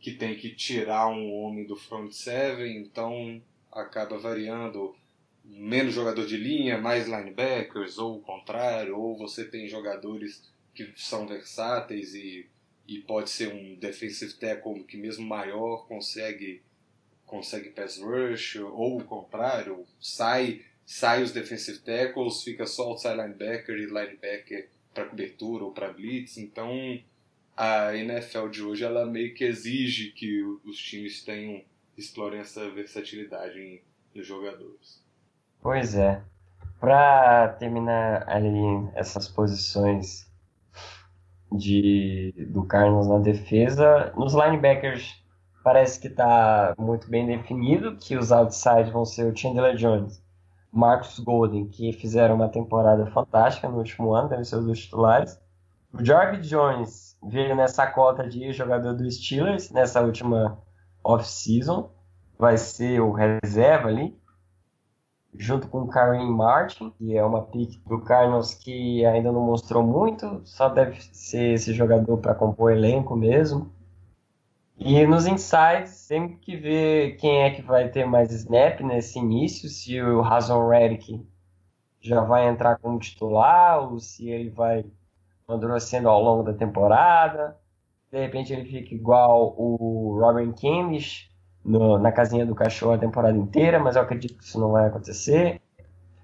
que 0.00 0.12
tem 0.12 0.36
que 0.36 0.54
tirar 0.54 1.08
um 1.08 1.32
homem 1.32 1.66
do 1.66 1.76
front 1.76 2.12
seven, 2.12 2.78
então 2.78 3.42
acaba 3.70 4.18
variando. 4.18 4.94
Menos 5.44 5.94
jogador 5.94 6.26
de 6.26 6.36
linha, 6.36 6.78
mais 6.78 7.06
linebackers, 7.06 7.96
ou 7.96 8.18
o 8.18 8.20
contrário, 8.20 8.98
ou 8.98 9.16
você 9.16 9.44
tem 9.44 9.66
jogadores 9.66 10.42
que 10.74 10.92
são 10.94 11.26
versáteis 11.26 12.14
e, 12.14 12.46
e 12.86 12.98
pode 12.98 13.30
ser 13.30 13.52
um 13.52 13.74
defensive 13.76 14.34
tackle 14.34 14.84
que 14.84 14.96
mesmo 14.96 15.26
maior 15.26 15.86
consegue 15.86 16.62
consegue 17.24 17.70
pass 17.70 17.98
rush, 17.98 18.56
ou 18.56 18.98
o 18.98 19.04
contrário, 19.04 19.86
sai 20.00 20.64
sai 20.88 21.22
os 21.22 21.32
defensive 21.32 21.80
tackles, 21.80 22.42
fica 22.42 22.66
só 22.66 22.84
outside 22.84 23.14
linebacker 23.14 23.76
e 23.76 23.84
linebacker 23.84 24.70
para 24.94 25.04
cobertura 25.04 25.64
ou 25.64 25.70
para 25.70 25.92
blitz, 25.92 26.38
então 26.38 26.98
a 27.54 27.94
NFL 27.94 28.48
de 28.48 28.62
hoje 28.62 28.84
ela 28.84 29.04
meio 29.04 29.34
que 29.34 29.44
exige 29.44 30.12
que 30.12 30.42
os 30.64 30.78
times 30.78 31.22
tenham 31.22 31.62
explorem 31.94 32.40
essa 32.40 32.70
versatilidade 32.70 33.82
nos 34.14 34.26
jogadores. 34.26 35.04
Pois 35.60 35.94
é. 35.94 36.22
Para 36.80 37.48
terminar 37.58 38.26
ali 38.26 38.88
essas 38.94 39.28
posições 39.28 40.26
de 41.52 42.32
do 42.48 42.64
Carlos 42.64 43.06
na 43.06 43.18
defesa, 43.18 44.10
nos 44.16 44.32
linebackers 44.32 45.22
parece 45.62 46.00
que 46.00 46.08
está 46.08 46.74
muito 46.78 47.10
bem 47.10 47.26
definido 47.26 47.94
que 47.98 48.16
os 48.16 48.32
outside 48.32 48.90
vão 48.90 49.04
ser 49.04 49.30
o 49.30 49.36
Chandler 49.36 49.76
Jones, 49.76 50.26
Marcus 50.72 51.18
Golden, 51.18 51.66
que 51.68 51.92
fizeram 51.92 52.34
uma 52.34 52.48
temporada 52.48 53.06
fantástica 53.06 53.68
no 53.68 53.78
último 53.78 54.14
ano, 54.14 54.28
devem 54.28 54.44
ser 54.44 54.56
os 54.56 54.78
titulares. 54.78 55.40
O 55.92 56.04
Jarvis 56.04 56.46
Jones 56.48 57.16
veio 57.22 57.56
nessa 57.56 57.86
cota 57.86 58.28
de 58.28 58.52
jogador 58.52 58.94
dos 58.94 59.16
Steelers 59.16 59.70
nessa 59.70 60.00
última 60.00 60.58
off-season, 61.02 61.90
vai 62.38 62.56
ser 62.56 63.00
o 63.00 63.12
reserva 63.12 63.88
ali 63.88 64.16
junto 65.34 65.68
com 65.68 65.82
o 65.82 65.88
Karen 65.88 66.26
Martin, 66.26 66.90
que 66.90 67.16
é 67.16 67.24
uma 67.24 67.42
pick 67.42 67.80
do 67.86 68.00
Cardinals 68.00 68.54
que 68.54 69.04
ainda 69.04 69.30
não 69.30 69.40
mostrou 69.40 69.82
muito, 69.82 70.40
só 70.44 70.68
deve 70.68 71.00
ser 71.12 71.54
esse 71.54 71.72
jogador 71.72 72.18
para 72.18 72.34
compor 72.34 72.72
elenco 72.72 73.14
mesmo. 73.14 73.70
E 74.78 75.04
nos 75.06 75.26
insides, 75.26 76.06
tem 76.06 76.36
que 76.36 76.56
ver 76.56 77.16
quem 77.16 77.42
é 77.42 77.50
que 77.50 77.62
vai 77.62 77.88
ter 77.88 78.06
mais 78.06 78.30
snap 78.30 78.80
nesse 78.80 79.18
início, 79.18 79.68
se 79.68 80.00
o 80.00 80.20
Razon 80.20 80.68
Redick 80.68 81.26
já 82.00 82.20
vai 82.20 82.48
entrar 82.48 82.78
como 82.78 82.98
titular, 82.98 83.80
ou 83.80 83.98
se 83.98 84.30
ele 84.30 84.50
vai 84.50 84.84
amadurecendo 85.48 86.08
ao 86.08 86.22
longo 86.22 86.44
da 86.44 86.52
temporada. 86.52 87.56
De 88.10 88.20
repente 88.20 88.52
ele 88.52 88.64
fica 88.64 88.94
igual 88.94 89.54
o 89.58 90.18
Robin 90.20 90.54
no, 91.64 91.98
na 91.98 92.12
casinha 92.12 92.46
do 92.46 92.54
cachorro 92.54 92.92
a 92.92 92.98
temporada 92.98 93.36
inteira, 93.36 93.78
mas 93.78 93.96
eu 93.96 94.02
acredito 94.02 94.38
que 94.38 94.44
isso 94.44 94.60
não 94.60 94.70
vai 94.70 94.86
acontecer. 94.86 95.60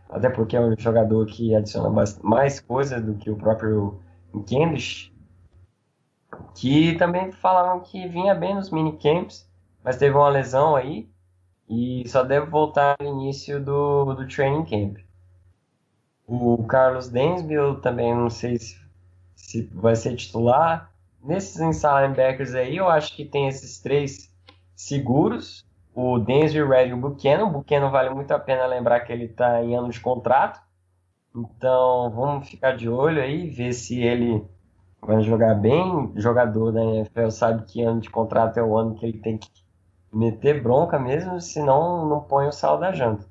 Até 0.09 0.31
porque 0.31 0.57
é 0.57 0.61
um 0.61 0.79
jogador 0.79 1.27
que 1.27 1.55
adiciona 1.55 1.91
mais, 1.91 2.19
mais 2.21 2.61
coisas 2.61 3.03
do 3.03 3.15
que 3.15 3.31
o 3.31 3.37
próprio 3.37 4.01
Candish. 4.49 5.14
Que 6.55 6.97
também 6.97 7.33
falavam 7.33 7.81
que 7.81 8.07
vinha 8.09 8.35
bem 8.35 8.55
nos 8.55 8.71
minicamps, 8.71 9.49
mas 9.83 9.97
teve 9.97 10.17
uma 10.17 10.29
lesão 10.29 10.77
aí 10.77 11.09
e 11.69 12.07
só 12.09 12.23
deve 12.23 12.47
voltar 12.47 12.97
no 13.01 13.07
início 13.07 13.63
do, 13.63 14.15
do 14.15 14.29
training 14.29 14.65
camp. 14.65 14.99
O 16.27 16.65
Carlos 16.65 17.09
Densville 17.09 17.81
também 17.81 18.15
não 18.15 18.31
sei 18.31 18.59
se, 18.59 18.81
se 19.35 19.63
vai 19.75 19.95
ser 19.95 20.17
titular. 20.17 20.91
Nesses 21.23 21.61
inside 21.61 22.03
linebackers 22.03 22.55
aí, 22.55 22.77
eu 22.77 22.89
acho 22.89 23.15
que 23.15 23.25
tem 23.25 23.49
esses 23.49 23.81
três 23.81 24.33
seguros. 24.75 25.65
O 25.95 26.19
Denzel 26.19 26.69
Red 26.69 26.89
e 26.89 26.93
o 26.93 26.97
Buchanan. 26.97 27.45
O 27.45 27.51
Buchanan 27.51 27.91
vale 27.91 28.11
muito 28.11 28.33
a 28.33 28.39
pena 28.39 28.67
lembrar 28.67 29.01
que 29.01 29.13
ele 29.13 29.27
está 29.27 29.63
em 29.63 29.77
ano 29.77 29.91
de 29.91 30.01
contrato. 30.01 30.61
Então 31.35 32.11
vamos 32.11 32.49
ficar 32.49 32.77
de 32.77 32.89
olho 32.89 33.23
aí, 33.23 33.49
ver 33.49 33.73
se 33.73 34.01
ele 34.01 34.45
vai 35.07 35.23
jogar 35.23 35.55
bem. 35.55 36.13
Jogador 36.17 36.73
da 36.73 36.83
NFL 36.83 37.31
sabe 37.31 37.65
que 37.65 37.83
ano 37.83 38.01
de 38.01 38.11
contrato 38.11 38.59
é 38.59 38.63
o 38.63 38.77
ano 38.77 38.95
que 38.95 39.07
ele 39.07 39.19
tem 39.19 39.39
que 39.39 39.49
meter 40.13 40.63
bronca 40.63 40.99
mesmo, 40.99 41.41
senão 41.41 42.09
não 42.09 42.21
põe 42.21 42.47
o 42.47 42.53
sal 42.53 42.79
da 42.79 42.93
janta. 42.93 43.27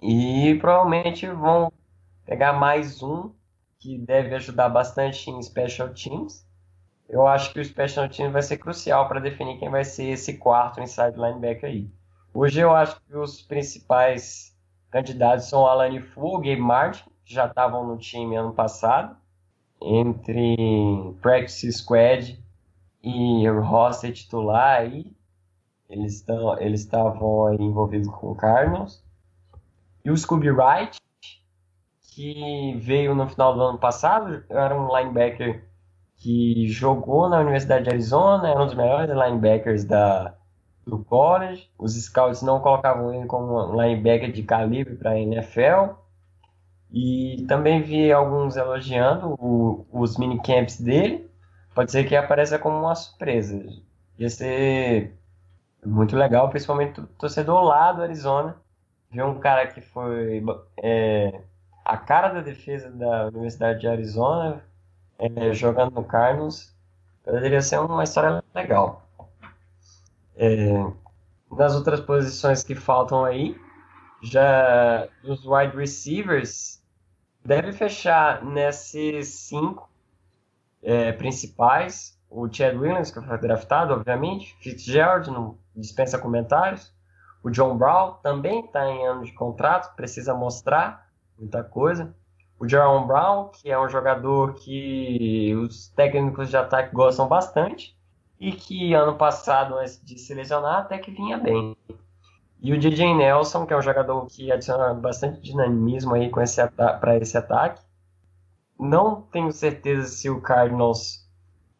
E 0.00 0.56
provavelmente 0.60 1.26
vão 1.28 1.72
pegar 2.24 2.52
mais 2.52 3.02
um 3.02 3.30
que 3.78 3.98
deve 3.98 4.34
ajudar 4.34 4.68
bastante 4.68 5.30
em 5.30 5.40
special 5.42 5.90
teams 5.90 6.44
eu 7.12 7.26
acho 7.26 7.52
que 7.52 7.60
o 7.60 7.64
Special 7.64 8.08
Teams 8.08 8.32
vai 8.32 8.40
ser 8.40 8.56
crucial 8.56 9.06
para 9.06 9.20
definir 9.20 9.58
quem 9.58 9.68
vai 9.68 9.84
ser 9.84 10.04
esse 10.04 10.38
quarto 10.38 10.80
inside 10.80 11.18
linebacker 11.18 11.68
aí. 11.68 11.90
Hoje 12.32 12.60
eu 12.60 12.74
acho 12.74 12.98
que 13.02 13.14
os 13.14 13.42
principais 13.42 14.56
candidatos 14.90 15.44
são 15.46 15.66
Alani 15.66 16.00
Fu, 16.00 16.38
Gabe 16.38 16.56
Martin, 16.56 17.04
que 17.22 17.34
já 17.34 17.46
estavam 17.46 17.86
no 17.86 17.98
time 17.98 18.34
ano 18.34 18.54
passado, 18.54 19.14
entre 19.84 20.56
Practice 21.20 21.72
Squad 21.72 22.38
e 23.02 23.48
roster 23.48 24.12
titular 24.12 24.80
aí. 24.80 25.12
Eles 25.88 26.14
estão 26.14 26.58
eles 26.60 26.80
estavam 26.80 27.52
envolvidos 27.54 28.08
com 28.08 28.30
o 28.30 28.34
Cardinals. 28.34 29.04
E 30.04 30.10
o 30.10 30.16
Scooby 30.16 30.50
Wright, 30.50 30.98
que 32.14 32.74
veio 32.80 33.14
no 33.14 33.28
final 33.28 33.54
do 33.54 33.62
ano 33.62 33.78
passado, 33.78 34.42
era 34.48 34.74
um 34.74 34.94
linebacker 34.96 35.64
que 36.16 36.68
jogou 36.68 37.28
na 37.28 37.40
Universidade 37.40 37.84
de 37.84 37.90
Arizona, 37.90 38.48
era 38.48 38.62
um 38.62 38.66
dos 38.66 38.74
melhores 38.74 39.10
linebackers 39.10 39.84
da, 39.84 40.34
do 40.86 41.04
college. 41.04 41.70
Os 41.78 41.94
scouts 41.94 42.42
não 42.42 42.60
colocavam 42.60 43.12
ele 43.12 43.26
como 43.26 43.72
um 43.72 43.80
linebacker 43.80 44.32
de 44.32 44.42
calibre 44.42 44.94
para 44.94 45.10
a 45.10 45.20
NFL. 45.20 45.94
E 46.92 47.44
também 47.48 47.82
vi 47.82 48.12
alguns 48.12 48.56
elogiando 48.56 49.34
o, 49.40 49.86
os 49.90 50.18
minicamps 50.18 50.78
dele. 50.78 51.30
Pode 51.74 51.90
ser 51.90 52.04
que 52.04 52.14
apareça 52.14 52.58
como 52.58 52.78
uma 52.78 52.94
surpresa. 52.94 53.64
Ia 54.18 54.28
ser 54.28 55.16
muito 55.84 56.14
legal, 56.14 56.50
principalmente 56.50 57.00
o 57.00 57.06
torcedor 57.06 57.62
lá 57.62 57.92
do 57.92 58.02
Arizona. 58.02 58.56
Ver 59.10 59.24
um 59.24 59.38
cara 59.38 59.66
que 59.66 59.80
foi 59.80 60.44
é, 60.82 61.40
a 61.84 61.96
cara 61.96 62.28
da 62.28 62.40
defesa 62.40 62.90
da 62.90 63.28
Universidade 63.28 63.80
de 63.80 63.88
Arizona 63.88 64.62
é, 65.18 65.52
jogando 65.52 65.94
no 65.94 66.04
Carlos, 66.04 66.74
poderia 67.24 67.62
ser 67.62 67.78
uma 67.78 68.04
história 68.04 68.42
legal. 68.54 69.08
É, 70.36 70.84
nas 71.50 71.74
outras 71.74 72.00
posições 72.00 72.62
que 72.62 72.74
faltam 72.74 73.24
aí, 73.24 73.56
já 74.22 75.08
dos 75.22 75.44
wide 75.46 75.76
receivers, 75.76 76.81
deve 77.44 77.72
fechar 77.72 78.44
nesses 78.44 79.28
cinco 79.28 79.88
é, 80.82 81.12
principais. 81.12 82.18
O 82.30 82.48
Chad 82.50 82.74
Williams, 82.76 83.10
que 83.10 83.20
foi 83.20 83.38
draftado, 83.38 83.92
obviamente. 83.92 84.56
Fitzgerald, 84.60 85.30
não 85.30 85.58
dispensa 85.76 86.18
comentários. 86.18 86.92
O 87.42 87.50
John 87.50 87.76
Brown 87.76 88.14
também 88.22 88.64
está 88.64 88.86
em 88.88 89.06
ano 89.06 89.24
de 89.24 89.32
contrato, 89.32 89.94
precisa 89.96 90.32
mostrar 90.32 91.08
muita 91.38 91.62
coisa. 91.64 92.14
O 92.58 92.68
Jerome 92.68 93.08
Brown, 93.08 93.48
que 93.48 93.70
é 93.70 93.78
um 93.78 93.88
jogador 93.88 94.54
que 94.54 95.52
os 95.56 95.88
técnicos 95.88 96.48
de 96.48 96.56
ataque 96.56 96.94
gostam 96.94 97.26
bastante 97.26 97.96
e 98.38 98.52
que 98.52 98.94
ano 98.94 99.16
passado, 99.16 99.76
antes 99.76 100.00
de 100.04 100.16
se 100.16 100.32
lesionar, 100.32 100.78
até 100.78 100.98
que 100.98 101.10
vinha 101.10 101.36
bem. 101.36 101.76
E 102.62 102.72
o 102.72 102.78
DJ 102.78 103.12
Nelson, 103.12 103.66
que 103.66 103.74
é 103.74 103.76
um 103.76 103.82
jogador 103.82 104.24
que 104.26 104.52
adiciona 104.52 104.94
bastante 104.94 105.40
dinamismo 105.40 106.14
aí 106.14 106.30
para 106.30 107.16
esse 107.16 107.36
ataque. 107.36 107.82
Não 108.78 109.20
tenho 109.20 109.50
certeza 109.50 110.06
se 110.06 110.30
o 110.30 110.40
Cardinals 110.40 111.28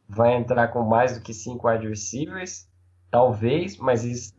vai 0.08 0.34
entrar 0.34 0.68
com 0.68 0.82
mais 0.82 1.16
do 1.16 1.22
que 1.22 1.32
cinco 1.32 1.68
wide 1.68 1.88
receivers. 1.88 2.68
Talvez, 3.12 3.76
mas 3.78 4.04
isso 4.04 4.34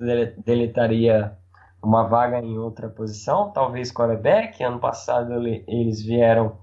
deletaria 0.45 1.37
uma 1.81 2.03
vaga 2.03 2.39
em 2.39 2.57
outra 2.57 2.89
posição, 2.89 3.51
talvez 3.51 3.89
quarterback. 3.89 4.61
Ano 4.61 4.79
passado 4.79 5.31
eles 5.47 6.01
vieram 6.01 6.57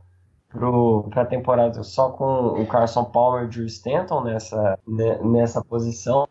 para 1.08 1.22
a 1.22 1.26
temporada 1.26 1.82
só 1.82 2.10
com 2.10 2.60
o 2.60 2.66
Carson 2.66 3.04
Palmer 3.04 3.44
e 3.44 3.46
o 3.46 3.48
Drew 3.48 3.66
Stanton 3.66 4.24
nessa, 4.24 4.78
nessa 4.86 5.64
posição. 5.64 6.28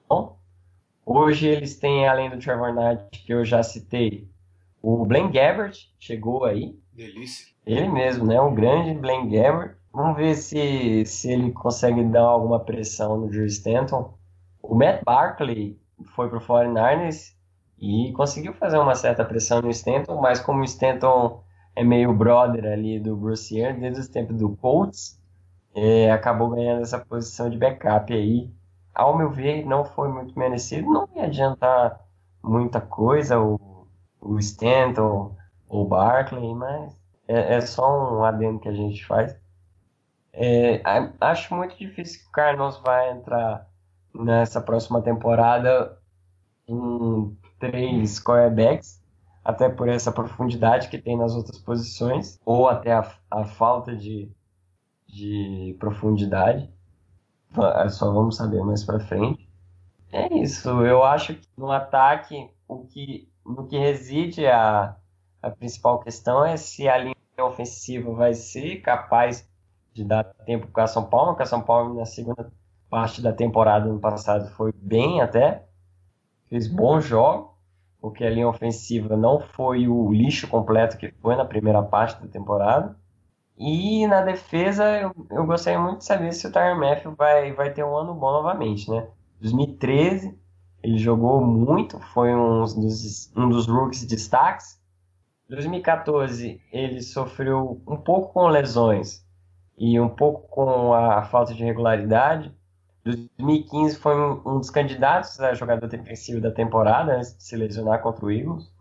Hoje 1.11 1.47
eles 1.47 1.75
têm, 1.75 2.07
além 2.07 2.29
do 2.29 2.37
Trevor 2.37 2.71
Knight, 2.71 3.25
que 3.25 3.33
eu 3.33 3.43
já 3.43 3.63
citei, 3.63 4.29
o 4.79 5.03
Blaine 5.07 5.31
Gabbert 5.31 5.75
chegou 5.99 6.45
aí. 6.45 6.77
Delícia. 6.93 7.47
Ele 7.65 7.89
mesmo, 7.89 8.27
né? 8.27 8.39
Um 8.39 8.53
grande 8.53 8.93
Blaine 8.93 9.27
Gabbert. 9.27 9.75
Vamos 9.91 10.15
ver 10.15 10.35
se, 10.35 11.03
se 11.07 11.31
ele 11.31 11.51
consegue 11.51 12.03
dar 12.03 12.21
alguma 12.21 12.59
pressão 12.59 13.17
no 13.17 13.27
Drew 13.27 13.47
Stanton. 13.47 14.13
O 14.61 14.75
Matt 14.75 15.03
Barkley 15.03 15.79
foi 16.15 16.29
para 16.29 16.37
o 16.37 16.41
49ers 16.41 17.33
e 17.79 18.11
conseguiu 18.11 18.53
fazer 18.53 18.77
uma 18.77 18.93
certa 18.93 19.25
pressão 19.25 19.63
no 19.63 19.71
Stanton, 19.71 20.21
mas 20.21 20.39
como 20.39 20.61
o 20.61 20.65
Stanton 20.65 21.43
é 21.75 21.83
meio 21.83 22.13
brother 22.13 22.71
ali 22.71 22.99
do 22.99 23.15
Bruce 23.15 23.59
Arians 23.59 23.81
desde 23.81 24.01
os 24.01 24.07
tempos 24.09 24.37
do 24.37 24.55
Colts, 24.57 25.19
é, 25.73 26.11
acabou 26.11 26.51
ganhando 26.51 26.83
essa 26.83 26.99
posição 26.99 27.49
de 27.49 27.57
backup 27.57 28.13
aí. 28.13 28.51
Ao 28.99 29.17
meu 29.17 29.29
ver, 29.29 29.65
não 29.65 29.85
foi 29.85 30.09
muito 30.09 30.37
merecido, 30.37 30.91
não 30.91 31.07
ia 31.15 31.23
adiantar 31.23 32.01
muita 32.43 32.81
coisa 32.81 33.39
o, 33.39 33.87
o 34.19 34.37
Stanton 34.39 35.37
ou 35.69 35.85
o 35.85 35.87
Barkley, 35.87 36.53
mas 36.53 36.99
é, 37.25 37.55
é, 37.55 37.61
só 37.61 38.17
um 38.17 38.25
adendo 38.25 38.59
que 38.59 38.67
a 38.67 38.73
gente 38.73 39.05
faz. 39.05 39.39
É, 40.33 40.81
acho 41.21 41.55
muito 41.55 41.77
difícil 41.77 42.23
que 42.23 42.27
o 42.27 42.31
Carlos 42.31 42.77
vai 42.79 43.11
entrar 43.11 43.69
nessa 44.13 44.59
próxima 44.59 45.01
temporada 45.01 45.97
com 46.67 47.33
três 47.57 48.21
quarterbacks, 48.21 49.01
até 49.45 49.69
por 49.69 49.87
essa 49.87 50.11
profundidade 50.11 50.89
que 50.89 50.97
tem 50.97 51.15
nas 51.15 51.33
outras 51.35 51.57
posições, 51.57 52.37
ou 52.45 52.67
até 52.67 52.91
a, 52.91 53.09
a 53.31 53.45
falta 53.45 53.95
de, 53.95 54.29
de 55.07 55.77
profundidade. 55.79 56.69
Só 57.89 58.11
vamos 58.11 58.37
saber 58.37 58.63
mais 58.63 58.83
para 58.83 58.99
frente. 58.99 59.47
É 60.11 60.33
isso, 60.33 60.69
eu 60.85 61.03
acho 61.03 61.35
que 61.35 61.47
no 61.57 61.71
ataque 61.71 62.49
o 62.67 62.85
que, 62.85 63.29
no 63.45 63.67
que 63.67 63.77
reside 63.77 64.45
a, 64.47 64.95
a 65.41 65.51
principal 65.51 65.99
questão 65.99 66.43
é 66.43 66.57
se 66.57 66.87
a 66.87 66.97
linha 66.97 67.15
ofensiva 67.39 68.11
vai 68.13 68.33
ser 68.33 68.77
capaz 68.81 69.47
de 69.93 70.03
dar 70.03 70.23
tempo 70.23 70.67
para 70.67 70.87
São 70.87 71.05
Paulo, 71.05 71.31
porque 71.31 71.43
a 71.43 71.47
São 71.47 71.61
Paulo 71.61 71.93
na 71.93 72.05
segunda 72.05 72.51
parte 72.89 73.21
da 73.21 73.31
temporada 73.31 73.87
no 73.87 73.99
passado 73.99 74.49
foi 74.55 74.71
bem 74.73 75.21
até, 75.21 75.65
fez 76.47 76.67
bons 76.67 77.05
jogos, 77.05 77.51
porque 78.01 78.23
a 78.23 78.29
linha 78.29 78.47
ofensiva 78.47 79.15
não 79.15 79.39
foi 79.39 79.87
o 79.87 80.11
lixo 80.11 80.47
completo 80.47 80.97
que 80.97 81.11
foi 81.21 81.35
na 81.35 81.45
primeira 81.45 81.83
parte 81.83 82.21
da 82.21 82.27
temporada. 82.27 82.97
E 83.59 84.07
na 84.07 84.21
defesa, 84.21 84.85
eu, 84.97 85.13
eu 85.29 85.45
gostaria 85.45 85.77
muito 85.77 85.97
de 85.97 86.05
saber 86.05 86.31
se 86.31 86.47
o 86.47 86.51
Tyron 86.51 86.79
Matthew 86.79 87.13
vai, 87.13 87.51
vai 87.51 87.73
ter 87.73 87.83
um 87.83 87.93
ano 87.93 88.13
bom 88.13 88.31
novamente, 88.31 88.89
né? 88.89 89.05
2013, 89.41 90.39
ele 90.81 90.97
jogou 90.97 91.41
muito, 91.45 91.99
foi 91.99 92.33
um 92.33 92.63
dos, 92.63 93.33
um 93.35 93.49
dos 93.49 93.67
rookies 93.67 94.05
destaques. 94.05 94.79
2014, 95.49 96.61
ele 96.71 97.01
sofreu 97.01 97.81
um 97.85 97.97
pouco 97.97 98.31
com 98.33 98.47
lesões 98.47 99.25
e 99.77 99.99
um 99.99 100.07
pouco 100.07 100.47
com 100.47 100.93
a 100.93 101.23
falta 101.23 101.53
de 101.53 101.63
regularidade. 101.63 102.55
2015 103.03 103.97
foi 103.97 104.15
um, 104.15 104.57
dos 104.59 104.69
candidatos 104.69 105.37
a 105.39 105.53
jogador 105.53 105.87
defensivo 105.87 106.39
da 106.39 106.51
temporada, 106.51 107.17
antes 107.17 107.35
de 107.35 107.43
se 107.43 107.57
lesionar 107.57 108.01
contra 108.01 108.25
o 108.25 108.31
Eagles. 108.31 108.71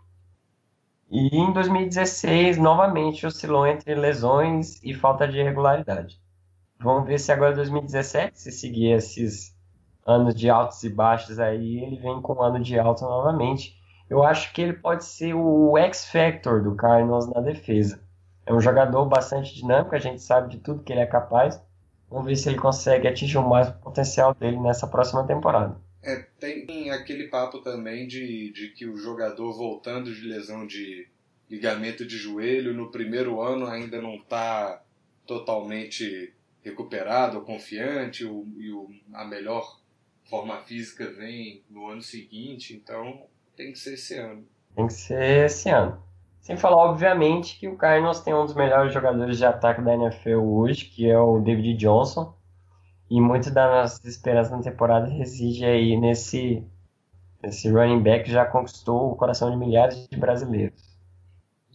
E 1.11 1.37
em 1.37 1.53
2016, 1.53 2.59
novamente, 2.59 3.27
oscilou 3.27 3.67
entre 3.67 3.95
lesões 3.95 4.83
e 4.83 4.95
falta 4.95 5.27
de 5.27 5.43
regularidade. 5.43 6.21
Vamos 6.79 7.07
ver 7.07 7.19
se 7.19 7.33
agora 7.33 7.55
2017, 7.55 8.39
se 8.39 8.53
seguir 8.53 8.93
esses 8.93 9.57
anos 10.07 10.35
de 10.35 10.49
altos 10.49 10.83
e 10.85 10.91
baixos 10.91 11.39
aí, 11.39 11.83
ele 11.83 11.97
vem 11.97 12.21
com 12.21 12.35
um 12.35 12.43
ano 12.43 12.61
de 12.61 12.79
alta 12.79 13.05
novamente. 13.05 13.77
Eu 14.09 14.23
acho 14.23 14.53
que 14.53 14.63
ele 14.63 14.75
pode 14.75 15.05
ser 15.05 15.35
o 15.35 15.77
X-Factor 15.77 16.63
do 16.63 16.75
Cardinals 16.75 17.27
na 17.29 17.41
defesa. 17.41 18.01
É 18.47 18.53
um 18.53 18.61
jogador 18.61 19.05
bastante 19.07 19.55
dinâmico, 19.55 19.95
a 19.95 19.99
gente 19.99 20.23
sabe 20.23 20.49
de 20.49 20.59
tudo 20.59 20.83
que 20.83 20.93
ele 20.93 21.01
é 21.01 21.07
capaz, 21.07 21.61
Vamos 22.11 22.27
ver 22.27 22.37
se 22.37 22.49
ele 22.49 22.59
consegue 22.59 23.07
atingir 23.07 23.37
o 23.37 23.47
mais 23.47 23.69
potencial 23.71 24.35
dele 24.35 24.59
nessa 24.59 24.87
próxima 24.87 25.27
temporada. 25.27 25.77
É, 26.09 26.25
tem 26.41 26.91
aquele 26.91 27.29
papo 27.29 27.59
também 27.59 28.09
de, 28.09 28.51
de 28.51 28.69
que 28.69 28.87
o 28.87 28.97
jogador 28.97 29.53
voltando 29.53 30.11
de 30.11 30.27
lesão 30.27 30.67
de 30.67 31.07
ligamento 31.51 32.07
de 32.07 32.17
joelho 32.17 32.73
no 32.73 32.91
primeiro 32.91 33.43
ano 33.43 33.67
ainda 33.67 34.01
não 34.01 34.15
está 34.15 34.83
totalmente 35.27 36.33
recuperado, 36.65 37.43
confiante, 37.43 38.25
o, 38.25 38.47
e 38.57 38.73
o, 38.73 38.89
a 39.13 39.27
melhor 39.27 39.79
forma 40.31 40.57
física 40.63 41.11
vem 41.11 41.63
no 41.69 41.87
ano 41.89 42.01
seguinte, 42.01 42.75
então 42.75 43.27
tem 43.55 43.73
que 43.73 43.79
ser 43.79 43.93
esse 43.93 44.15
ano. 44.15 44.47
Tem 44.75 44.87
que 44.87 44.95
ser 44.95 45.45
esse 45.45 45.69
ano. 45.69 46.03
Sem 46.41 46.57
falar, 46.57 46.77
obviamente, 46.77 47.59
que 47.59 47.69
o 47.69 47.77
Cardinals 47.77 48.21
tem 48.21 48.33
um 48.33 48.47
dos 48.47 48.55
melhores 48.55 48.95
jogadores 48.95 49.37
de 49.37 49.45
ataque 49.45 49.83
da 49.83 49.93
NFL 49.93 50.39
hoje, 50.39 50.87
que 50.87 51.07
é 51.07 51.19
o 51.19 51.39
David 51.39 51.75
Johnson. 51.77 52.35
E 53.11 53.21
muito 53.21 53.51
das 53.51 53.71
nossas 53.71 54.05
esperanças 54.05 54.53
na 54.53 54.63
temporada 54.63 55.07
reside 55.07 55.65
aí 55.65 55.97
nesse, 55.97 56.63
nesse 57.43 57.69
running 57.71 58.03
back 58.03 58.25
que 58.25 58.31
já 58.31 58.45
conquistou 58.45 59.13
o 59.13 59.17
coração 59.17 59.51
de 59.51 59.57
milhares 59.57 60.07
de 60.09 60.17
brasileiros. 60.19 60.99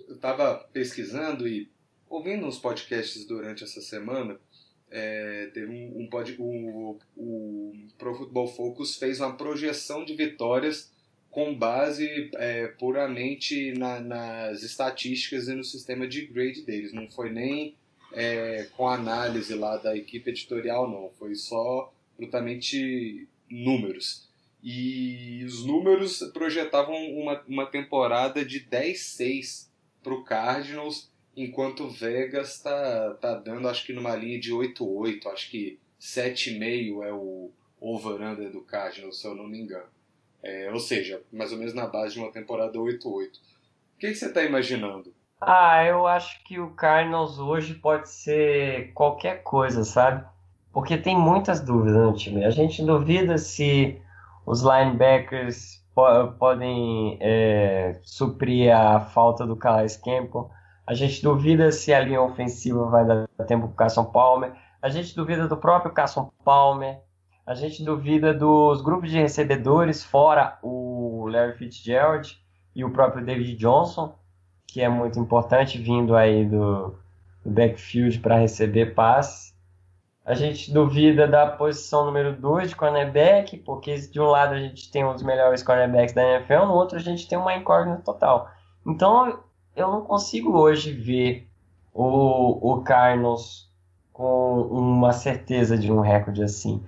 Eu 0.07 0.15
estava 0.15 0.55
pesquisando 0.71 1.47
e 1.47 1.71
ouvindo 2.07 2.45
uns 2.45 2.59
podcasts 2.59 3.25
durante 3.25 3.63
essa 3.63 3.81
semana. 3.81 4.39
É, 4.91 5.49
teve 5.55 5.71
um, 5.71 6.03
um 6.03 6.07
pod, 6.07 6.35
o, 6.37 6.99
o 7.17 7.73
Pro 7.97 8.13
Football 8.13 8.47
Focus 8.47 8.95
fez 8.95 9.19
uma 9.19 9.35
projeção 9.35 10.05
de 10.05 10.13
vitórias 10.13 10.93
com 11.31 11.57
base 11.57 12.29
é, 12.35 12.67
puramente 12.67 13.73
na, 13.73 13.99
nas 13.99 14.61
estatísticas 14.61 15.47
e 15.47 15.55
no 15.55 15.63
sistema 15.63 16.07
de 16.07 16.27
grade 16.27 16.61
deles. 16.61 16.93
Não 16.93 17.09
foi 17.09 17.31
nem 17.31 17.75
é, 18.13 18.67
com 18.75 18.87
análise 18.87 19.53
lá 19.55 19.77
da 19.77 19.95
equipe 19.95 20.29
editorial, 20.29 20.89
não. 20.89 21.09
Foi 21.17 21.35
só 21.35 21.93
brutalmente 22.17 23.27
números. 23.49 24.29
E 24.63 25.43
os 25.45 25.65
números 25.65 26.19
projetavam 26.33 26.95
uma, 26.95 27.43
uma 27.47 27.65
temporada 27.65 28.45
de 28.45 28.61
10-6 28.61 29.67
para 30.01 30.13
o 30.13 30.23
Cardinals, 30.23 31.11
enquanto 31.35 31.83
o 31.83 31.89
Vegas 31.89 32.59
tá, 32.59 33.13
tá 33.15 33.35
dando, 33.35 33.67
acho 33.67 33.85
que 33.85 33.93
numa 33.93 34.15
linha 34.15 34.39
de 34.39 34.53
8-8. 34.53 35.27
Acho 35.27 35.49
que 35.49 35.79
7,5 35.99 37.03
é 37.03 37.11
o 37.11 37.51
over-under 37.79 38.49
do 38.51 38.61
Cardinals, 38.61 39.19
se 39.19 39.27
eu 39.27 39.35
não 39.35 39.47
me 39.47 39.59
engano. 39.59 39.89
É, 40.41 40.71
ou 40.71 40.79
seja, 40.79 41.21
mais 41.31 41.51
ou 41.51 41.57
menos 41.57 41.73
na 41.73 41.87
base 41.87 42.13
de 42.13 42.19
uma 42.19 42.31
temporada 42.31 42.77
8-8. 42.77 43.03
O 43.05 43.31
que 43.97 44.13
você 44.13 44.27
está 44.27 44.43
imaginando? 44.43 45.13
Ah, 45.45 45.83
eu 45.83 46.07
acho 46.07 46.43
que 46.43 46.59
o 46.59 46.71
Cardinals 46.71 47.37
hoje 47.37 47.73
pode 47.75 48.09
ser 48.09 48.93
qualquer 48.93 49.43
coisa, 49.43 49.83
sabe? 49.83 50.23
Porque 50.71 50.97
tem 50.97 51.17
muitas 51.17 51.59
dúvidas 51.59 52.01
no 52.01 52.13
time. 52.13 52.45
A 52.45 52.49
gente 52.49 52.83
duvida 52.83 53.37
se 53.37 54.01
os 54.45 54.61
linebackers 54.61 55.83
po 55.93 56.31
podem 56.39 57.17
é, 57.21 57.99
suprir 58.03 58.75
a 58.75 58.99
falta 58.99 59.45
do 59.45 59.55
Calais 59.55 59.97
Campbell. 59.97 60.49
A 60.87 60.93
gente 60.93 61.21
duvida 61.21 61.71
se 61.71 61.93
a 61.93 61.99
linha 61.99 62.21
ofensiva 62.21 62.85
vai 62.85 63.05
dar 63.05 63.27
tempo 63.45 63.67
para 63.67 63.73
o 63.73 63.75
Carson 63.75 64.05
Palmer. 64.05 64.53
A 64.81 64.89
gente 64.89 65.15
duvida 65.15 65.47
do 65.47 65.57
próprio 65.57 65.93
Carson 65.93 66.31
Palmer. 66.43 66.99
A 67.45 67.53
gente 67.53 67.83
duvida 67.83 68.33
dos 68.33 68.81
grupos 68.81 69.11
de 69.11 69.17
recebedores, 69.17 70.03
fora 70.03 70.57
o 70.63 71.27
Larry 71.29 71.57
Fitzgerald 71.57 72.37
e 72.75 72.83
o 72.83 72.91
próprio 72.91 73.25
David 73.25 73.57
Johnson, 73.57 74.15
que 74.73 74.81
é 74.81 74.89
muito 74.89 75.19
importante 75.19 75.77
vindo 75.77 76.15
aí 76.15 76.45
do, 76.45 76.95
no 77.45 77.51
backfield 77.51 78.17
para 78.17 78.37
receber 78.37 78.95
passes. 78.95 79.53
A 80.25 80.33
gente 80.33 80.73
duvida 80.73 81.27
da 81.27 81.45
posição 81.45 82.05
número 82.05 82.35
2 82.35 82.69
de 82.69 82.75
cornerback, 82.75 83.57
porque 83.57 83.95
de 83.95 84.19
um 84.19 84.25
lado 84.25 84.55
a 84.55 84.59
gente 84.59 84.89
tem 84.89 85.05
um 85.05 85.13
dos 85.13 85.21
melhores 85.21 85.61
cornerbacks 85.61 86.15
da 86.15 86.23
NFL, 86.23 86.65
no 86.65 86.73
outro 86.73 86.97
a 86.97 87.01
gente 87.01 87.27
tem 87.27 87.37
uma 87.37 87.53
incógnita 87.53 88.01
total. 88.01 88.49
Então 88.83 89.43
eu 89.75 89.91
não 89.91 90.01
consigo 90.01 90.57
hoje 90.57 90.91
ver 90.91 91.47
o, 91.93 92.73
o 92.73 92.83
com 94.11 94.61
uma 94.71 95.13
certeza 95.13 95.77
de 95.77 95.91
um 95.91 95.99
recorde 95.99 96.41
assim. 96.41 96.83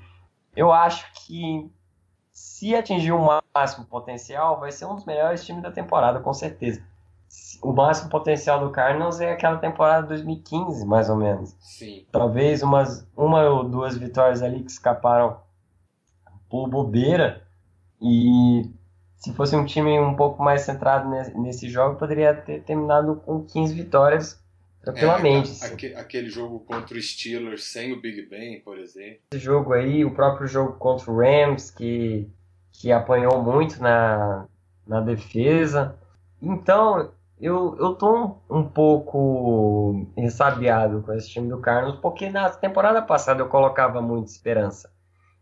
Eu 0.56 0.72
acho 0.72 1.06
que 1.14 1.70
se 2.34 2.74
atingir 2.74 3.12
o 3.12 3.44
máximo 3.54 3.86
potencial, 3.86 4.60
vai 4.60 4.72
ser 4.72 4.86
um 4.86 4.96
dos 4.96 5.06
melhores 5.06 5.46
times 5.46 5.62
da 5.62 5.70
temporada, 5.70 6.20
com 6.20 6.34
certeza 6.34 6.82
o 7.62 7.74
máximo 7.74 8.10
potencial 8.10 8.60
do 8.60 8.72
Cardinals 8.72 9.20
é 9.20 9.32
aquela 9.32 9.58
temporada 9.58 10.04
de 10.04 10.10
2015, 10.10 10.86
mais 10.86 11.10
ou 11.10 11.16
menos. 11.16 11.56
Sim. 11.60 12.06
Talvez 12.12 12.62
umas, 12.62 13.08
uma 13.16 13.44
ou 13.50 13.64
duas 13.64 13.98
vitórias 13.98 14.42
ali 14.42 14.64
que 14.64 14.72
escaparam 14.72 15.40
por 16.50 16.68
bobeira. 16.70 17.42
E 18.02 18.70
se 19.18 19.34
fosse 19.34 19.56
um 19.56 19.66
time 19.66 20.00
um 20.00 20.16
pouco 20.16 20.44
mais 20.44 20.62
centrado 20.62 21.10
nesse, 21.10 21.38
nesse 21.38 21.70
jogo, 21.70 21.98
poderia 21.98 22.34
ter 22.34 22.62
terminado 22.64 23.16
com 23.26 23.44
15 23.44 23.74
vitórias 23.74 24.40
tranquilamente. 24.82 25.64
É, 25.64 25.68
aquele, 25.68 25.96
aquele 25.96 26.30
jogo 26.30 26.60
contra 26.60 26.96
o 26.96 27.02
Steelers 27.02 27.64
sem 27.64 27.92
o 27.92 28.00
Big 28.00 28.28
Ben, 28.30 28.62
por 28.62 28.78
exemplo. 28.78 29.22
Esse 29.34 29.44
jogo 29.44 29.74
aí, 29.74 30.06
o 30.06 30.14
próprio 30.14 30.48
jogo 30.48 30.74
contra 30.74 31.12
o 31.12 31.18
Rams, 31.18 31.72
que, 31.72 32.30
que 32.72 32.92
apanhou 32.92 33.42
muito 33.42 33.82
na, 33.82 34.46
na 34.86 35.02
defesa. 35.02 35.98
Então, 36.40 37.12
eu, 37.40 37.76
eu 37.78 37.96
tô 37.96 38.16
um, 38.16 38.60
um 38.60 38.64
pouco 38.64 40.08
ressabiado 40.18 41.02
com 41.02 41.14
esse 41.14 41.30
time 41.30 41.50
do 41.50 41.60
Carlos, 41.60 41.98
porque 41.98 42.30
na 42.30 42.50
temporada 42.50 43.02
passada 43.02 43.42
eu 43.42 43.50
colocava 43.50 44.02
muita 44.02 44.32
esperança. 44.32 44.94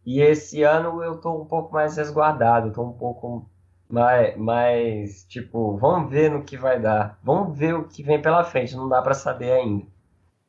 E 0.05 0.19
esse 0.19 0.63
ano 0.63 1.03
eu 1.03 1.17
tô 1.21 1.41
um 1.41 1.45
pouco 1.45 1.73
mais 1.73 1.95
resguardado, 1.95 2.73
tô 2.73 2.83
um 2.83 2.93
pouco 2.93 3.47
mais, 3.87 4.35
mais 4.37 5.23
tipo, 5.25 5.77
vamos 5.77 6.09
ver 6.09 6.31
no 6.31 6.43
que 6.43 6.57
vai 6.57 6.79
dar. 6.79 7.19
Vamos 7.23 7.57
ver 7.57 7.75
o 7.75 7.87
que 7.87 8.03
vem 8.03 8.21
pela 8.21 8.43
frente, 8.43 8.75
não 8.75 8.89
dá 8.89 9.01
para 9.01 9.13
saber 9.13 9.51
ainda. 9.51 9.85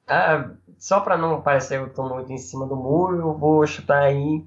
Ah, 0.06 0.50
só 0.78 1.00
para 1.00 1.16
não 1.16 1.40
parecer 1.40 1.78
que 1.78 1.90
eu 1.90 1.94
tô 1.94 2.08
muito 2.08 2.32
em 2.32 2.38
cima 2.38 2.66
do 2.66 2.76
muro, 2.76 3.18
eu 3.18 3.34
vou 3.34 3.66
chutar 3.66 4.02
aí 4.02 4.44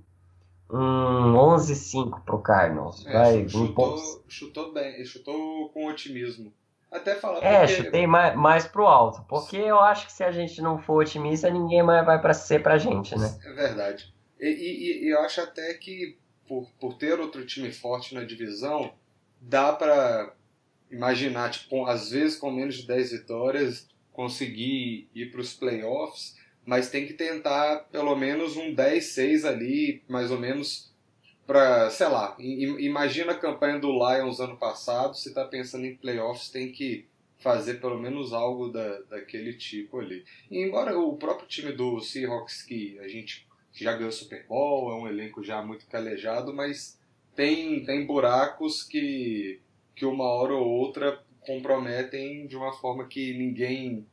um 0.70 1.34
11-5 1.34 2.22
pro 2.26 2.40
Cardinals. 2.40 3.06
É, 3.06 3.14
vai, 3.14 3.48
chutou, 3.48 3.64
um 3.64 3.74
pouco... 3.74 4.24
chutou 4.28 4.74
bem, 4.74 5.06
chutou 5.06 5.70
com 5.70 5.88
otimismo. 5.88 6.52
Até 6.92 7.16
falar 7.16 7.44
É, 7.44 7.60
porque... 7.60 7.84
chutei 7.84 8.08
mais, 8.08 8.36
mais 8.36 8.68
pro 8.68 8.86
alto. 8.86 9.24
Porque 9.28 9.58
eu 9.58 9.80
acho 9.80 10.06
que 10.06 10.14
se 10.14 10.24
a 10.24 10.32
gente 10.32 10.62
não 10.62 10.80
for 10.80 11.02
otimista, 11.02 11.50
ninguém 11.50 11.84
mais 11.84 12.06
vai 12.06 12.20
para 12.22 12.34
ser 12.34 12.64
pra 12.64 12.78
gente, 12.78 13.18
né? 13.18 13.38
É 13.44 13.54
verdade. 13.54 14.14
E, 14.40 14.48
e, 14.48 15.06
e, 15.06 15.10
eu 15.10 15.20
acho 15.22 15.42
até 15.42 15.74
que 15.74 16.18
por, 16.48 16.70
por 16.80 16.94
ter 16.94 17.20
outro 17.20 17.46
time 17.46 17.72
forte 17.72 18.16
na 18.16 18.24
divisão, 18.24 18.94
dá 19.42 19.74
para 19.74 20.34
imaginar, 20.90 21.52
tipo, 21.52 21.86
às 21.86 22.12
vezes 22.12 22.38
com 22.38 22.52
menos 22.52 22.76
de 22.76 22.88
10 22.88 23.12
vitórias, 23.12 23.88
conseguir 24.14 25.10
ir 25.14 25.32
para 25.32 25.42
os 25.42 25.54
playoffs, 25.54 26.36
mas 26.66 26.90
tem 26.90 27.06
que 27.06 27.14
tentar 27.14 27.88
pelo 27.92 28.16
menos 28.16 28.56
um 28.56 28.74
10-6 28.74 29.46
ali, 29.46 30.04
mais 30.08 30.32
ou 30.32 30.40
menos 30.40 30.94
para, 31.48 31.90
sei 31.90 32.10
lá, 32.10 32.36
imagina 32.38 33.32
a 33.32 33.40
campanha 33.40 33.80
do 33.80 33.90
Lions 33.90 34.42
ano 34.42 34.58
passado, 34.58 35.16
se 35.16 35.30
está 35.30 35.46
pensando 35.46 35.86
em 35.86 35.96
playoffs, 35.96 36.50
tem 36.50 36.74
que 36.74 37.08
fazer 37.40 37.76
pelo 37.76 37.98
menos 37.98 38.34
algo 38.34 38.68
da, 38.68 39.00
daquele 39.04 39.54
tipo 39.54 40.00
ali. 40.00 40.26
E 40.52 40.60
embora 40.60 41.00
o 41.00 41.16
próprio 41.16 41.48
time 41.48 41.72
do 41.72 42.02
Seahawks, 42.02 42.64
que 42.64 43.00
a 43.00 43.08
gente 43.08 43.48
já 43.72 43.96
ganhou 43.96 44.12
Super 44.12 44.46
Bowl, 44.46 44.92
é 44.92 44.96
um 44.96 45.08
elenco 45.08 45.42
já 45.42 45.62
muito 45.62 45.88
calejado, 45.88 46.54
mas 46.54 47.00
tem, 47.34 47.86
tem 47.86 48.06
buracos 48.06 48.84
que, 48.84 49.62
que 49.96 50.06
uma 50.06 50.26
hora 50.26 50.54
ou 50.54 50.68
outra 50.68 51.24
comprometem 51.40 52.46
de 52.46 52.58
uma 52.58 52.74
forma 52.74 53.08
que 53.08 53.34
ninguém 53.38 54.06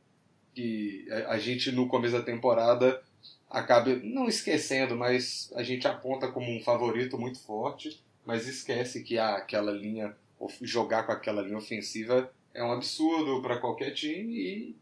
que 0.53 1.05
a 1.27 1.37
gente 1.37 1.69
no 1.69 1.89
começo 1.89 2.13
da 2.13 2.23
temporada 2.23 3.03
acabe 3.49 3.95
não 4.03 4.27
esquecendo, 4.27 4.95
mas 4.95 5.51
a 5.55 5.63
gente 5.63 5.87
aponta 5.87 6.31
como 6.31 6.51
um 6.51 6.61
favorito 6.61 7.17
muito 7.17 7.39
forte, 7.39 8.03
mas 8.25 8.47
esquece 8.47 9.03
que 9.03 9.17
ah, 9.17 9.35
aquela 9.35 9.71
linha, 9.71 10.15
jogar 10.61 11.03
com 11.03 11.11
aquela 11.11 11.41
linha 11.41 11.57
ofensiva 11.57 12.29
é 12.53 12.63
um 12.63 12.71
absurdo 12.71 13.41
para 13.41 13.57
qualquer 13.57 13.91
time 13.91 14.33
e, 14.33 14.75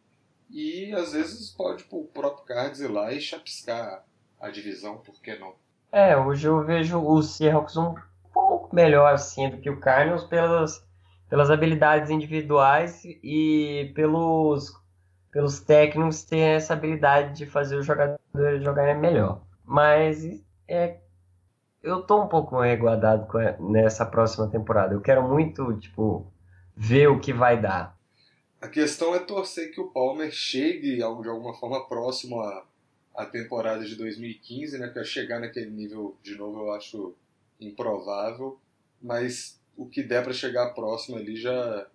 e 0.49 0.93
às 0.93 1.13
vezes 1.13 1.49
pode 1.49 1.84
o 1.89 2.06
próprio 2.06 2.45
Cards 2.45 2.80
ir 2.80 2.88
lá 2.88 3.12
e 3.12 3.19
chapiscar 3.19 4.06
a 4.39 4.49
divisão, 4.49 4.97
por 4.97 5.19
que 5.21 5.36
não? 5.36 5.56
É, 5.91 6.17
hoje 6.17 6.47
eu 6.47 6.63
vejo 6.63 6.99
o 6.99 7.21
Seahawks 7.21 7.78
um 7.78 7.95
pouco 8.34 8.76
melhor 8.76 9.13
assim 9.13 9.49
do 9.49 9.58
que 9.58 9.69
o 9.69 9.80
Cardinals 9.80 10.23
pelas, 10.23 10.86
pelas 11.30 11.52
habilidades 11.52 12.10
individuais 12.10 13.04
e 13.06 13.91
pelos 13.95 14.73
pelos 15.34 15.60
técnicos 15.60 16.24
ter 16.24 16.38
essa 16.38 16.74
habilidade 16.74 17.36
de 17.36 17.48
fazer 17.48 17.76
os 17.76 17.86
jogadores 17.86 18.63
jogarem 18.63 18.96
melhor. 18.96 19.41
Mas 19.65 20.24
é, 20.67 21.00
eu 21.82 22.04
tô 22.04 22.22
um 22.22 22.28
pouco 22.28 22.62
reguardado 22.62 23.28
nessa 23.60 24.06
próxima 24.06 24.48
temporada. 24.48 24.93
Eu 24.93 25.02
quero 25.02 25.28
muito, 25.28 25.76
tipo, 25.80 26.32
ver 26.76 27.08
o 27.08 27.19
que 27.19 27.34
vai 27.34 27.60
dar. 27.60 27.98
A 28.62 28.67
questão 28.67 29.15
é 29.15 29.19
torcer 29.19 29.74
que 29.74 29.82
o 29.82 29.89
Palmer 29.89 30.32
chegue 30.32 30.98
de 30.98 31.02
alguma 31.02 31.54
forma 31.56 31.86
próximo 31.88 32.39
à, 32.39 32.65
à 33.15 33.26
temporada 33.26 33.84
de 33.84 33.96
2015, 33.96 34.78
né? 34.78 34.88
Para 34.88 35.04
chegar 35.04 35.39
naquele 35.39 35.72
nível 35.72 36.15
de 36.22 36.36
novo 36.36 36.60
eu 36.60 36.72
acho 36.74 37.15
improvável, 37.60 38.60
mas 39.02 39.60
o 39.76 39.88
que 39.88 40.04
der 40.04 40.24
para 40.24 40.32
chegar 40.32 40.74
próximo 40.74 41.17
ali 41.17 41.36
já, 41.36 41.88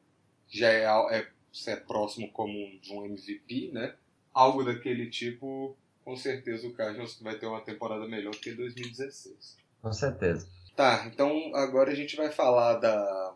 já 0.48 0.68
é, 0.68 0.84
é 1.18 1.28
se 1.52 1.70
é 1.70 1.76
próximo 1.76 2.30
como 2.30 2.52
de 2.80 2.92
um 2.92 3.04
MVP, 3.04 3.70
né? 3.72 3.94
Algo 4.32 4.64
daquele 4.64 5.10
tipo, 5.10 5.76
com 6.04 6.16
certeza 6.16 6.66
o 6.66 6.72
Cardinals 6.72 7.20
vai 7.20 7.38
ter 7.38 7.46
uma 7.46 7.60
temporada 7.60 8.06
melhor 8.06 8.34
que 8.34 8.52
2016. 8.52 9.56
Com 9.82 9.92
certeza. 9.92 10.48
Tá, 10.76 11.06
então 11.12 11.54
agora 11.54 11.90
a 11.90 11.94
gente 11.94 12.16
vai 12.16 12.30
falar 12.30 12.74
da, 12.74 13.34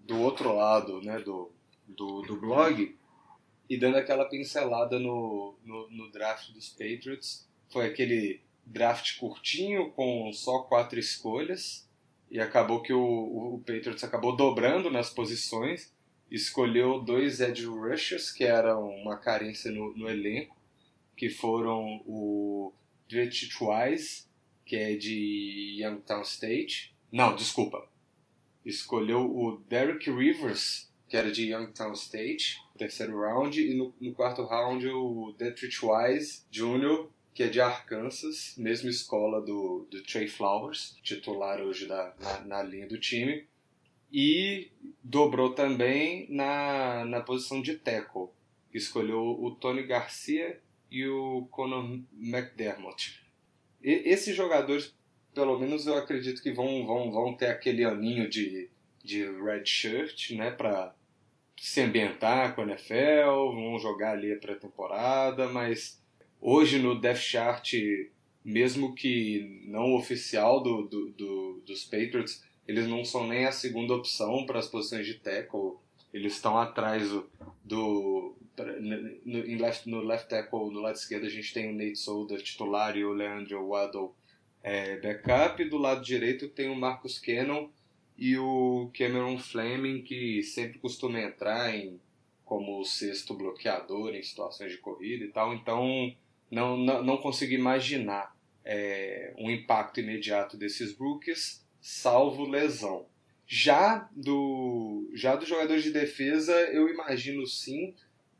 do 0.00 0.18
outro 0.18 0.54
lado, 0.54 1.00
né, 1.02 1.20
do, 1.20 1.52
do, 1.86 2.22
do 2.22 2.40
blog, 2.40 2.96
e 3.68 3.76
dando 3.76 3.96
aquela 3.96 4.24
pincelada 4.28 4.98
no, 4.98 5.54
no, 5.64 5.88
no 5.90 6.10
draft 6.10 6.50
dos 6.50 6.68
Patriots. 6.70 7.48
Foi 7.72 7.86
aquele 7.86 8.40
draft 8.66 9.18
curtinho, 9.18 9.92
com 9.92 10.32
só 10.32 10.62
quatro 10.62 10.98
escolhas, 10.98 11.88
e 12.28 12.40
acabou 12.40 12.82
que 12.82 12.92
o, 12.92 13.54
o 13.54 13.58
Patriots 13.58 14.02
acabou 14.02 14.34
dobrando 14.34 14.90
nas 14.90 15.10
posições, 15.10 15.92
escolheu 16.30 17.00
dois 17.00 17.40
edge 17.40 17.66
rushers 17.66 18.30
que 18.30 18.44
eram 18.44 18.88
uma 18.88 19.16
carência 19.16 19.70
no, 19.70 19.96
no 19.96 20.08
elenco, 20.08 20.56
que 21.16 21.28
foram 21.28 22.02
o 22.06 22.72
Dretch 23.08 23.48
Wise, 23.60 24.24
que 24.64 24.76
é 24.76 24.94
de 24.94 25.82
Youngstown 25.82 26.22
State. 26.22 26.94
Não, 27.10 27.34
desculpa. 27.34 27.88
Escolheu 28.64 29.20
o 29.20 29.58
Derek 29.68 30.10
Rivers, 30.10 30.88
que 31.08 31.16
era 31.16 31.32
de 31.32 31.52
Youngstown 31.52 31.92
State, 31.92 32.58
terceiro 32.78 33.20
round, 33.20 33.60
e 33.60 33.74
no, 33.74 33.92
no 34.00 34.14
quarto 34.14 34.44
round 34.44 34.86
o 34.88 35.34
Detrick 35.36 35.76
Wise 35.84 36.44
Jr., 36.50 37.08
que 37.34 37.42
é 37.42 37.48
de 37.48 37.60
Arkansas, 37.60 38.54
mesma 38.56 38.90
escola 38.90 39.40
do, 39.40 39.86
do 39.90 40.02
Trey 40.02 40.28
Flowers, 40.28 40.96
titular 41.02 41.60
hoje 41.60 41.86
da, 41.86 42.14
na, 42.20 42.40
na 42.40 42.62
linha 42.62 42.86
do 42.86 42.98
time 42.98 43.46
e 44.12 44.70
dobrou 45.02 45.54
também 45.54 46.26
na, 46.30 47.04
na 47.04 47.20
posição 47.20 47.62
de 47.62 47.76
tackle. 47.76 48.28
Escolheu 48.72 49.20
o 49.20 49.50
Tony 49.52 49.82
Garcia 49.84 50.60
e 50.90 51.06
o 51.06 51.46
Conor 51.50 51.98
McDermott. 52.18 53.20
E, 53.82 53.90
esses 54.06 54.34
jogadores, 54.34 54.94
pelo 55.34 55.58
menos 55.58 55.86
eu 55.86 55.94
acredito 55.94 56.42
que 56.42 56.52
vão, 56.52 56.86
vão, 56.86 57.10
vão 57.10 57.34
ter 57.34 57.46
aquele 57.46 57.84
aninho 57.84 58.28
de, 58.28 58.68
de 59.02 59.24
red 59.24 59.64
shirt, 59.64 60.32
né, 60.32 60.50
para 60.50 60.94
se 61.56 61.80
ambientar 61.80 62.54
com 62.54 62.62
a 62.62 62.64
NFL, 62.64 63.52
vão 63.52 63.78
jogar 63.78 64.12
ali 64.12 64.32
a 64.32 64.38
pré-temporada, 64.38 65.48
mas 65.48 66.02
hoje 66.40 66.78
no 66.78 66.98
Death 66.98 67.18
Chart, 67.18 67.74
mesmo 68.42 68.94
que 68.94 69.62
não 69.66 69.94
oficial 69.94 70.62
do, 70.62 70.88
do, 70.88 71.10
do 71.10 71.62
dos 71.66 71.84
Patriots, 71.84 72.42
eles 72.70 72.86
não 72.86 73.04
são 73.04 73.26
nem 73.26 73.46
a 73.46 73.52
segunda 73.52 73.94
opção 73.94 74.46
para 74.46 74.60
as 74.60 74.68
posições 74.68 75.04
de 75.04 75.14
tackle. 75.14 75.72
Eles 76.14 76.34
estão 76.34 76.56
atrás 76.56 77.10
do. 77.64 78.36
no, 78.56 79.38
em 79.38 79.56
left, 79.56 79.90
no 79.90 80.00
left 80.00 80.28
tackle, 80.28 80.70
no 80.70 80.78
lado 80.78 80.94
esquerdo, 80.94 81.26
a 81.26 81.28
gente 81.28 81.52
tem 81.52 81.68
o 81.68 81.72
Nate 81.72 81.96
Solder 81.96 82.40
titular 82.40 82.96
e 82.96 83.04
o 83.04 83.12
Leandro 83.12 83.66
Waddle 83.66 84.14
é, 84.62 84.98
backup. 84.98 85.64
Do 85.64 85.78
lado 85.78 86.00
direito 86.00 86.48
tem 86.48 86.68
o 86.68 86.76
Marcus 86.76 87.18
Cannon 87.18 87.68
e 88.16 88.38
o 88.38 88.88
Cameron 88.96 89.36
Fleming, 89.36 90.02
que 90.02 90.40
sempre 90.44 90.78
costuma 90.78 91.20
entrar 91.20 91.74
em 91.74 92.00
como 92.44 92.84
sexto 92.84 93.34
bloqueador 93.34 94.14
em 94.14 94.22
situações 94.22 94.70
de 94.70 94.78
corrida 94.78 95.24
e 95.24 95.28
tal, 95.28 95.54
então 95.54 96.14
não, 96.48 96.76
não, 96.76 97.02
não 97.02 97.16
consigo 97.16 97.52
imaginar 97.52 98.32
é, 98.64 99.34
um 99.38 99.50
impacto 99.50 99.98
imediato 99.98 100.56
desses 100.56 100.96
rookies, 100.96 101.64
salvo 101.80 102.44
lesão. 102.44 103.06
Já 103.46 104.08
do, 104.14 105.10
já 105.12 105.34
do 105.34 105.44
jogador 105.44 105.78
de 105.78 105.90
defesa, 105.90 106.52
eu 106.72 106.88
imagino 106.88 107.46
sim, 107.46 107.94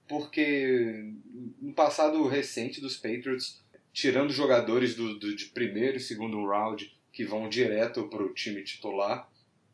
porque 0.09 1.13
no 1.61 1.73
passado 1.73 2.27
recente 2.29 2.81
dos 2.81 2.97
Patriots, 2.97 3.61
tirando 3.93 4.33
jogadores 4.33 4.95
do, 4.95 5.19
do 5.19 5.35
de 5.35 5.47
primeiro 5.47 5.97
e 5.97 6.01
segundo 6.01 6.45
round 6.47 6.97
que 7.13 7.25
vão 7.25 7.49
direto 7.49 8.09
para 8.09 8.23
o 8.23 8.33
time 8.33 8.63
titular, 8.63 9.29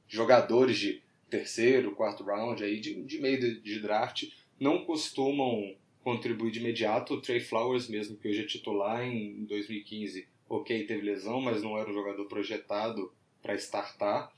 jogadores 0.09 0.79
de 0.79 1.03
terceiro, 1.29 1.95
quarto 1.95 2.25
round, 2.25 2.63
aí 2.63 2.81
de, 2.81 3.03
de 3.03 3.21
meio 3.21 3.39
de, 3.39 3.61
de 3.61 3.81
draft, 3.81 4.25
não 4.59 4.85
costumam 4.85 5.75
contribuir 6.03 6.51
de 6.51 6.61
imediato. 6.61 7.15
O 7.15 7.21
Trey 7.21 7.41
Flowers, 7.41 7.89
mesmo 7.89 8.17
que 8.17 8.29
hoje 8.29 8.43
é 8.43 8.47
titular 8.47 9.05
em 9.05 9.45
2015, 9.45 10.27
ok, 10.49 10.87
teve 10.87 11.03
lesão, 11.03 11.41
mas 11.41 11.63
não 11.63 11.77
era 11.77 11.91
um 11.91 11.95
jogador 11.95 12.27
projetado 12.27 13.13
para 13.47 13.55
startar. 13.55 14.33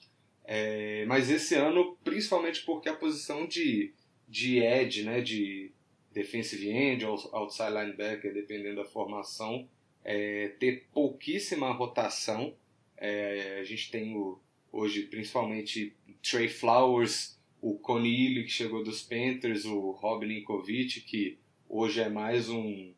É, 0.44 1.04
mas 1.06 1.30
esse 1.30 1.54
ano, 1.54 1.96
principalmente 2.04 2.62
porque 2.64 2.88
a 2.88 2.94
posição 2.94 3.46
de, 3.46 3.94
de 4.28 4.58
edge, 4.58 5.02
né, 5.02 5.20
de 5.22 5.72
defensive 6.12 6.68
end 6.70 7.04
ou 7.04 7.18
outside 7.32 7.70
linebacker, 7.70 8.32
dependendo 8.32 8.76
da 8.76 8.84
formação, 8.84 9.66
é, 10.04 10.48
ter 10.60 10.86
pouquíssima 10.92 11.72
rotação. 11.72 12.54
É, 12.96 13.58
a 13.60 13.64
gente 13.64 13.90
tem 13.90 14.14
o, 14.16 14.38
hoje 14.72 15.02
principalmente 15.02 15.94
Trey 16.22 16.48
Flowers, 16.48 17.38
o 17.60 17.78
Conilly 17.78 18.44
que 18.44 18.50
chegou 18.50 18.82
dos 18.82 19.02
Panthers, 19.02 19.64
o 19.64 19.90
Rob 19.92 20.24
Linkovic 20.24 21.00
que 21.02 21.38
hoje 21.68 22.00
é 22.00 22.08
mais 22.08 22.48
um, 22.48 22.92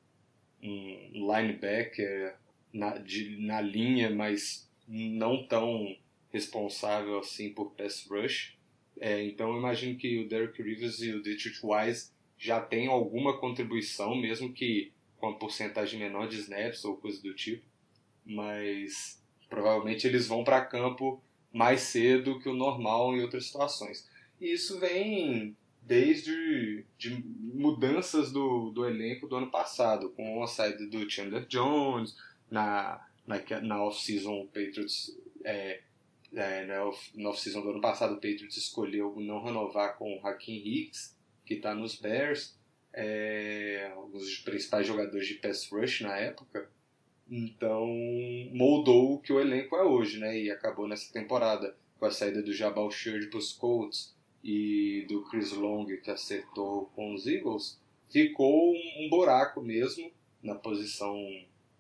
um 0.63 1.11
linebacker 1.13 2.37
na, 2.73 2.99
de, 2.99 3.37
na 3.39 3.61
linha, 3.61 4.11
mas 4.11 4.71
não 4.87 5.47
tão 5.47 5.97
responsável 6.31 7.19
assim 7.19 7.53
por 7.53 7.73
pass 7.73 8.07
rush. 8.09 8.57
É, 8.99 9.25
então 9.25 9.51
eu 9.51 9.59
imagino 9.59 9.97
que 9.97 10.19
o 10.19 10.29
Derek 10.29 10.63
Rivers 10.63 11.01
e 11.01 11.13
o 11.13 11.23
Dietrich 11.23 11.61
Wise 11.63 12.11
já 12.37 12.61
tenham 12.61 12.93
alguma 12.93 13.39
contribuição, 13.39 14.15
mesmo 14.15 14.53
que 14.53 14.93
com 15.19 15.29
a 15.29 15.35
porcentagem 15.35 16.01
menor 16.01 16.29
de 16.29 16.39
snaps 16.39 16.85
ou 16.85 16.97
coisa 16.97 17.23
do 17.23 17.35
tipo, 17.35 17.65
mas 18.25 19.23
provavelmente 19.49 20.07
eles 20.07 20.27
vão 20.27 20.43
para 20.43 20.65
campo 20.65 21.23
mais 21.53 21.81
cedo 21.83 22.39
que 22.39 22.49
o 22.49 22.55
normal 22.55 23.15
em 23.15 23.23
outras 23.23 23.47
situações. 23.47 24.09
E 24.41 24.53
isso 24.53 24.79
vem 24.79 25.57
desde 25.83 26.85
de 26.97 27.23
mudanças 27.55 28.31
do, 28.33 28.71
do 28.71 28.87
elenco 28.87 29.27
do 29.27 29.37
ano 29.37 29.51
passado, 29.51 30.11
com 30.11 30.43
a 30.43 30.47
saída 30.47 30.87
do 30.87 31.11
Chandler 31.11 31.47
Jones, 31.47 32.17
na, 32.51 33.05
na, 33.27 33.41
na 33.61 33.85
off-season 33.85 34.47
Patriots 34.47 35.17
é, 35.45 35.81
é, 36.35 36.65
na 36.65 37.29
off-season 37.31 37.63
do 37.63 37.71
ano 37.71 37.81
passado 37.81 38.13
o 38.13 38.21
Patriots 38.21 38.57
escolheu 38.57 39.15
não 39.19 39.43
renovar 39.43 39.97
com 39.97 40.17
o 40.17 40.27
Hakim 40.27 40.63
Hicks, 40.65 41.17
que 41.45 41.55
está 41.55 41.75
nos 41.75 41.97
Bears, 41.97 42.59
é, 42.93 43.93
um 43.97 44.11
dos 44.11 44.39
principais 44.39 44.87
jogadores 44.87 45.27
de 45.27 45.35
pass 45.35 45.69
rush 45.71 46.01
na 46.03 46.17
época, 46.17 46.69
então 47.31 47.87
moldou 48.53 49.15
o 49.15 49.19
que 49.21 49.33
o 49.33 49.41
elenco 49.41 49.77
é 49.77 49.85
hoje, 49.85 50.19
né? 50.19 50.37
E 50.37 50.51
acabou 50.51 50.89
nessa 50.89 51.13
temporada 51.13 51.77
com 51.99 52.07
a 52.07 52.11
saída 52.11 52.43
do 52.43 52.53
Jabal 52.53 52.91
Sheard 52.91 53.29
para 53.29 53.39
os 53.39 53.53
Colts 53.53 54.15
e 54.43 55.05
do 55.09 55.23
Chris 55.25 55.53
Long 55.53 55.87
que 55.87 56.11
acertou 56.11 56.87
com 56.95 57.15
os 57.15 57.27
Eagles, 57.27 57.81
ficou 58.09 58.73
um 58.73 59.09
buraco 59.09 59.61
mesmo 59.61 60.11
na 60.43 60.55
posição 60.55 61.17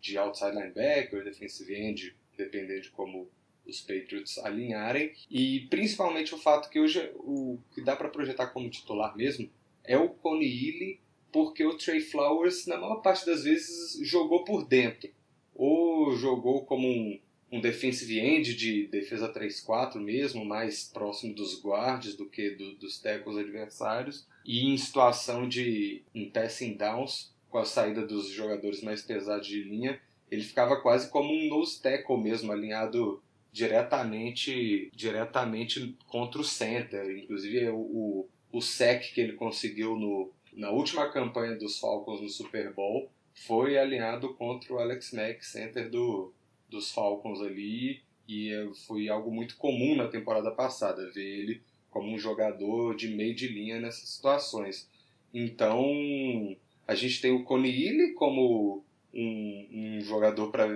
de 0.00 0.16
outside 0.18 0.52
linebacker, 0.52 1.24
defensive 1.24 1.74
end, 1.74 2.16
dependendo 2.36 2.82
de 2.82 2.90
como 2.90 3.28
os 3.66 3.80
Patriots 3.80 4.38
alinharem. 4.38 5.12
E 5.30 5.66
principalmente 5.70 6.34
o 6.34 6.38
fato 6.38 6.68
que 6.70 6.80
hoje 6.80 7.10
o 7.16 7.58
que 7.74 7.80
dá 7.80 7.96
para 7.96 8.08
projetar 8.08 8.48
como 8.48 8.70
titular 8.70 9.16
mesmo 9.16 9.48
é 9.84 9.96
o 9.96 10.08
Coney 10.08 10.98
porque 11.32 11.64
o 11.64 11.76
Trey 11.76 12.00
Flowers, 12.00 12.66
na 12.66 12.76
maior 12.76 12.96
parte 12.96 13.24
das 13.24 13.44
vezes, 13.44 13.98
jogou 14.06 14.44
por 14.44 14.66
dentro 14.66 15.08
ou 15.54 16.16
jogou 16.16 16.64
como 16.64 16.88
um, 16.88 17.18
um 17.52 17.60
defensive 17.60 18.18
end 18.18 18.54
de 18.54 18.86
defesa 18.86 19.32
3-4 19.32 19.96
mesmo, 19.96 20.44
mais 20.44 20.84
próximo 20.84 21.34
dos 21.34 21.62
guards 21.62 22.16
do 22.16 22.26
que 22.26 22.50
do, 22.50 22.74
dos 22.76 22.98
tackles 22.98 23.36
adversários, 23.36 24.26
e 24.44 24.66
em 24.66 24.76
situação 24.76 25.48
de 25.48 26.02
em 26.14 26.30
passing 26.30 26.76
downs, 26.76 27.32
com 27.50 27.58
a 27.58 27.64
saída 27.64 28.06
dos 28.06 28.28
jogadores 28.28 28.82
mais 28.82 29.02
pesados 29.02 29.46
de 29.46 29.62
linha, 29.62 30.00
ele 30.30 30.42
ficava 30.42 30.80
quase 30.80 31.10
como 31.10 31.32
um 31.32 31.48
nose 31.48 31.82
tackle 31.82 32.16
mesmo, 32.16 32.52
alinhado 32.52 33.20
diretamente 33.52 34.90
diretamente 34.94 35.96
contra 36.06 36.40
o 36.40 36.44
center. 36.44 37.18
Inclusive 37.18 37.68
o, 37.70 37.78
o, 37.78 38.28
o 38.52 38.60
sec 38.60 39.12
que 39.12 39.20
ele 39.20 39.32
conseguiu 39.34 39.96
no, 39.96 40.32
na 40.52 40.70
última 40.70 41.10
campanha 41.10 41.56
dos 41.56 41.78
Falcons 41.78 42.20
no 42.20 42.28
Super 42.28 42.72
Bowl 42.72 43.10
foi 43.34 43.78
alinhado 43.78 44.34
contra 44.34 44.74
o 44.74 44.78
Alex 44.78 45.12
Mack, 45.12 45.44
center 45.44 45.88
do, 45.88 46.32
dos 46.68 46.92
Falcons 46.92 47.40
ali, 47.40 48.02
e 48.28 48.50
foi 48.86 49.08
algo 49.08 49.30
muito 49.30 49.56
comum 49.56 49.96
na 49.96 50.08
temporada 50.08 50.50
passada, 50.50 51.10
ver 51.10 51.24
ele 51.24 51.62
como 51.90 52.12
um 52.12 52.18
jogador 52.18 52.94
de 52.94 53.08
meio 53.08 53.34
de 53.34 53.48
linha 53.48 53.80
nessas 53.80 54.08
situações. 54.08 54.88
Então, 55.34 56.56
a 56.86 56.94
gente 56.94 57.20
tem 57.20 57.32
o 57.32 57.44
Coney 57.44 58.12
como 58.14 58.84
um, 59.12 59.68
um 59.72 60.00
jogador 60.00 60.50
para 60.50 60.66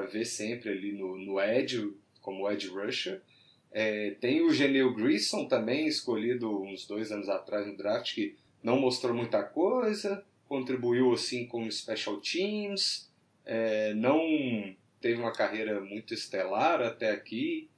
ver 0.00 0.24
sempre 0.24 0.70
ali 0.70 0.92
no, 0.92 1.16
no 1.16 1.36
como 2.20 2.50
edge 2.50 2.68
rusher. 2.68 3.20
É, 3.70 4.12
tem 4.20 4.42
o 4.42 4.52
Genil 4.52 4.94
Grissom 4.94 5.46
também, 5.46 5.86
escolhido 5.86 6.62
uns 6.62 6.86
dois 6.86 7.12
anos 7.12 7.28
atrás 7.28 7.66
no 7.66 7.76
draft, 7.76 8.14
que 8.14 8.36
não 8.62 8.78
mostrou 8.78 9.14
muita 9.14 9.42
coisa, 9.42 10.24
contribuiu 10.46 11.12
assim 11.12 11.46
com 11.46 11.70
special 11.70 12.20
teams, 12.20 13.10
é, 13.44 13.94
não 13.94 14.20
teve 15.00 15.20
uma 15.20 15.32
carreira 15.32 15.80
muito 15.80 16.12
estelar 16.14 16.82
até 16.82 17.10
aqui, 17.10 17.68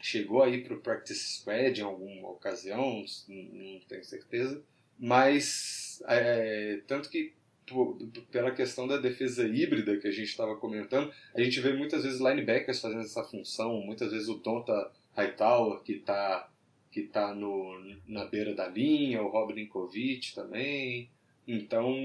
chegou 0.00 0.42
aí 0.42 0.62
para 0.62 0.74
o 0.74 0.80
practice 0.80 1.38
squad 1.38 1.80
em 1.80 1.84
alguma 1.84 2.30
ocasião, 2.30 3.04
não 3.28 3.80
tenho 3.88 4.04
certeza, 4.04 4.62
mas 4.98 6.02
é, 6.06 6.80
tanto 6.86 7.10
que 7.10 7.34
pela 8.30 8.50
questão 8.50 8.86
da 8.86 8.96
defesa 8.96 9.46
híbrida 9.46 9.96
que 9.96 10.08
a 10.08 10.12
gente 10.12 10.28
estava 10.28 10.56
comentando, 10.56 11.12
a 11.34 11.40
gente 11.40 11.60
vê 11.60 11.72
muitas 11.72 12.04
vezes 12.04 12.20
linebackers 12.20 12.80
fazendo 12.80 13.02
essa 13.02 13.24
função, 13.24 13.80
muitas 13.80 14.10
vezes 14.12 14.28
o 14.28 14.34
Donta 14.34 14.90
Hightower 15.16 15.80
que 15.80 15.92
está 15.92 16.48
que 16.90 17.02
tá 17.02 17.32
na 18.08 18.24
beira 18.24 18.52
da 18.52 18.66
linha, 18.66 19.22
o 19.22 19.28
Rob 19.28 19.52
Linkovic 19.52 20.34
também, 20.34 21.08
então, 21.52 21.96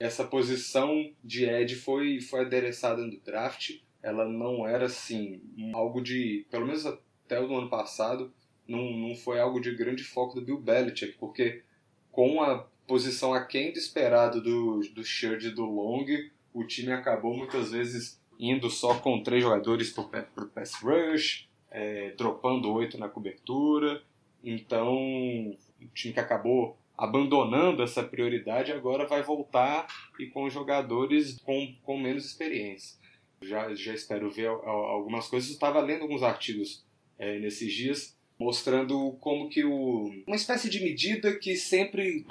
essa 0.00 0.24
posição 0.24 1.08
de 1.22 1.44
Ed 1.44 1.76
foi, 1.76 2.20
foi 2.20 2.40
adereçada 2.40 3.06
no 3.06 3.20
draft. 3.20 3.78
Ela 4.02 4.28
não 4.28 4.66
era, 4.66 4.86
assim, 4.86 5.40
algo 5.72 6.00
de... 6.00 6.44
Pelo 6.50 6.66
menos 6.66 6.84
até 6.84 7.40
o 7.40 7.56
ano 7.56 7.68
passado, 7.68 8.32
não, 8.66 8.90
não 8.90 9.14
foi 9.14 9.38
algo 9.38 9.60
de 9.60 9.72
grande 9.76 10.02
foco 10.02 10.34
do 10.34 10.44
Bill 10.44 10.60
Belichick, 10.60 11.16
porque 11.18 11.62
com 12.10 12.42
a 12.42 12.66
posição 12.86 13.32
aquém 13.34 13.72
do 13.72 13.78
esperado 13.78 14.40
do, 14.42 14.80
do 14.94 15.04
Sherd 15.04 15.48
e 15.48 15.50
do 15.50 15.64
Long, 15.64 16.06
o 16.52 16.64
time 16.64 16.92
acabou 16.92 17.36
muitas 17.36 17.72
vezes 17.72 18.20
indo 18.38 18.68
só 18.70 18.98
com 18.98 19.22
três 19.22 19.42
jogadores 19.42 19.90
por, 19.90 20.08
por 20.34 20.48
pass 20.50 20.74
rush, 20.74 21.48
é, 21.70 22.12
dropando 22.16 22.72
oito 22.72 22.98
na 22.98 23.08
cobertura. 23.08 24.02
Então, 24.42 24.94
o 24.94 25.88
time 25.94 26.14
que 26.14 26.20
acabou 26.20 26.76
abandonando 26.96 27.82
essa 27.82 28.02
prioridade, 28.02 28.72
agora 28.72 29.06
vai 29.06 29.22
voltar 29.22 29.86
e 30.18 30.26
com 30.26 30.48
jogadores 30.48 31.40
com, 31.40 31.74
com 31.82 31.98
menos 31.98 32.24
experiência. 32.24 32.98
Já, 33.42 33.74
já 33.74 33.92
espero 33.92 34.30
ver 34.30 34.46
algumas 34.46 35.28
coisas. 35.28 35.50
Estava 35.50 35.80
lendo 35.80 36.02
alguns 36.02 36.22
artigos 36.22 36.84
é, 37.18 37.38
nesses 37.38 37.72
dias 37.72 38.16
mostrando 38.38 39.12
como 39.20 39.48
que 39.48 39.64
o, 39.64 40.10
uma 40.26 40.36
espécie 40.36 40.68
de 40.68 40.82
medida 40.82 41.38
que 41.38 41.56
sempre 41.56 42.24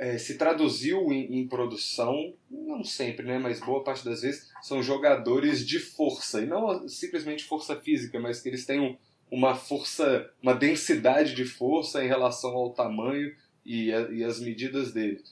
é, 0.00 0.16
se 0.16 0.38
traduziu 0.38 1.12
em, 1.12 1.40
em, 1.40 1.46
produção, 1.46 2.32
não 2.50 2.82
sempre, 2.82 3.26
né, 3.26 3.38
mas 3.38 3.60
boa 3.60 3.84
parte 3.84 4.02
das 4.02 4.22
vezes, 4.22 4.50
são 4.62 4.82
jogadores 4.82 5.64
de 5.64 5.78
força, 5.78 6.40
e 6.40 6.46
não 6.46 6.88
simplesmente 6.88 7.44
força 7.44 7.76
física, 7.76 8.18
mas 8.18 8.40
que 8.40 8.48
eles 8.48 8.64
um, 8.80 8.96
uma 9.30 9.54
força, 9.54 10.32
uma 10.42 10.54
densidade 10.54 11.34
de 11.34 11.44
força 11.44 12.02
em 12.02 12.08
relação 12.08 12.52
ao 12.52 12.72
tamanho 12.72 13.36
e, 13.64 13.92
a, 13.92 14.10
e 14.10 14.24
as 14.24 14.40
medidas 14.40 14.90
dele. 14.90 15.22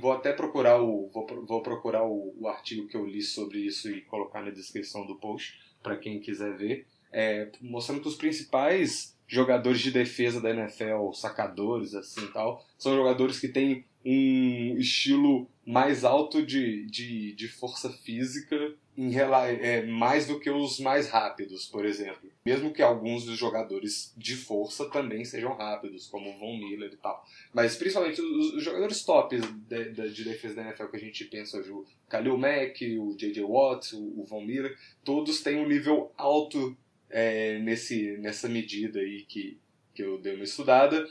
Vou 0.00 0.12
até 0.12 0.32
procurar 0.32 0.80
o 0.80 1.10
vou, 1.12 1.26
vou 1.44 1.60
procurar 1.60 2.04
o, 2.04 2.36
o, 2.38 2.46
artigo 2.46 2.86
que 2.86 2.96
eu 2.96 3.04
li 3.04 3.20
sobre 3.20 3.58
isso 3.58 3.90
e 3.90 4.00
colocar 4.02 4.42
na 4.42 4.50
descrição 4.50 5.04
do 5.04 5.16
post 5.16 5.60
para 5.82 5.96
quem 5.96 6.20
quiser 6.20 6.56
ver, 6.56 6.86
é, 7.12 7.50
mostrando 7.60 8.00
que 8.00 8.08
os 8.08 8.14
principais 8.14 9.13
jogadores 9.26 9.80
de 9.80 9.90
defesa 9.90 10.40
da 10.40 10.50
NFL, 10.50 11.12
sacadores, 11.12 11.94
assim 11.94 12.26
tal, 12.28 12.64
são 12.78 12.94
jogadores 12.94 13.38
que 13.38 13.48
têm 13.48 13.84
um 14.04 14.76
estilo 14.78 15.48
mais 15.66 16.04
alto 16.04 16.44
de, 16.44 16.84
de, 16.86 17.32
de 17.32 17.48
força 17.48 17.90
física 17.90 18.74
em, 18.96 19.16
é, 19.16 19.84
mais 19.86 20.26
do 20.26 20.38
que 20.38 20.50
os 20.50 20.78
mais 20.78 21.08
rápidos, 21.08 21.66
por 21.66 21.84
exemplo. 21.84 22.30
Mesmo 22.44 22.72
que 22.72 22.82
alguns 22.82 23.24
dos 23.24 23.36
jogadores 23.36 24.12
de 24.16 24.36
força 24.36 24.88
também 24.90 25.24
sejam 25.24 25.54
rápidos, 25.54 26.06
como 26.06 26.30
o 26.30 26.38
Von 26.38 26.58
Miller 26.58 26.92
e 26.92 26.96
tal. 26.96 27.24
Mas 27.52 27.76
principalmente 27.76 28.20
os, 28.20 28.54
os 28.54 28.62
jogadores 28.62 29.02
top 29.02 29.38
de, 29.40 29.90
de, 29.90 30.10
de, 30.10 30.24
defesa 30.24 30.56
da 30.56 30.62
NFL 30.62 30.86
que 30.86 30.96
a 30.96 31.00
gente 31.00 31.24
pensa 31.24 31.58
hoje, 31.58 31.70
o 31.70 31.84
Khalil 32.08 32.38
Mack, 32.38 32.98
o 32.98 33.16
J.J. 33.16 33.42
Watt, 33.42 33.96
o, 33.96 34.20
o 34.20 34.24
Von 34.24 34.44
Miller, 34.44 34.76
todos 35.02 35.40
têm 35.40 35.56
um 35.56 35.68
nível 35.68 36.12
alto 36.16 36.76
é, 37.10 37.58
nesse, 37.58 38.16
nessa 38.18 38.48
medida 38.48 39.00
aí 39.00 39.24
que, 39.28 39.58
que 39.94 40.02
eu 40.02 40.18
dei 40.18 40.34
uma 40.34 40.44
estudada. 40.44 41.06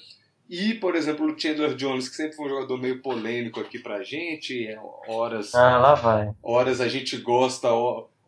E, 0.49 0.73
por 0.75 0.95
exemplo, 0.95 1.25
o 1.25 1.39
Chandler 1.39 1.73
Jones, 1.75 2.09
que 2.09 2.15
sempre 2.15 2.35
foi 2.35 2.45
um 2.45 2.49
jogador 2.49 2.77
meio 2.77 3.01
polêmico 3.01 3.59
aqui 3.59 3.79
pra 3.79 4.03
gente, 4.03 4.67
é, 4.67 4.77
horas. 5.07 5.55
Ah, 5.55 5.77
lá 5.77 5.95
vai. 5.95 6.31
Horas 6.43 6.81
a 6.81 6.87
gente 6.87 7.17
gosta, 7.17 7.69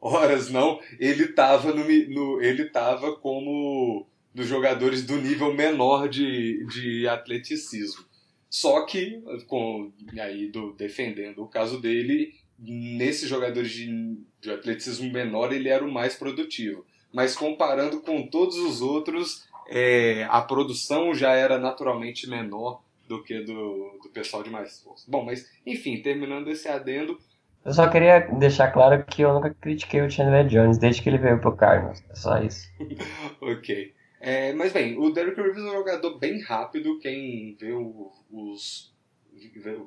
horas 0.01 0.49
não. 0.49 0.79
Ele 0.99 1.27
tava, 1.27 1.73
no, 1.73 1.83
no 1.83 2.41
ele 2.41 2.65
tava 2.65 3.15
como 3.17 4.07
dos 4.33 4.47
jogadores 4.47 5.05
do 5.05 5.17
nível 5.17 5.53
menor 5.53 6.09
de, 6.09 6.65
de 6.67 7.07
atleticismo. 7.07 8.05
Só 8.49 8.85
que, 8.85 9.21
com, 9.47 9.91
aí 10.19 10.47
do, 10.47 10.73
defendendo 10.73 11.43
o 11.43 11.47
caso 11.47 11.79
dele, 11.79 12.33
nesses 12.57 13.29
jogadores 13.29 13.71
de, 13.71 14.17
de 14.41 14.51
atleticismo 14.51 15.11
menor, 15.11 15.51
ele 15.53 15.69
era 15.69 15.83
o 15.83 15.91
mais 15.91 16.15
produtivo. 16.15 16.85
Mas 17.15 17.33
comparando 17.33 18.01
com 18.01 18.27
todos 18.27 18.57
os 18.57 18.81
outros, 18.81 19.47
é, 19.69 20.27
a 20.29 20.41
produção 20.41 21.15
já 21.15 21.31
era 21.31 21.57
naturalmente 21.57 22.29
menor 22.29 22.81
do 23.07 23.23
que 23.23 23.39
do, 23.39 23.97
do 24.03 24.09
pessoal 24.13 24.43
de 24.43 24.49
mais 24.49 24.81
força. 24.81 25.09
Bom, 25.09 25.23
mas 25.23 25.49
enfim, 25.65 26.01
terminando 26.01 26.49
esse 26.49 26.67
adendo. 26.67 27.17
Eu 27.63 27.73
só 27.73 27.89
queria 27.89 28.19
deixar 28.19 28.69
claro 28.69 29.01
que 29.05 29.21
eu 29.21 29.33
nunca 29.33 29.49
critiquei 29.49 30.01
o 30.01 30.11
Chandler 30.11 30.45
Jones 30.45 30.77
desde 30.77 31.01
que 31.01 31.07
ele 31.07 31.17
veio 31.17 31.39
pro 31.39 31.55
Cardinals. 31.55 32.03
É 32.09 32.15
só 32.15 32.37
isso. 32.43 32.69
ok. 33.41 33.93
É, 34.19 34.51
mas 34.51 34.73
bem, 34.73 34.97
o 34.97 35.09
Derrick 35.09 35.41
Rivers 35.41 35.65
é 35.65 35.69
um 35.69 35.71
jogador 35.71 36.19
bem 36.19 36.41
rápido. 36.41 36.99
Quem 36.99 37.55
vê 37.57 37.71
os. 38.29 38.93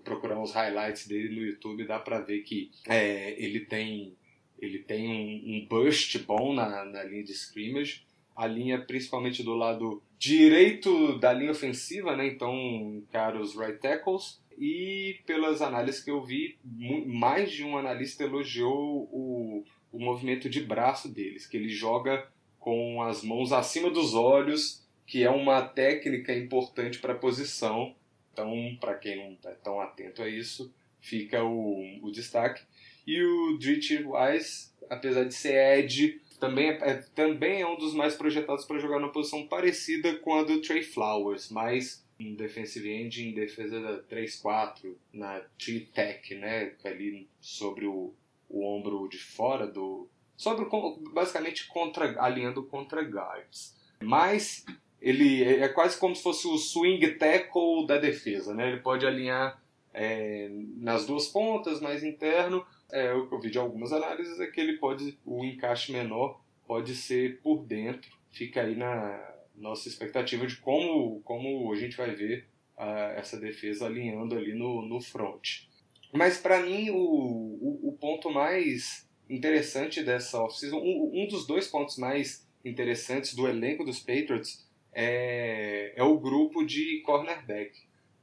procurar 0.03 0.41
os 0.41 0.53
highlights 0.53 1.07
dele 1.07 1.37
no 1.37 1.47
YouTube 1.47 1.87
dá 1.87 1.99
pra 1.99 2.21
ver 2.21 2.41
que 2.41 2.71
é, 2.89 3.35
ele 3.39 3.61
tem. 3.61 4.17
Ele 4.59 4.79
tem 4.79 5.09
um, 5.09 5.55
um 5.55 5.67
burst 5.67 6.19
bom 6.25 6.53
na, 6.53 6.85
na 6.85 7.05
linha 7.05 7.25
de 7.25 7.33
scrimmage 7.33 8.07
a 8.39 8.47
linha 8.47 8.79
principalmente 8.79 9.43
do 9.43 9.53
lado 9.53 10.01
direito 10.17 11.19
da 11.19 11.33
linha 11.33 11.51
ofensiva, 11.51 12.15
né? 12.15 12.29
Então, 12.29 13.03
caros 13.11 13.57
right 13.57 13.81
tackles. 13.81 14.41
E 14.57 15.19
pelas 15.27 15.61
análises 15.61 16.05
que 16.05 16.11
eu 16.11 16.23
vi, 16.23 16.57
mais 16.65 17.51
de 17.51 17.65
um 17.65 17.77
analista 17.77 18.23
elogiou 18.23 19.09
o, 19.11 19.65
o 19.93 19.99
movimento 19.99 20.49
de 20.49 20.61
braço 20.61 21.09
deles, 21.09 21.49
que 21.49 21.57
ele 21.57 21.69
joga 21.69 22.29
com 22.61 23.03
as 23.03 23.25
mãos 23.25 23.53
acima 23.53 23.91
dos 23.91 24.15
olhos, 24.15 24.87
que 25.05 25.25
é 25.25 25.31
uma 25.31 25.61
técnica 25.63 26.33
importante 26.33 27.01
para 27.01 27.15
a 27.15 27.19
posição. 27.19 27.93
Então, 28.33 28.77
para 28.79 28.95
quem 28.95 29.17
não 29.17 29.33
está 29.33 29.51
tão 29.51 29.81
atento 29.81 30.23
a 30.23 30.29
isso, 30.29 30.73
fica 31.01 31.43
o, 31.43 31.99
o 32.03 32.11
destaque. 32.13 32.63
E 33.09 33.23
o 33.23 33.57
Dritch 33.57 33.93
Wise, 34.05 34.69
apesar 34.91 35.25
de 35.25 35.33
ser 35.33 35.79
Ed, 35.79 36.21
também 36.39 36.69
é, 36.69 36.79
é, 36.83 36.95
também 37.15 37.63
é 37.63 37.67
um 37.67 37.79
dos 37.79 37.95
mais 37.95 38.15
projetados 38.15 38.67
para 38.67 38.79
jogar 38.79 39.01
numa 39.01 39.11
posição 39.11 39.49
parecida 39.49 40.17
com 40.17 40.35
a 40.35 40.43
do 40.43 40.61
Trey 40.61 40.83
Flowers, 40.83 41.51
mas 41.51 42.07
um 42.21 42.35
defensive 42.35 42.87
end 42.91 43.27
em 43.27 43.33
defesa 43.33 43.81
da 43.81 44.03
3-4, 44.15 44.95
na 45.11 45.41
T-Tech, 45.57 46.35
né, 46.35 46.75
ali 46.85 47.27
sobre 47.41 47.87
o, 47.87 48.13
o 48.47 48.63
ombro 48.63 49.09
de 49.09 49.17
fora 49.17 49.67
do... 49.67 50.07
sobre 50.37 50.67
basicamente 51.11 51.67
contra, 51.67 52.23
alinhando 52.23 52.63
contra 52.63 53.01
guards. 53.01 53.75
Mas 54.03 54.67
ele 55.01 55.43
é, 55.43 55.61
é 55.61 55.69
quase 55.69 55.99
como 55.99 56.15
se 56.15 56.23
fosse 56.23 56.47
o 56.47 56.59
swing 56.59 57.15
tackle 57.15 57.87
da 57.87 57.97
defesa, 57.97 58.53
né? 58.53 58.69
Ele 58.69 58.81
pode 58.81 59.07
alinhar 59.07 59.63
é, 59.95 60.51
nas 60.77 61.07
duas 61.07 61.27
pontas, 61.27 61.81
mais 61.81 62.05
interno, 62.05 62.65
é, 62.91 63.13
o 63.13 63.29
que 63.29 63.35
eu 63.35 63.41
vi 63.41 63.51
de 63.51 63.59
algumas 63.59 63.93
análises 63.93 64.41
é 64.41 64.47
que 64.47 64.61
ele 64.61 64.79
pode, 64.79 65.19
o 65.25 65.45
encaixe 65.45 65.93
menor 65.93 66.41
pode 66.67 66.95
ser 66.95 67.41
por 67.41 67.65
dentro. 67.65 68.11
Fica 68.31 68.63
aí 68.63 68.77
na 68.77 69.35
nossa 69.55 69.89
expectativa 69.89 70.47
de 70.47 70.57
como, 70.57 71.21
como 71.23 71.73
a 71.73 71.77
gente 71.77 71.97
vai 71.97 72.15
ver 72.15 72.47
uh, 72.77 73.13
essa 73.17 73.39
defesa 73.39 73.87
alinhando 73.87 74.37
ali 74.37 74.55
no, 74.55 74.83
no 74.83 75.01
front. 75.01 75.67
Mas 76.13 76.39
para 76.39 76.63
mim 76.63 76.91
o, 76.91 76.97
o, 76.97 77.89
o, 77.89 77.93
ponto 77.99 78.31
mais 78.31 79.07
interessante 79.29 80.03
dessa 80.03 80.41
off-season, 80.41 80.79
um, 80.79 81.11
um 81.23 81.27
dos 81.27 81.47
dois 81.47 81.67
pontos 81.67 81.99
mais 81.99 82.49
interessantes 82.65 83.35
do 83.35 83.47
elenco 83.47 83.85
dos 83.85 83.99
Patriots 83.99 84.67
é, 84.93 85.93
é 85.95 86.03
o 86.03 86.19
grupo 86.19 86.65
de 86.65 87.01
cornerback. 87.01 87.73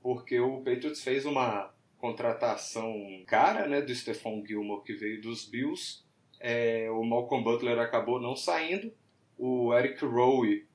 Porque 0.01 0.39
o 0.39 0.57
Patriots 0.57 1.03
fez 1.03 1.25
uma 1.25 1.74
contratação 1.97 2.93
cara 3.25 3.67
né, 3.67 3.81
do 3.81 3.93
Stephon 3.93 4.43
Gilmore, 4.45 4.83
que 4.83 4.93
veio 4.93 5.21
dos 5.21 5.45
Bills. 5.45 6.03
É, 6.39 6.89
o 6.91 7.03
Malcolm 7.03 7.43
Butler 7.43 7.79
acabou 7.79 8.21
não 8.21 8.35
saindo. 8.35 8.93
O 9.37 9.73
Eric 9.73 10.03
Rowe 10.05 10.65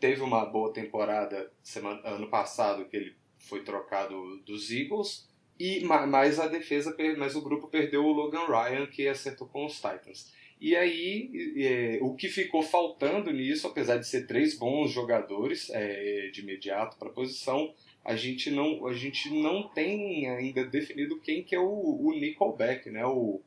teve 0.00 0.22
uma 0.22 0.44
boa 0.46 0.72
temporada 0.72 1.50
semana, 1.62 2.00
ano 2.04 2.28
passado, 2.28 2.86
que 2.86 2.96
ele 2.96 3.16
foi 3.38 3.62
trocado 3.62 4.38
dos 4.44 4.70
Eagles. 4.70 5.28
E 5.58 5.84
mais 5.84 6.38
a 6.38 6.46
defesa, 6.46 6.96
mas 7.16 7.34
o 7.34 7.42
grupo 7.42 7.66
perdeu 7.66 8.04
o 8.04 8.12
Logan 8.12 8.46
Ryan, 8.46 8.86
que 8.86 9.08
acertou 9.08 9.48
com 9.48 9.66
os 9.66 9.74
Titans. 9.74 10.32
E 10.60 10.74
aí, 10.76 11.30
é, 11.56 11.98
o 12.00 12.14
que 12.14 12.28
ficou 12.28 12.62
faltando 12.62 13.32
nisso, 13.32 13.66
apesar 13.66 13.96
de 13.96 14.06
ser 14.06 14.26
três 14.26 14.56
bons 14.56 14.90
jogadores 14.90 15.70
é, 15.70 16.28
de 16.32 16.40
imediato 16.40 16.96
para 16.96 17.08
a 17.08 17.12
posição, 17.12 17.74
a 18.04 18.16
gente 18.16 18.50
não, 18.50 18.86
a 18.86 18.92
gente 18.92 19.30
não 19.30 19.68
tem 19.68 20.28
ainda 20.28 20.64
definido 20.64 21.20
quem 21.20 21.42
que 21.42 21.54
é 21.54 21.60
o, 21.60 21.64
o 21.64 22.12
nickelback, 22.12 22.90
né? 22.90 23.04
o, 23.04 23.40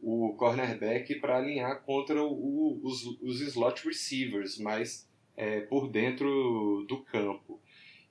o 0.00 0.34
cornerback 0.36 1.14
para 1.16 1.38
alinhar 1.38 1.82
contra 1.82 2.22
o, 2.22 2.80
os, 2.82 3.04
os 3.20 3.40
slot 3.40 3.86
receivers, 3.86 4.58
mas 4.58 5.08
é, 5.36 5.60
por 5.60 5.88
dentro 5.88 6.84
do 6.88 6.98
campo. 7.02 7.60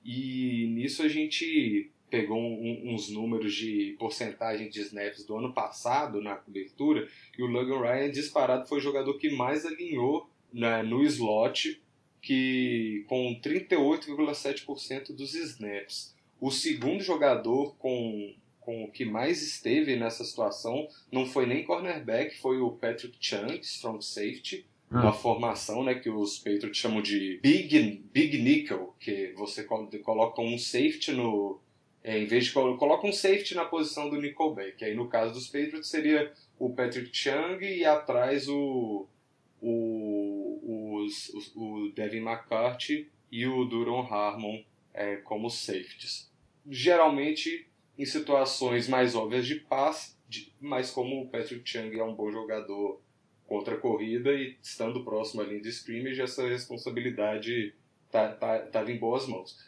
E 0.04 0.66
nisso 0.74 1.02
a 1.02 1.08
gente 1.08 1.90
pegou 2.08 2.38
um, 2.38 2.94
uns 2.94 3.10
números 3.10 3.54
de 3.54 3.94
porcentagem 3.98 4.70
de 4.70 4.80
snaps 4.80 5.24
do 5.26 5.36
ano 5.36 5.52
passado 5.52 6.22
na 6.22 6.36
cobertura 6.36 7.06
e 7.36 7.42
o 7.42 7.46
Logan 7.46 7.80
Ryan 7.80 8.10
disparado 8.10 8.66
foi 8.66 8.78
o 8.78 8.82
jogador 8.82 9.18
que 9.18 9.30
mais 9.30 9.66
alinhou 9.66 10.28
né, 10.52 10.82
no 10.82 11.02
slot 11.02 11.80
que 12.28 13.06
com 13.08 13.40
38,7% 13.42 15.16
dos 15.16 15.32
snaps. 15.32 16.14
O 16.38 16.50
segundo 16.50 17.02
jogador 17.02 17.74
com, 17.76 18.34
com 18.60 18.84
o 18.84 18.90
que 18.90 19.06
mais 19.06 19.40
esteve 19.40 19.96
nessa 19.96 20.22
situação 20.24 20.86
não 21.10 21.24
foi 21.24 21.46
nem 21.46 21.64
cornerback, 21.64 22.36
foi 22.36 22.60
o 22.60 22.72
Patrick 22.72 23.16
Chung, 23.18 23.58
strong 23.62 24.04
safety, 24.04 24.66
hum. 24.92 24.98
uma 24.98 25.12
formação 25.14 25.82
né, 25.82 25.94
que 25.94 26.10
os 26.10 26.36
Patriots 26.36 26.76
chamam 26.76 27.00
de 27.00 27.40
Big, 27.42 28.04
big 28.12 28.42
Nickel, 28.42 28.94
que 29.00 29.32
você 29.34 29.64
coloca 29.64 30.42
um 30.42 30.58
safety 30.58 31.12
no... 31.12 31.58
É, 32.04 32.18
em 32.18 32.26
vez 32.26 32.44
de 32.44 32.52
coloca 32.52 33.06
um 33.06 33.12
safety 33.12 33.54
na 33.54 33.64
posição 33.64 34.10
do 34.10 34.20
nickelback. 34.20 34.84
Aí 34.84 34.94
no 34.94 35.08
caso 35.08 35.32
dos 35.32 35.46
Patriots 35.46 35.88
seria 35.88 36.30
o 36.58 36.68
Patrick 36.68 37.10
Chung 37.10 37.58
e 37.62 37.86
atrás 37.86 38.48
o, 38.48 39.06
o, 39.62 40.17
os, 41.08 41.28
os, 41.30 41.52
o 41.56 41.90
Devin 41.94 42.18
McCarthy 42.18 43.10
e 43.30 43.46
o 43.46 43.64
Duron 43.64 44.00
Harmon 44.00 44.62
é, 44.94 45.16
como 45.16 45.50
safeties. 45.50 46.30
Geralmente 46.68 47.66
em 47.98 48.04
situações 48.04 48.88
mais 48.88 49.14
óbvias 49.16 49.46
de 49.46 49.56
passe, 49.56 50.16
mas 50.60 50.90
como 50.90 51.22
o 51.22 51.28
Patrick 51.28 51.68
Chung 51.68 51.90
é 51.98 52.04
um 52.04 52.14
bom 52.14 52.30
jogador 52.30 53.00
contra 53.46 53.74
a 53.74 53.78
corrida 53.78 54.32
e 54.32 54.56
estando 54.62 55.02
próximo 55.02 55.42
à 55.42 55.44
linha 55.44 55.60
de 55.60 55.70
scrimmage, 55.70 56.20
essa 56.20 56.46
responsabilidade 56.46 57.74
estava 58.06 58.34
tá, 58.36 58.58
tá, 58.58 58.90
em 58.90 58.98
boas 58.98 59.26
mãos. 59.26 59.58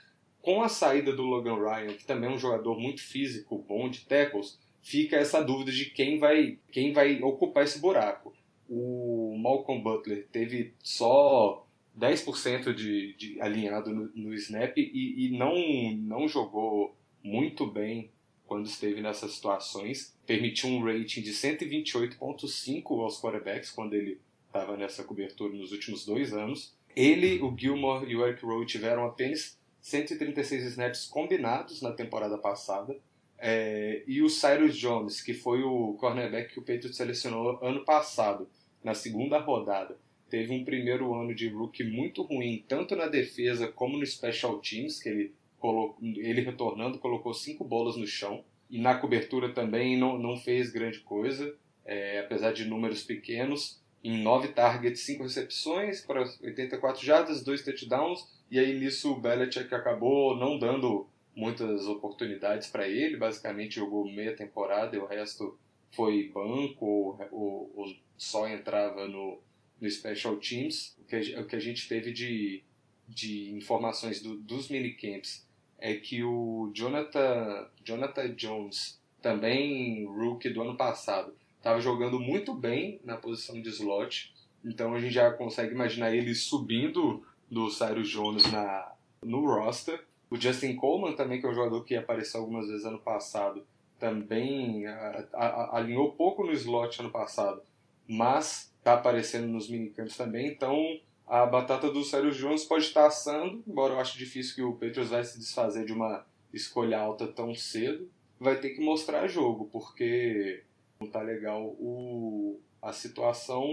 Com 0.41 0.62
a 0.62 0.68
saída 0.68 1.12
do 1.12 1.22
Logan 1.22 1.57
Ryan, 1.57 1.95
que 1.95 2.05
também 2.05 2.30
é 2.30 2.32
um 2.32 2.38
jogador 2.38 2.78
muito 2.78 3.03
físico, 3.03 3.64
bom 3.66 3.88
de 3.88 4.05
tackles, 4.07 4.59
fica 4.82 5.16
essa 5.16 5.43
dúvida 5.43 5.72
de 5.72 5.86
quem 5.86 6.18
vai, 6.18 6.59
quem 6.70 6.93
vai 6.93 7.20
ocupar 7.22 7.64
esse 7.64 7.78
buraco. 7.78 8.34
O 8.73 9.37
Malcolm 9.37 9.83
Butler 9.83 10.29
teve 10.31 10.75
só 10.81 11.66
10% 11.99 12.73
de, 12.73 13.14
de 13.14 13.41
alinhado 13.41 13.93
no, 13.93 14.11
no 14.14 14.35
snap 14.35 14.79
e, 14.79 15.27
e, 15.27 15.37
não, 15.37 15.55
não 15.97 16.29
jogou 16.29 16.95
muito 17.23 17.66
bem 17.66 18.11
quando 18.47 18.66
esteve 18.66 19.01
nessas 19.01 19.33
situações. 19.33 20.16
Permitiu 20.25 20.71
um 20.71 20.85
rating 20.85 21.21
de 21.21 21.33
128,5 21.33 23.01
aos 23.03 23.21
quarterbacks 23.21 23.73
quando 23.73 23.95
ele 23.95 24.21
estava 24.47 24.77
nessa 24.77 25.03
cobertura 25.03 25.53
nos 25.53 25.73
últimos 25.73 26.07
dois 26.07 26.33
anos. 26.33 26.73
Ele, 26.95 27.41
o 27.43 27.57
Gilmore 27.57 28.09
e 28.09 28.16
o 28.16 28.25
Eric 28.25 28.45
Rowe 28.45 28.66
tiveram 28.66 29.05
apenas 29.05 29.59
136 29.81 30.64
snaps 30.64 31.07
combinados 31.07 31.83
na 31.83 31.93
temporada 31.93 32.39
passada. 32.39 32.97
É, 33.39 34.03
e 34.07 34.23
o 34.23 34.29
Cyrus 34.29 34.77
Jones, 34.77 35.23
que 35.23 35.33
foi 35.33 35.62
o 35.62 35.95
cornerback 35.95 36.53
que 36.53 36.59
o 36.59 36.62
Patriots 36.62 36.97
selecionou 36.97 37.59
ano 37.62 37.85
passado, 37.85 38.49
na 38.83 38.95
segunda 38.95 39.39
rodada, 39.39 39.99
teve 40.31 40.53
um 40.55 40.64
primeiro 40.64 41.12
ano 41.14 41.35
de 41.35 41.49
rookie 41.49 41.85
muito 41.85 42.22
ruim, 42.22 42.64
tanto 42.66 42.95
na 42.95 43.07
defesa 43.07 43.68
como 43.68 43.99
no 43.99 44.07
special 44.07 44.59
teams, 44.61 45.03
que 45.03 45.09
ele, 45.09 45.35
colocou, 45.59 45.99
ele 46.03 46.41
retornando 46.41 46.99
colocou 46.99 47.35
cinco 47.35 47.64
bolas 47.64 47.97
no 47.97 48.07
chão. 48.07 48.45
E 48.70 48.78
na 48.78 48.95
cobertura 48.95 49.53
também 49.53 49.99
não, 49.99 50.16
não 50.16 50.37
fez 50.37 50.70
grande 50.70 51.01
coisa, 51.01 51.55
é, 51.85 52.20
apesar 52.20 52.53
de 52.53 52.64
números 52.64 53.03
pequenos. 53.03 53.81
Em 54.03 54.22
nove 54.22 54.49
targets, 54.49 55.03
cinco 55.03 55.24
recepções 55.24 56.01
para 56.01 56.20
84 56.20 57.05
jardas, 57.05 57.43
dois 57.43 57.62
touchdowns. 57.62 58.26
E 58.51 58.59
aí 58.59 58.78
nisso 58.78 59.12
o 59.12 59.20
Belichick 59.20 59.74
acabou 59.74 60.37
não 60.37 60.59
dando 60.59 61.07
muitas 61.35 61.87
oportunidades 61.87 62.68
para 62.68 62.89
ele. 62.89 63.16
Basicamente 63.16 63.74
jogou 63.74 64.11
meia 64.11 64.35
temporada 64.35 64.97
e 64.97 64.99
o 64.99 65.07
resto 65.07 65.59
foi 65.93 66.30
banco 66.32 66.86
ou, 66.86 67.18
ou, 67.30 67.72
ou 67.74 67.97
só 68.16 68.49
entrava 68.49 69.09
no, 69.09 69.38
no 69.80 69.91
Special 69.91 70.36
Teams. 70.36 70.97
O 71.01 71.05
que, 71.05 71.16
o 71.38 71.47
que 71.47 71.57
a 71.57 71.61
gente 71.61 71.88
teve 71.88 72.12
de, 72.12 72.62
de 73.09 73.51
informações 73.53 74.22
do, 74.22 74.36
dos 74.36 74.68
minicamps 74.68 75.47
é 75.78 75.95
que 75.95 76.22
o 76.22 76.70
Jonathan, 76.74 77.68
Jonathan 77.82 78.34
Jones, 78.34 79.01
também 79.22 80.05
rookie 80.07 80.51
do 80.51 80.62
ano 80.62 80.76
passado, 80.76 81.34
estava 81.57 81.80
jogando 81.80 82.18
muito 82.18 82.55
bem 82.55 83.01
na 83.05 83.16
posição 83.16 83.61
de 83.61 83.68
slot. 83.70 84.34
Então 84.64 84.95
a 84.95 85.01
gente 85.01 85.12
já 85.12 85.30
consegue 85.30 85.74
imaginar 85.74 86.14
ele 86.14 86.34
subindo 86.34 87.24
do 87.51 87.70
Cyrus 87.70 88.09
Jones 88.09 88.51
na, 88.53 88.93
no 89.22 89.45
roster. 89.47 90.05
O 90.30 90.36
Justin 90.36 90.76
Coleman 90.76 91.16
também, 91.16 91.41
que 91.41 91.47
é 91.47 91.51
um 91.51 91.55
jogador 91.55 91.82
que 91.84 91.97
apareceu 91.97 92.41
algumas 92.41 92.68
vezes 92.68 92.84
ano 92.84 93.01
passado, 93.01 93.64
também 94.01 94.86
a, 94.86 95.28
a, 95.34 95.76
alinhou 95.76 96.12
pouco 96.12 96.44
no 96.44 96.53
slot 96.53 97.01
ano 97.01 97.11
passado, 97.11 97.62
mas 98.09 98.72
está 98.78 98.94
aparecendo 98.94 99.46
nos 99.46 99.68
minicamps 99.68 100.16
também. 100.16 100.48
Então 100.48 100.98
a 101.26 101.46
batata 101.46 101.92
do 101.92 102.03
Sérgio 102.03 102.32
Jones 102.32 102.64
pode 102.64 102.86
estar 102.86 103.07
assando, 103.07 103.62
embora 103.68 103.94
eu 103.94 104.01
acho 104.01 104.18
difícil 104.18 104.55
que 104.57 104.62
o 104.62 104.72
Patriots 104.72 105.11
vai 105.11 105.22
se 105.22 105.38
desfazer 105.38 105.84
de 105.84 105.92
uma 105.92 106.26
escolha 106.53 106.98
alta 106.98 107.28
tão 107.28 107.55
cedo. 107.55 108.11
Vai 108.40 108.57
ter 108.57 108.70
que 108.70 108.80
mostrar 108.80 109.28
jogo, 109.28 109.68
porque 109.70 110.64
não 110.98 111.09
tá 111.09 111.20
legal 111.20 111.62
o, 111.78 112.59
a 112.82 112.92
situação 112.92 113.68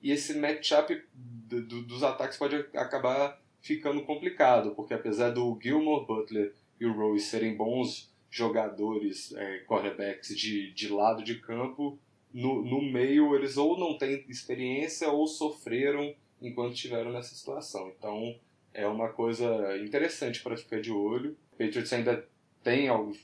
e 0.00 0.10
esse 0.10 0.38
matchup 0.38 1.02
do, 1.14 1.62
do, 1.62 1.82
dos 1.82 2.02
ataques 2.02 2.38
pode 2.38 2.56
acabar 2.74 3.40
ficando 3.60 4.02
complicado, 4.02 4.74
porque 4.74 4.94
apesar 4.94 5.30
do 5.30 5.56
Gilmore, 5.60 6.06
Butler 6.06 6.54
e 6.80 6.86
o 6.86 6.92
Rose 6.92 7.24
serem 7.24 7.56
bons 7.56 8.11
jogadores, 8.32 9.32
é, 9.34 9.58
quarterbacks 9.60 10.34
de, 10.34 10.72
de 10.72 10.88
lado 10.88 11.22
de 11.22 11.38
campo, 11.38 11.98
no, 12.32 12.64
no 12.64 12.80
meio 12.80 13.36
eles 13.36 13.58
ou 13.58 13.78
não 13.78 13.98
têm 13.98 14.24
experiência 14.26 15.10
ou 15.10 15.26
sofreram 15.26 16.14
enquanto 16.40 16.72
estiveram 16.72 17.12
nessa 17.12 17.34
situação. 17.34 17.92
Então 17.96 18.34
é 18.72 18.86
uma 18.86 19.10
coisa 19.10 19.76
interessante 19.78 20.42
para 20.42 20.56
ficar 20.56 20.80
de 20.80 20.90
olho. 20.90 21.36
O 21.52 21.56
Patriots 21.58 21.92
ainda 21.92 22.26
tem 22.64 22.88
algo, 22.88 23.14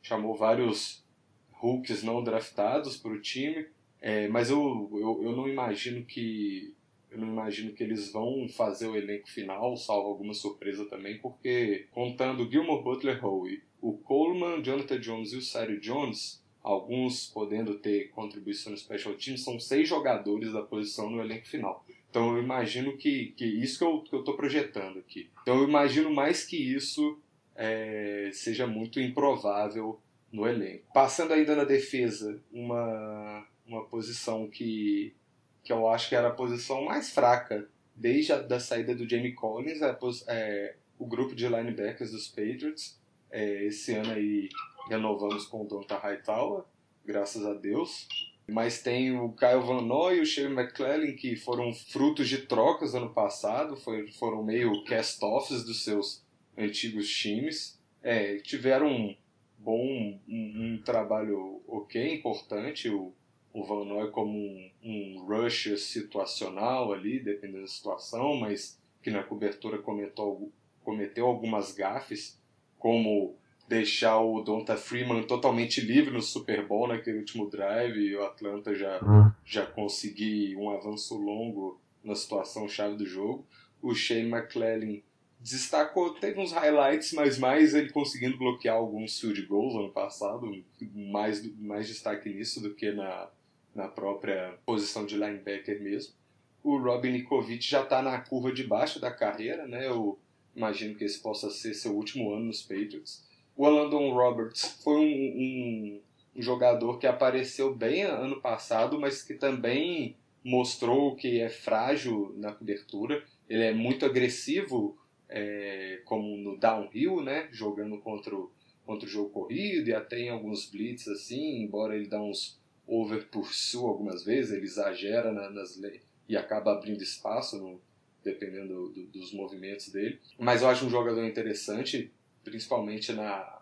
chamou 0.00 0.36
vários 0.36 1.04
rookies 1.50 2.04
não 2.04 2.22
draftados 2.22 2.96
para 2.96 3.10
o 3.10 3.20
time, 3.20 3.66
é, 4.00 4.28
mas 4.28 4.50
eu, 4.50 4.88
eu, 4.92 5.20
eu 5.24 5.36
não 5.36 5.48
imagino 5.48 6.04
que 6.04 6.74
eu 7.12 7.18
não 7.18 7.28
imagino 7.28 7.72
que 7.72 7.82
eles 7.82 8.10
vão 8.10 8.48
fazer 8.48 8.86
o 8.86 8.96
elenco 8.96 9.28
final, 9.28 9.76
salvo 9.76 10.08
alguma 10.08 10.34
surpresa 10.34 10.86
também, 10.86 11.18
porque 11.18 11.86
contando 11.90 12.50
Gilmore 12.50 12.82
Butler 12.82 13.24
Howe, 13.24 13.62
o 13.80 13.92
Coleman, 13.98 14.62
Jonathan 14.62 14.98
Jones 14.98 15.32
e 15.32 15.36
o 15.36 15.42
Cyril 15.42 15.80
Jones, 15.80 16.42
alguns 16.62 17.26
podendo 17.26 17.74
ter 17.78 18.10
contribuição 18.10 18.72
no 18.72 18.78
Special 18.78 19.14
Team, 19.14 19.36
são 19.36 19.60
seis 19.60 19.88
jogadores 19.88 20.52
da 20.52 20.62
posição 20.62 21.10
no 21.10 21.20
elenco 21.20 21.46
final. 21.46 21.84
Então 22.08 22.36
eu 22.36 22.42
imagino 22.42 22.96
que, 22.96 23.34
que 23.36 23.44
isso 23.44 23.78
que 23.78 24.14
eu 24.14 24.20
estou 24.20 24.36
projetando 24.36 24.98
aqui. 24.98 25.30
Então 25.42 25.58
eu 25.58 25.68
imagino 25.68 26.10
mais 26.10 26.44
que 26.44 26.56
isso 26.56 27.18
é, 27.56 28.30
seja 28.32 28.66
muito 28.66 29.00
improvável 29.00 29.98
no 30.30 30.46
elenco. 30.46 30.84
Passando 30.94 31.32
ainda 31.32 31.54
na 31.56 31.64
defesa, 31.64 32.40
uma, 32.52 33.46
uma 33.66 33.84
posição 33.84 34.46
que, 34.48 35.14
que 35.62 35.72
eu 35.72 35.88
acho 35.88 36.08
que 36.08 36.14
era 36.14 36.28
a 36.28 36.32
posição 36.32 36.84
mais 36.84 37.10
fraca 37.10 37.68
desde 37.94 38.32
a 38.32 38.38
da 38.38 38.58
saída 38.58 38.94
do 38.94 39.08
Jamie 39.08 39.34
Collins, 39.34 39.80
é, 39.82 39.96
é 40.28 40.76
o 40.98 41.06
grupo 41.06 41.34
de 41.34 41.46
linebackers 41.46 42.10
dos 42.10 42.28
Patriots. 42.28 43.00
É, 43.30 43.64
esse 43.64 43.94
ano 43.94 44.12
aí 44.12 44.48
renovamos 44.88 45.46
com 45.46 45.62
o 45.62 45.66
Donta 45.66 45.96
Hightower, 45.96 46.64
graças 47.04 47.44
a 47.46 47.54
Deus. 47.54 48.08
Mas 48.48 48.82
tem 48.82 49.16
o 49.16 49.32
Kyle 49.32 49.60
Van 49.60 49.82
Noy 49.82 50.18
e 50.18 50.20
o 50.20 50.26
Shane 50.26 50.52
McClellan, 50.52 51.12
que 51.12 51.36
foram 51.36 51.72
frutos 51.72 52.28
de 52.28 52.38
trocas 52.38 52.94
ano 52.94 53.10
passado, 53.10 53.76
foi, 53.76 54.10
foram 54.12 54.42
meio 54.42 54.84
cast-offs 54.84 55.64
dos 55.64 55.84
seus 55.84 56.24
antigos 56.58 57.08
times. 57.08 57.80
É, 58.02 58.36
tiveram 58.38 58.88
um 58.88 59.16
bom, 59.56 60.20
um, 60.28 60.74
um, 60.74 60.82
trabalho 60.84 61.62
ok, 61.68 62.14
importante. 62.14 62.88
O, 62.88 63.14
o 63.52 63.64
Van 63.64 63.84
Noy 63.84 64.10
como 64.10 64.38
um, 64.38 64.70
um 64.82 65.24
rusher 65.26 65.78
situacional 65.78 66.92
ali, 66.92 67.20
dependendo 67.20 67.62
da 67.62 67.68
situação, 67.68 68.36
mas 68.36 68.80
que 69.02 69.10
na 69.10 69.22
cobertura 69.22 69.78
comentou, 69.78 70.50
cometeu 70.82 71.26
algumas 71.26 71.72
gafes, 71.72 72.40
como 72.78 73.36
deixar 73.68 74.20
o 74.20 74.42
Donta 74.42 74.76
Freeman 74.76 75.22
totalmente 75.24 75.80
livre 75.80 76.12
no 76.12 76.22
Super 76.22 76.66
Bowl 76.66 76.88
naquele 76.88 77.18
último 77.18 77.48
drive 77.48 77.98
e 77.98 78.16
o 78.16 78.22
Atlanta 78.22 78.74
já, 78.74 79.02
uhum. 79.02 79.30
já 79.44 79.66
conseguir 79.66 80.56
um 80.56 80.70
avanço 80.70 81.16
longo 81.16 81.80
na 82.02 82.14
situação 82.14 82.68
chave 82.68 82.96
do 82.96 83.06
jogo. 83.06 83.46
O 83.80 83.94
Shane 83.94 84.28
McClellan 84.28 85.00
destacou, 85.40 86.14
teve 86.14 86.40
uns 86.40 86.52
highlights, 86.52 87.12
mas 87.12 87.38
mais 87.38 87.74
ele 87.74 87.90
conseguindo 87.90 88.38
bloquear 88.38 88.76
alguns 88.76 89.18
field 89.18 89.42
goals 89.46 89.74
ano 89.74 89.90
passado, 89.90 90.46
mais, 90.94 91.44
mais 91.56 91.88
destaque 91.88 92.28
nisso 92.28 92.60
do 92.60 92.74
que 92.74 92.92
na, 92.92 93.28
na 93.74 93.88
própria 93.88 94.58
posição 94.64 95.06
de 95.06 95.16
linebacker 95.16 95.80
mesmo. 95.82 96.14
O 96.62 96.78
Robin 96.78 97.12
Nikovic 97.12 97.64
já 97.64 97.82
está 97.82 98.02
na 98.02 98.20
curva 98.20 98.52
de 98.52 98.64
baixo 98.64 99.00
da 99.00 99.10
carreira, 99.10 99.66
né? 99.66 99.86
Eu 99.86 100.18
imagino 100.54 100.94
que 100.94 101.04
esse 101.04 101.20
possa 101.20 101.50
ser 101.50 101.74
seu 101.74 101.92
último 101.92 102.32
ano 102.32 102.46
nos 102.46 102.62
Patriots. 102.62 103.26
O 103.56 103.68
Landon 103.68 104.12
Roberts 104.12 104.80
foi 104.82 104.96
um, 104.96 105.00
um, 105.02 106.00
um, 106.36 106.42
jogador 106.42 106.98
que 106.98 107.06
apareceu 107.06 107.74
bem 107.74 108.02
ano 108.02 108.40
passado, 108.40 108.98
mas 109.00 109.22
que 109.22 109.34
também 109.34 110.16
mostrou 110.44 111.16
que 111.16 111.40
é 111.40 111.48
frágil 111.48 112.32
na 112.36 112.52
cobertura. 112.52 113.24
Ele 113.48 113.64
é 113.64 113.72
muito 113.72 114.06
agressivo, 114.06 114.96
é, 115.28 116.00
como 116.04 116.36
no 116.36 116.56
downhill, 116.56 117.22
né? 117.22 117.48
Jogando 117.50 117.98
contra 117.98 118.34
o, 118.34 118.50
contra 118.86 119.06
o 119.06 119.10
jogo 119.10 119.30
corrido 119.30 119.88
e 119.88 119.94
até 119.94 120.20
em 120.20 120.28
alguns 120.28 120.66
blitz 120.70 121.08
assim, 121.08 121.62
embora 121.62 121.96
ele 121.96 122.06
dá 122.06 122.22
uns 122.22 122.61
over 122.92 123.26
pursue 123.28 123.86
algumas 123.86 124.22
vezes, 124.22 124.52
ele 124.52 124.66
exagera 124.66 125.32
na, 125.32 125.48
nas 125.48 125.80
e 126.28 126.36
acaba 126.36 126.72
abrindo 126.72 127.02
espaço 127.02 127.58
no, 127.58 127.80
dependendo 128.22 128.90
do, 128.90 129.06
dos 129.06 129.32
movimentos 129.32 129.88
dele. 129.88 130.20
Mas 130.38 130.62
eu 130.62 130.68
acho 130.68 130.84
um 130.84 130.90
jogador 130.90 131.24
interessante, 131.24 132.12
principalmente 132.44 133.12
na 133.12 133.60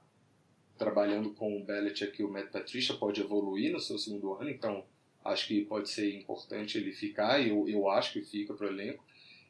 trabalhando 0.76 1.34
com 1.34 1.58
o 1.58 1.62
Belichick 1.62 2.20
e 2.20 2.24
o 2.24 2.32
Matt 2.32 2.50
Patricia, 2.50 2.94
pode 2.94 3.20
evoluir 3.20 3.70
no 3.70 3.78
seu 3.78 3.98
segundo 3.98 4.32
ano, 4.32 4.48
então 4.48 4.82
acho 5.22 5.46
que 5.46 5.60
pode 5.66 5.90
ser 5.90 6.16
importante 6.16 6.78
ele 6.78 6.90
ficar, 6.92 7.38
e 7.38 7.50
eu, 7.50 7.68
eu 7.68 7.90
acho 7.90 8.14
que 8.14 8.22
fica 8.22 8.54
para 8.54 8.66
o 8.66 8.70
elenco. 8.70 9.04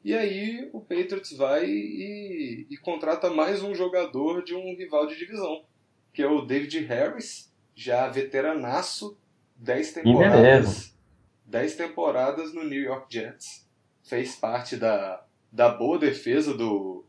E 0.04 0.12
aí 0.12 0.68
o 0.72 0.80
Patriots 0.80 1.32
vai 1.36 1.66
e, 1.66 2.66
e, 2.68 2.76
contrata 2.78 3.30
mais 3.30 3.62
um 3.62 3.74
jogador 3.74 4.42
de 4.42 4.54
um 4.54 4.74
rival 4.74 5.06
de 5.06 5.16
divisão, 5.16 5.64
que 6.12 6.20
é 6.20 6.26
o 6.26 6.40
David 6.40 6.80
Harris, 6.80 7.52
já 7.76 8.08
veteranaço, 8.08 9.16
10 9.60 9.92
temporadas, 9.92 10.96
10 11.44 11.76
temporadas 11.76 12.54
no 12.54 12.64
New 12.64 12.80
York 12.80 13.12
Jets. 13.12 13.68
Fez 14.02 14.34
parte 14.34 14.76
da, 14.76 15.22
da 15.52 15.68
boa 15.68 15.98
defesa 15.98 16.56
do, 16.56 17.04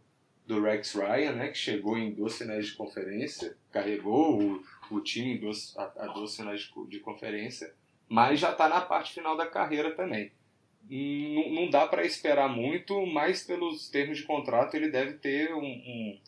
do 0.46 0.62
Rex 0.62 0.94
Ryan, 0.94 1.32
né, 1.34 1.48
que 1.48 1.58
chegou 1.58 1.98
em 1.98 2.14
duas 2.14 2.38
finais 2.38 2.68
de 2.68 2.74
conferência, 2.74 3.56
carregou 3.72 4.42
o, 4.42 4.64
o 4.92 5.00
time 5.00 5.36
em 5.36 5.38
duas, 5.38 5.76
a, 5.78 5.84
a 5.98 6.08
duas 6.08 6.36
finais 6.36 6.62
de, 6.62 6.88
de, 6.88 7.00
conferência, 7.00 7.74
mas 8.10 8.40
já 8.40 8.52
está 8.52 8.68
na 8.68 8.82
parte 8.82 9.14
final 9.14 9.38
da 9.38 9.48
carreira 9.48 9.96
também. 9.96 10.32
Não, 10.90 11.54
não 11.54 11.70
dá 11.70 11.88
para 11.88 12.06
esperar 12.06 12.50
muito, 12.50 13.06
mas 13.06 13.44
pelos 13.44 13.90
termos 13.90 14.18
de 14.18 14.24
contrato 14.26 14.76
ele 14.76 14.90
deve 14.90 15.14
ter 15.14 15.54
um, 15.54 15.64
um, 15.64 16.20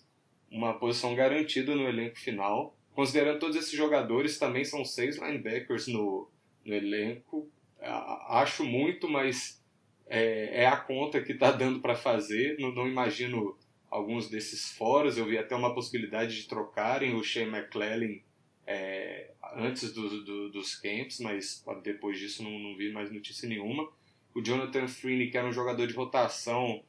uma 0.50 0.74
posição 0.76 1.14
garantida 1.16 1.76
no 1.76 1.88
elenco 1.88 2.18
final. 2.18 2.74
Considerando 2.94 3.40
todos 3.40 3.56
esses 3.56 3.72
jogadores, 3.72 4.38
também 4.38 4.64
são 4.64 4.86
seis 4.86 5.18
linebackers 5.18 5.88
no, 5.88 6.30
no 6.64 6.74
elenco. 6.74 7.50
Acho 7.82 8.64
muito, 8.64 9.10
mas 9.10 9.62
é, 10.08 10.64
é 10.64 10.68
a 10.68 10.78
conta 10.78 11.22
que 11.22 11.32
está 11.32 11.52
dando 11.52 11.80
para 11.80 11.96
fazer. 11.96 12.58
Não, 12.60 12.72
não, 12.74 12.88
imagino 12.88 13.58
alguns 13.90 14.30
desses 14.30 14.72
foros. 14.72 15.18
Eu 15.18 15.26
vi 15.26 15.38
até 15.38 15.56
uma 15.56 15.74
possibilidade 15.74 16.36
de 16.42 16.48
trocarem 16.48 17.16
o 17.16 17.24
Shea 17.24 17.48
McClellan 17.48 18.20
é, 18.66 19.32
antes 19.56 19.92
do, 19.92 20.24
do, 20.24 20.50
dos 20.52 20.76
camps, 20.76 21.20
mas 21.20 21.64
depois 21.84 22.20
disso 22.20 22.44
não, 22.44 22.60
não 22.60 22.78
vi 22.78 22.92
mais 22.92 23.12
notícia 23.12 23.50
nenhuma. 23.50 23.90
O 24.36 24.42
Jonathan 24.42 24.88
Freeney, 24.88 25.30
que 25.30 25.38
era 25.38 25.48
um 25.48 25.54
jogador 25.54 25.88
de 25.88 25.94
rotação, 25.94 26.84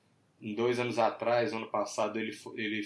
dois 0.54 0.78
anos 0.78 0.98
atrás, 0.98 1.52
ano 1.52 1.66
passado, 1.66 2.18
ele, 2.18 2.36
ele 2.54 2.82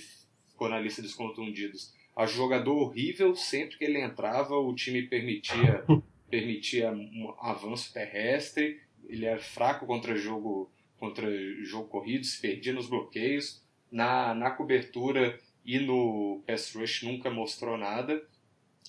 ficou 0.48 0.68
na 0.68 0.80
lista 0.80 1.02
dos 1.02 1.14
contundidos. 1.14 1.94
A 2.18 2.26
jogador 2.26 2.74
horrível, 2.74 3.32
sempre 3.36 3.78
que 3.78 3.84
ele 3.84 4.00
entrava, 4.00 4.56
o 4.56 4.74
time 4.74 5.02
permitia, 5.02 5.84
permitia 6.28 6.90
um 6.90 7.32
avanço 7.40 7.92
terrestre. 7.94 8.80
Ele 9.08 9.24
era 9.24 9.38
fraco 9.38 9.86
contra 9.86 10.16
jogo, 10.16 10.68
contra 10.98 11.30
jogo 11.62 11.86
corrido, 11.86 12.24
se 12.24 12.40
perdia 12.40 12.72
nos 12.72 12.88
bloqueios. 12.88 13.62
Na, 13.88 14.34
na 14.34 14.50
cobertura 14.50 15.38
e 15.64 15.78
no 15.78 16.42
pass 16.44 16.74
rush 16.74 17.04
nunca 17.04 17.30
mostrou 17.30 17.78
nada. 17.78 18.20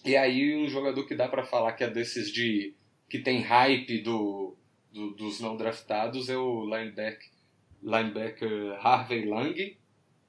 E 0.03 0.17
aí 0.17 0.57
um 0.57 0.67
jogador 0.67 1.05
que 1.05 1.13
dá 1.13 1.27
para 1.27 1.45
falar 1.45 1.73
que 1.73 1.83
é 1.83 1.89
desses 1.89 2.31
de 2.31 2.73
que 3.07 3.19
tem 3.19 3.41
hype 3.41 3.99
do, 3.99 4.57
do, 4.91 5.11
dos 5.11 5.39
não 5.39 5.55
draftados 5.55 6.29
é 6.29 6.37
o 6.37 6.63
linebacker, 6.63 7.29
linebacker 7.83 8.73
Harvey 8.83 9.25
Lang, 9.25 9.77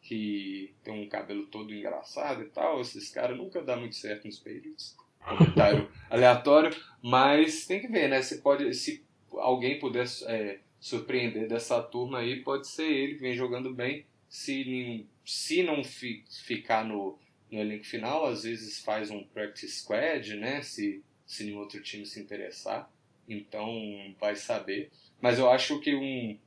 que 0.03 0.73
tem 0.83 1.03
um 1.03 1.09
cabelo 1.09 1.47
todo 1.47 1.75
engraçado 1.75 2.43
e 2.43 2.47
tal. 2.47 2.81
Esses 2.81 3.11
caras 3.11 3.37
nunca 3.37 3.63
dá 3.63 3.77
muito 3.77 3.97
certo 3.97 4.27
nos 4.27 4.39
Patriots. 4.39 4.97
Comentário 5.21 5.91
aleatório, 6.09 6.75
mas 7.03 7.67
tem 7.67 7.81
que 7.81 7.89
ver, 7.89 8.09
né? 8.09 8.23
Se, 8.23 8.39
pode, 8.39 8.73
se 8.75 9.05
alguém 9.33 9.79
puder 9.79 10.07
é, 10.27 10.61
surpreender 10.81 11.47
dessa 11.47 11.83
turma 11.83 12.21
aí, 12.21 12.43
pode 12.43 12.67
ser 12.67 12.91
ele 12.91 13.15
que 13.17 13.21
vem 13.21 13.35
jogando 13.35 13.73
bem. 13.75 14.07
Se, 14.29 15.07
se 15.25 15.63
não 15.63 15.85
fi, 15.85 16.25
ficar 16.45 16.85
no, 16.85 17.19
no 17.51 17.59
elenco 17.59 17.85
final, 17.85 18.27
às 18.27 18.45
vezes 18.45 18.79
faz 18.79 19.11
um 19.11 19.23
practice 19.25 19.81
squad, 19.81 20.37
né? 20.37 20.63
Se, 20.63 21.03
se 21.27 21.45
nenhum 21.45 21.59
outro 21.59 21.83
time 21.83 22.07
se 22.07 22.19
interessar. 22.19 22.91
Então 23.29 24.15
vai 24.19 24.35
saber. 24.35 24.91
Mas 25.21 25.39
eu 25.39 25.51
acho 25.51 25.79
que 25.81 25.95
um 25.95 26.39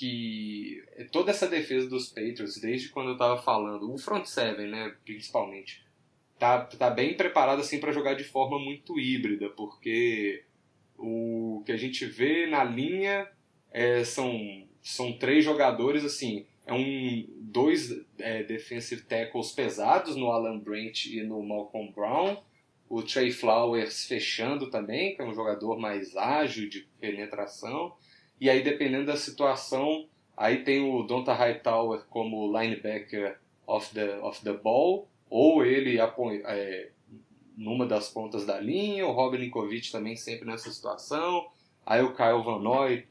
que 0.00 0.82
toda 1.12 1.30
essa 1.30 1.46
defesa 1.46 1.86
dos 1.86 2.08
Patriots, 2.08 2.58
desde 2.58 2.88
quando 2.88 3.08
eu 3.08 3.12
estava 3.12 3.36
falando, 3.42 3.92
o 3.92 3.98
front 3.98 4.24
seven, 4.24 4.68
né, 4.68 4.94
principalmente, 5.04 5.84
tá, 6.38 6.64
tá 6.64 6.88
bem 6.88 7.14
preparado 7.14 7.60
assim 7.60 7.78
para 7.78 7.92
jogar 7.92 8.14
de 8.14 8.24
forma 8.24 8.58
muito 8.58 8.98
híbrida, 8.98 9.50
porque 9.50 10.42
o 10.96 11.62
que 11.66 11.72
a 11.72 11.76
gente 11.76 12.06
vê 12.06 12.46
na 12.46 12.64
linha 12.64 13.28
é, 13.70 14.02
são, 14.02 14.66
são 14.80 15.12
três 15.12 15.44
jogadores 15.44 16.02
assim, 16.02 16.46
é 16.64 16.72
um 16.72 17.26
dois 17.36 17.94
é, 18.18 18.42
defensive 18.42 19.02
tackles 19.02 19.52
pesados 19.52 20.16
no 20.16 20.32
Alan 20.32 20.58
Brent 20.60 21.04
e 21.04 21.22
no 21.22 21.42
Malcolm 21.42 21.92
Brown, 21.92 22.38
o 22.88 23.02
Trey 23.02 23.30
Flowers 23.32 24.06
fechando 24.06 24.70
também, 24.70 25.14
que 25.14 25.20
é 25.20 25.26
um 25.26 25.34
jogador 25.34 25.78
mais 25.78 26.16
ágil 26.16 26.70
de 26.70 26.88
penetração, 26.98 27.94
e 28.40 28.48
aí, 28.48 28.62
dependendo 28.62 29.06
da 29.06 29.16
situação, 29.16 30.08
aí 30.36 30.64
tem 30.64 30.80
o 30.80 31.02
Donta 31.02 31.34
Hightower 31.34 32.04
como 32.08 32.46
linebacker 32.58 33.38
of 33.66 33.92
the, 33.92 34.18
of 34.20 34.42
the 34.42 34.54
ball, 34.54 35.06
ou 35.28 35.64
ele 35.64 35.98
é, 35.98 36.90
numa 37.56 37.86
das 37.86 38.08
pontas 38.08 38.46
da 38.46 38.58
linha, 38.58 39.06
o 39.06 39.12
Robin 39.12 39.38
Ninkovic 39.38 39.92
também 39.92 40.16
sempre 40.16 40.46
nessa 40.46 40.72
situação, 40.72 41.46
aí 41.84 42.02
o 42.02 42.14
Kyle 42.14 42.42
Van 42.42 42.58
Noy 42.58 43.06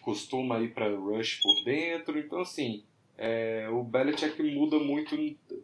costuma 0.00 0.60
ir 0.60 0.72
para 0.72 0.88
rush 0.88 1.40
por 1.42 1.64
dentro, 1.64 2.18
então 2.18 2.40
assim, 2.40 2.82
é, 3.18 3.68
o 3.70 3.82
Belichick 3.82 4.42
muda 4.42 4.78
muito 4.78 5.14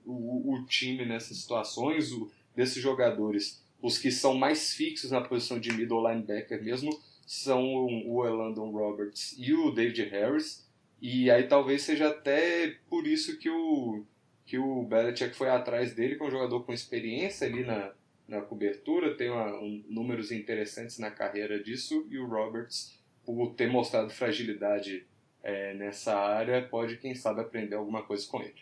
o, 0.04 0.52
o 0.52 0.66
time 0.66 1.06
nessas 1.06 1.38
situações, 1.38 2.12
o, 2.12 2.30
desses 2.54 2.82
jogadores, 2.82 3.64
os 3.80 3.98
que 3.98 4.10
são 4.10 4.34
mais 4.34 4.74
fixos 4.74 5.10
na 5.10 5.20
posição 5.20 5.58
de 5.58 5.72
middle 5.72 6.06
linebacker 6.06 6.62
mesmo, 6.62 6.90
são 7.26 7.64
o 8.06 8.26
Elandon 8.26 8.70
Roberts 8.70 9.34
e 9.38 9.52
o 9.52 9.70
David 9.70 10.04
Harris. 10.04 10.68
E 11.00 11.30
aí 11.30 11.44
talvez 11.48 11.82
seja 11.82 12.08
até 12.08 12.76
por 12.88 13.06
isso 13.06 13.38
que 13.38 13.50
o, 13.50 14.04
que 14.44 14.58
o 14.58 14.82
Belichick 14.84 15.34
foi 15.34 15.48
atrás 15.48 15.94
dele, 15.94 16.16
que 16.16 16.22
é 16.22 16.26
um 16.26 16.30
jogador 16.30 16.62
com 16.64 16.72
experiência 16.72 17.46
ali 17.46 17.64
na, 17.64 17.92
na 18.28 18.40
cobertura, 18.40 19.16
tem 19.16 19.30
uma, 19.30 19.52
um, 19.58 19.84
números 19.88 20.30
interessantes 20.30 20.98
na 20.98 21.10
carreira 21.10 21.62
disso, 21.62 22.06
e 22.10 22.18
o 22.18 22.26
Roberts, 22.26 22.98
por 23.24 23.54
ter 23.54 23.68
mostrado 23.68 24.10
fragilidade 24.10 25.06
é, 25.42 25.74
nessa 25.74 26.16
área, 26.16 26.62
pode, 26.62 26.96
quem 26.98 27.14
sabe, 27.14 27.40
aprender 27.40 27.74
alguma 27.74 28.02
coisa 28.02 28.26
com 28.26 28.40
ele. 28.40 28.54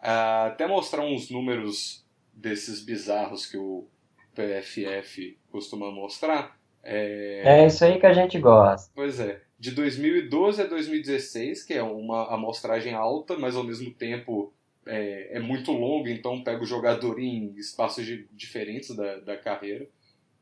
Ah, 0.00 0.46
até 0.46 0.66
mostrar 0.66 1.04
uns 1.04 1.30
números 1.30 2.04
desses 2.32 2.80
bizarros 2.80 3.46
que 3.46 3.56
o 3.56 3.86
PFF 4.34 5.38
costuma 5.50 5.90
mostrar, 5.90 6.58
é... 6.84 7.62
é 7.62 7.66
isso 7.66 7.84
aí 7.84 7.98
que 7.98 8.06
a 8.06 8.12
gente 8.12 8.38
gosta. 8.38 8.90
Pois 8.94 9.18
é. 9.18 9.40
De 9.58 9.70
2012 9.70 10.60
a 10.60 10.66
2016, 10.66 11.64
que 11.64 11.74
é 11.74 11.82
uma 11.82 12.34
amostragem 12.34 12.94
alta, 12.94 13.36
mas 13.38 13.56
ao 13.56 13.64
mesmo 13.64 13.90
tempo 13.92 14.52
é, 14.86 15.36
é 15.36 15.40
muito 15.40 15.72
longo, 15.72 16.08
então 16.08 16.42
pega 16.42 16.62
o 16.62 16.66
jogador 16.66 17.18
em 17.18 17.54
espaços 17.56 18.04
de, 18.04 18.28
diferentes 18.32 18.94
da, 18.94 19.16
da 19.20 19.36
carreira. 19.36 19.88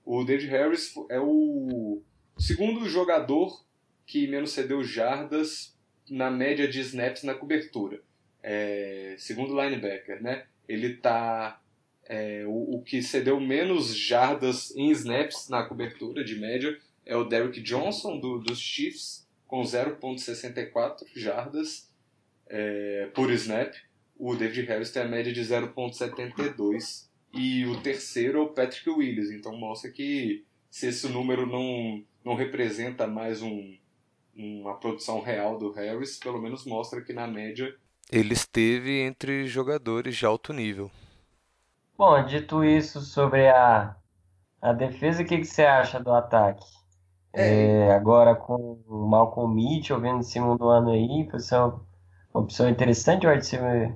O 0.04 0.24
David 0.24 0.50
Harris 0.50 0.94
é 1.08 1.20
o 1.20 2.02
segundo 2.36 2.88
jogador 2.88 3.64
que 4.04 4.26
menos 4.26 4.50
cedeu 4.50 4.82
jardas 4.82 5.76
na 6.10 6.30
média 6.30 6.66
de 6.66 6.80
snaps 6.80 7.22
na 7.22 7.34
cobertura. 7.34 8.00
É, 8.42 9.14
segundo 9.18 9.54
linebacker, 9.54 10.20
né? 10.20 10.46
Ele 10.68 10.88
está 10.88 11.61
é, 12.12 12.44
o, 12.46 12.76
o, 12.76 12.82
que 12.82 13.02
cedeu 13.02 13.40
menos 13.40 13.96
jardas 13.96 14.76
em 14.76 14.90
snaps 14.90 15.48
na 15.48 15.62
cobertura 15.62 16.22
de 16.22 16.38
média 16.38 16.78
é 17.06 17.16
o 17.16 17.24
Derrick 17.24 17.62
Johnson 17.62 18.20
do, 18.20 18.38
dos 18.38 18.60
Chiefs, 18.60 19.26
com 19.46 19.62
0,64 19.62 21.06
jardas 21.16 21.90
é, 22.46 23.08
por 23.14 23.30
snap. 23.30 23.74
O 24.18 24.36
David 24.36 24.66
Harris 24.68 24.90
tem 24.90 25.02
a 25.02 25.08
média 25.08 25.32
de 25.32 25.40
0,72. 25.40 27.08
E 27.32 27.64
o 27.64 27.80
terceiro 27.80 28.40
é 28.40 28.42
o 28.42 28.48
Patrick 28.48 28.90
Willis. 28.90 29.30
Então 29.30 29.56
mostra 29.56 29.90
que 29.90 30.44
se 30.70 30.88
esse 30.88 31.08
número 31.08 31.46
não, 31.46 32.04
não 32.22 32.34
representa 32.34 33.06
mais 33.06 33.40
um, 33.40 33.74
uma 34.36 34.74
produção 34.74 35.22
real 35.22 35.58
do 35.58 35.72
Harris, 35.72 36.18
pelo 36.18 36.42
menos 36.42 36.66
mostra 36.66 37.00
que 37.00 37.14
na 37.14 37.26
média 37.26 37.74
ele 38.10 38.34
esteve 38.34 39.00
entre 39.00 39.46
jogadores 39.46 40.14
de 40.14 40.26
alto 40.26 40.52
nível. 40.52 40.90
Bom, 41.96 42.24
dito 42.24 42.64
isso 42.64 43.00
sobre 43.00 43.48
a, 43.48 43.94
a 44.60 44.72
defesa, 44.72 45.22
o 45.22 45.26
que, 45.26 45.38
que 45.38 45.44
você 45.44 45.64
acha 45.64 46.00
do 46.00 46.12
ataque? 46.12 46.66
É. 47.32 47.86
É, 47.86 47.94
agora 47.94 48.34
com 48.34 48.78
o 48.86 49.06
Malcolm 49.06 49.54
Mitchell 49.54 50.00
vindo 50.00 50.18
em 50.18 50.22
segundo 50.22 50.68
ano 50.68 50.90
aí, 50.90 51.28
uma, 51.28 51.80
uma 52.34 52.42
opção 52.42 52.68
interessante, 52.68 53.26
vai 53.26 53.40
ser 53.40 53.94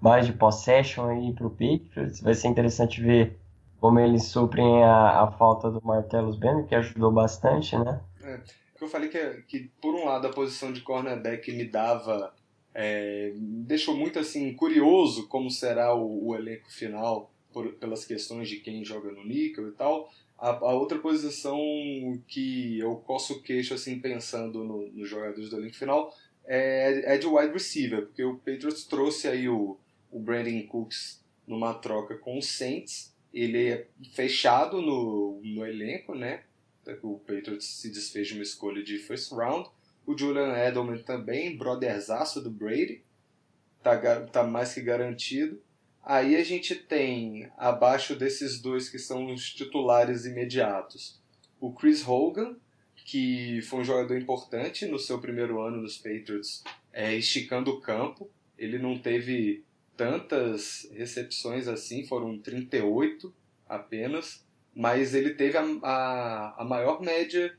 mais 0.00 0.26
de 0.26 0.32
possession 0.32 1.08
aí 1.08 1.32
pro 1.32 1.50
Patriots. 1.50 2.20
Vai 2.20 2.34
ser 2.34 2.48
interessante 2.48 3.00
ver 3.00 3.38
como 3.80 3.98
eles 3.98 4.24
suprem 4.24 4.82
a, 4.84 5.22
a 5.22 5.32
falta 5.32 5.70
do 5.70 5.80
Martellus 5.84 6.36
Bennett, 6.36 6.68
que 6.68 6.74
ajudou 6.74 7.12
bastante, 7.12 7.76
né? 7.78 8.00
É, 8.22 8.40
eu 8.80 8.88
falei 8.88 9.08
que, 9.08 9.42
que, 9.42 9.70
por 9.80 9.94
um 9.94 10.04
lado, 10.04 10.26
a 10.26 10.32
posição 10.32 10.72
de 10.72 10.80
cornerback 10.80 11.50
me 11.52 11.64
dava... 11.64 12.32
É, 12.78 13.32
deixou 13.34 13.96
muito 13.96 14.18
assim 14.18 14.52
curioso 14.52 15.26
como 15.28 15.50
será 15.50 15.94
o, 15.94 16.26
o 16.26 16.36
elenco 16.36 16.70
final 16.70 17.32
por, 17.50 17.72
pelas 17.72 18.04
questões 18.04 18.50
de 18.50 18.56
quem 18.56 18.84
joga 18.84 19.10
no 19.10 19.24
níquel 19.24 19.68
e 19.68 19.72
tal. 19.72 20.12
A, 20.38 20.50
a, 20.50 20.74
outra 20.74 20.98
posição 20.98 21.58
que 22.28 22.78
eu 22.78 22.96
coço 22.96 23.32
o 23.32 23.42
queixo 23.42 23.72
assim 23.72 23.98
pensando 23.98 24.62
nos 24.62 24.92
no 24.92 25.06
jogadores 25.06 25.48
do 25.48 25.56
elenco 25.56 25.74
final 25.74 26.14
é, 26.44 27.14
é 27.14 27.16
de 27.16 27.26
wide 27.26 27.54
receiver, 27.54 28.02
porque 28.08 28.22
o 28.22 28.36
Patriots 28.36 28.84
trouxe 28.84 29.26
aí 29.26 29.48
o, 29.48 29.78
o 30.12 30.20
Brandon 30.20 30.66
Cooks 30.66 31.24
numa 31.46 31.72
troca 31.72 32.14
com 32.18 32.36
o 32.36 32.42
Saints. 32.42 33.10
Ele 33.32 33.68
é 33.68 33.86
fechado 34.12 34.82
no, 34.82 35.40
no 35.42 35.64
elenco, 35.64 36.14
né? 36.14 36.42
O 37.02 37.18
Patriots 37.20 37.64
se 37.66 37.88
desfez 37.88 38.28
de 38.28 38.34
uma 38.34 38.42
escolha 38.42 38.82
de 38.82 38.98
first 38.98 39.32
round. 39.32 39.66
O 40.06 40.16
Julian 40.16 40.56
Edelman 40.56 41.02
também, 41.02 41.56
brotherzaço 41.56 42.40
do 42.40 42.50
Brady, 42.50 43.02
tá, 43.82 44.20
tá 44.26 44.44
mais 44.44 44.72
que 44.72 44.80
garantido. 44.80 45.60
Aí 46.02 46.36
a 46.36 46.44
gente 46.44 46.76
tem, 46.76 47.50
abaixo 47.56 48.14
desses 48.14 48.60
dois 48.60 48.88
que 48.88 48.98
são 48.98 49.32
os 49.32 49.50
titulares 49.52 50.24
imediatos, 50.24 51.20
o 51.60 51.72
Chris 51.72 52.06
Hogan, 52.06 52.56
que 53.04 53.60
foi 53.62 53.80
um 53.80 53.84
jogador 53.84 54.16
importante 54.16 54.86
no 54.86 54.98
seu 54.98 55.20
primeiro 55.20 55.60
ano 55.60 55.82
nos 55.82 55.96
Patriots, 55.96 56.62
é, 56.92 57.14
esticando 57.14 57.72
o 57.72 57.80
campo. 57.80 58.30
Ele 58.56 58.78
não 58.78 58.98
teve 58.98 59.64
tantas 59.96 60.88
recepções 60.92 61.66
assim, 61.66 62.06
foram 62.06 62.38
38 62.38 63.34
apenas, 63.68 64.44
mas 64.74 65.14
ele 65.14 65.34
teve 65.34 65.56
a, 65.56 65.64
a, 65.82 66.62
a 66.62 66.64
maior 66.64 67.00
média 67.00 67.56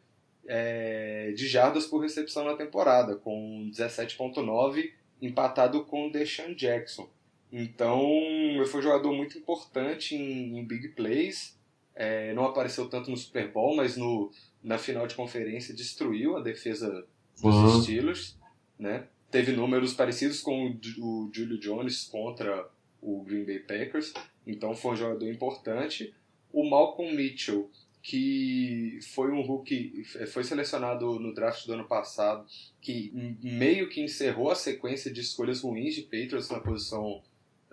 é, 0.47 1.31
de 1.35 1.47
jardas 1.47 1.85
por 1.85 2.01
recepção 2.01 2.45
na 2.45 2.55
temporada, 2.55 3.15
com 3.15 3.69
17.9, 3.71 4.91
empatado 5.21 5.83
com 5.83 6.09
Deshaun 6.09 6.55
Jackson. 6.55 7.09
Então, 7.51 8.01
ele 8.01 8.65
foi 8.65 8.79
um 8.79 8.83
jogador 8.83 9.13
muito 9.13 9.37
importante 9.37 10.15
em, 10.15 10.57
em 10.57 10.65
big 10.65 10.89
plays. 10.89 11.57
É, 11.95 12.33
não 12.33 12.45
apareceu 12.45 12.89
tanto 12.89 13.09
no 13.09 13.17
Super 13.17 13.51
Bowl, 13.51 13.75
mas 13.75 13.97
no, 13.97 14.31
na 14.63 14.77
final 14.77 15.07
de 15.07 15.15
conferência 15.15 15.73
destruiu 15.73 16.37
a 16.37 16.41
defesa 16.41 17.05
dos 17.41 17.55
uhum. 17.55 17.81
Steelers. 17.81 18.37
Né? 18.77 19.05
Teve 19.31 19.51
números 19.51 19.93
parecidos 19.93 20.39
com 20.39 20.67
o, 20.67 21.03
o 21.03 21.29
Julio 21.33 21.59
Jones 21.59 22.05
contra 22.05 22.69
o 23.01 23.23
Green 23.23 23.45
Bay 23.45 23.59
Packers. 23.59 24.13
Então, 24.45 24.75
foi 24.75 24.91
um 24.91 24.97
jogador 24.97 25.27
importante. 25.27 26.13
O 26.53 26.69
Malcolm 26.69 27.15
Mitchell 27.15 27.69
que 28.07 28.99
foi 29.01 29.33
um 29.33 29.41
Hulk, 29.41 30.05
foi 30.31 30.41
selecionado 30.41 31.19
no 31.19 31.33
draft 31.33 31.65
do 31.65 31.73
ano 31.73 31.85
passado, 31.85 32.47
que 32.79 33.11
meio 33.43 33.89
que 33.89 33.99
encerrou 33.99 34.49
a 34.49 34.55
sequência 34.55 35.11
de 35.11 35.19
escolhas 35.19 35.59
ruins 35.59 35.93
de 35.93 36.03
Patriots 36.03 36.49
na 36.49 36.61
posição 36.61 37.21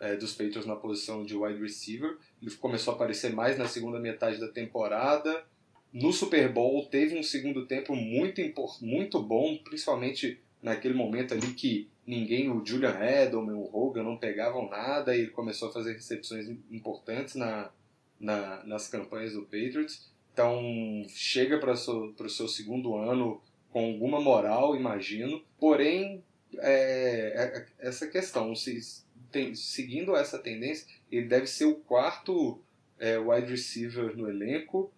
é, 0.01 0.17
dos 0.17 0.33
Patriots 0.33 0.67
na 0.67 0.75
posição 0.75 1.25
de 1.25 1.37
wide 1.37 1.63
receiver. 1.63 2.19
Ele 2.43 2.51
começou 2.57 2.91
a 2.93 2.97
aparecer 2.97 3.33
mais 3.33 3.57
na 3.57 3.69
segunda 3.69 4.01
metade 4.01 4.41
da 4.41 4.49
temporada. 4.49 5.45
No 5.93 6.13
Super 6.13 6.53
Bowl 6.53 6.85
teve 6.87 7.17
um 7.17 7.23
segundo 7.23 7.65
tempo 7.67 7.95
muito 7.95 8.41
muito 8.81 9.23
bom, 9.23 9.57
principalmente 9.59 10.41
naquele 10.61 10.95
momento 10.95 11.33
ali 11.33 11.55
que 11.55 11.89
ninguém, 12.05 12.51
o 12.51 12.67
Julian 12.67 12.99
Edelman, 12.99 13.55
o 13.55 13.71
Hogan 13.73 14.03
não 14.03 14.17
pegavam 14.17 14.69
nada 14.69 15.17
e 15.17 15.21
ele 15.21 15.31
começou 15.31 15.69
a 15.69 15.73
fazer 15.73 15.93
recepções 15.93 16.49
importantes 16.73 17.37
na, 17.37 17.71
na, 18.19 18.65
nas 18.65 18.89
campanhas 18.89 19.35
do 19.35 19.43
Patriots. 19.43 20.13
Então, 20.35 21.07
chega 21.11 21.59
para 21.59 21.73
o 21.73 22.29
seu 22.29 22.49
segundo 22.49 22.97
ano 22.97 23.41
com 23.71 23.93
alguma 23.93 24.21
moral, 24.21 24.75
imagino. 24.75 25.41
Porém, 25.61 26.25
é, 26.59 27.67
é, 27.79 27.87
essa 27.87 28.09
questão, 28.09 28.53
se, 28.57 29.05
tem, 29.31 29.55
seguindo 29.55 30.17
essa 30.17 30.37
tendência, 30.37 30.89
ele 31.11 31.27
deve 31.27 31.47
ser 31.47 31.67
o 31.67 31.77
quarto 31.77 32.61
é, 32.99 33.17
wide 33.17 33.49
receiver 33.49 34.17
no 34.17 34.29
elenco, 34.29 34.93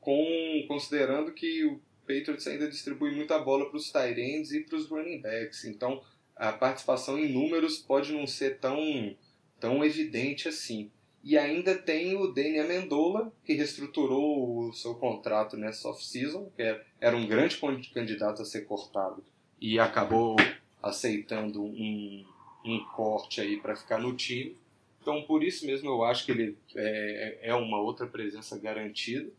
com, 0.00 0.64
considerando 0.66 1.32
que 1.32 1.64
o 1.64 1.80
Patriots 2.00 2.48
ainda 2.48 2.68
distribui 2.68 3.14
muita 3.14 3.38
bola 3.38 3.68
para 3.68 3.76
os 3.76 3.92
tight 3.92 4.20
ends 4.20 4.50
e 4.50 4.64
para 4.64 4.76
os 4.76 4.88
running 4.88 5.20
backs. 5.20 5.64
Então, 5.64 6.02
a 6.34 6.50
participação 6.50 7.16
em 7.16 7.32
números 7.32 7.78
pode 7.78 8.12
não 8.12 8.26
ser 8.26 8.58
tão, 8.58 9.16
tão 9.60 9.84
evidente 9.84 10.48
assim. 10.48 10.90
E 11.22 11.36
ainda 11.36 11.76
tem 11.76 12.16
o 12.16 12.28
Danny 12.28 12.58
Amendola, 12.58 13.30
que 13.44 13.52
reestruturou 13.52 14.68
o 14.68 14.72
seu 14.72 14.94
contrato 14.94 15.56
nessa 15.56 15.88
off-season, 15.88 16.50
que 16.56 16.62
é, 16.62 16.82
era 17.00 17.16
um 17.16 17.26
grande 17.26 17.58
candidato 17.92 18.40
a 18.40 18.44
ser 18.44 18.62
cortado 18.62 19.22
e 19.60 19.78
acabou 19.78 20.36
aceitando 20.82 21.62
um, 21.62 22.24
um 22.64 22.84
corte 22.96 23.40
aí 23.40 23.58
para 23.58 23.76
ficar 23.76 23.98
no 23.98 24.14
time. 24.14 24.56
Então, 25.02 25.22
por 25.22 25.42
isso 25.42 25.66
mesmo, 25.66 25.90
eu 25.90 26.04
acho 26.04 26.24
que 26.24 26.32
ele 26.32 26.56
é, 26.74 27.38
é 27.42 27.54
uma 27.54 27.80
outra 27.80 28.06
presença 28.06 28.58
garantida. 28.58 29.30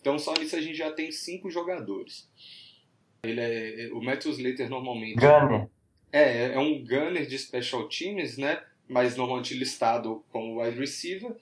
Então, 0.00 0.18
só 0.18 0.34
nisso 0.34 0.56
a 0.56 0.60
gente 0.60 0.76
já 0.76 0.92
tem 0.92 1.10
cinco 1.10 1.50
jogadores. 1.50 2.28
Ele 3.22 3.40
é, 3.40 3.90
o 3.92 4.02
Matthew 4.02 4.32
Slater 4.32 4.68
normalmente. 4.68 5.18
Gunner. 5.18 5.68
É, 6.12 6.54
é 6.54 6.58
um 6.58 6.84
gunner 6.84 7.26
de 7.26 7.38
special 7.38 7.88
teams, 7.88 8.36
né? 8.36 8.62
Mas 8.90 9.16
normalmente 9.16 9.54
listado 9.54 10.24
como 10.30 10.60
wide 10.60 10.78
receiver. 10.78 11.36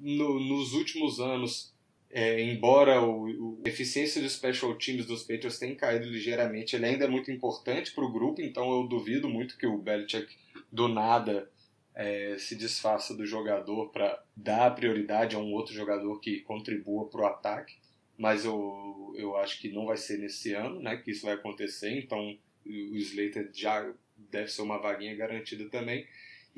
No, 0.00 0.40
nos 0.40 0.72
últimos 0.72 1.20
anos, 1.20 1.74
é, 2.10 2.40
embora 2.40 3.02
o, 3.02 3.28
o, 3.28 3.62
a 3.66 3.68
eficiência 3.68 4.22
dos 4.22 4.32
special 4.32 4.74
teams 4.76 5.04
dos 5.04 5.22
Patriots 5.22 5.58
tenha 5.58 5.76
caído 5.76 6.06
ligeiramente, 6.06 6.74
ele 6.74 6.86
ainda 6.86 7.04
é 7.04 7.08
muito 7.08 7.30
importante 7.30 7.92
para 7.92 8.02
o 8.02 8.10
grupo, 8.10 8.40
então 8.40 8.72
eu 8.72 8.88
duvido 8.88 9.28
muito 9.28 9.58
que 9.58 9.66
o 9.66 9.76
Belichick 9.76 10.34
do 10.72 10.88
nada 10.88 11.50
é, 11.94 12.36
se 12.38 12.56
desfaça 12.56 13.14
do 13.14 13.26
jogador 13.26 13.90
para 13.90 14.24
dar 14.34 14.74
prioridade 14.74 15.36
a 15.36 15.38
um 15.38 15.52
outro 15.52 15.74
jogador 15.74 16.18
que 16.20 16.40
contribua 16.40 17.10
para 17.10 17.20
o 17.20 17.26
ataque. 17.26 17.76
Mas 18.16 18.46
eu, 18.46 19.12
eu 19.16 19.36
acho 19.36 19.60
que 19.60 19.68
não 19.68 19.84
vai 19.84 19.98
ser 19.98 20.18
nesse 20.18 20.54
ano 20.54 20.80
né, 20.80 20.96
que 20.96 21.10
isso 21.10 21.26
vai 21.26 21.34
acontecer, 21.34 21.98
então 21.98 22.36
o 22.64 22.96
Slater 22.96 23.50
já 23.52 23.92
deve 24.16 24.48
ser 24.48 24.62
uma 24.62 24.78
vaguinha 24.78 25.14
garantida 25.14 25.68
também. 25.68 26.06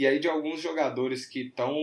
E 0.01 0.07
aí 0.07 0.19
de 0.19 0.29
alguns 0.29 0.63
jogadores 0.63 1.27
que 1.27 1.41
estão 1.41 1.75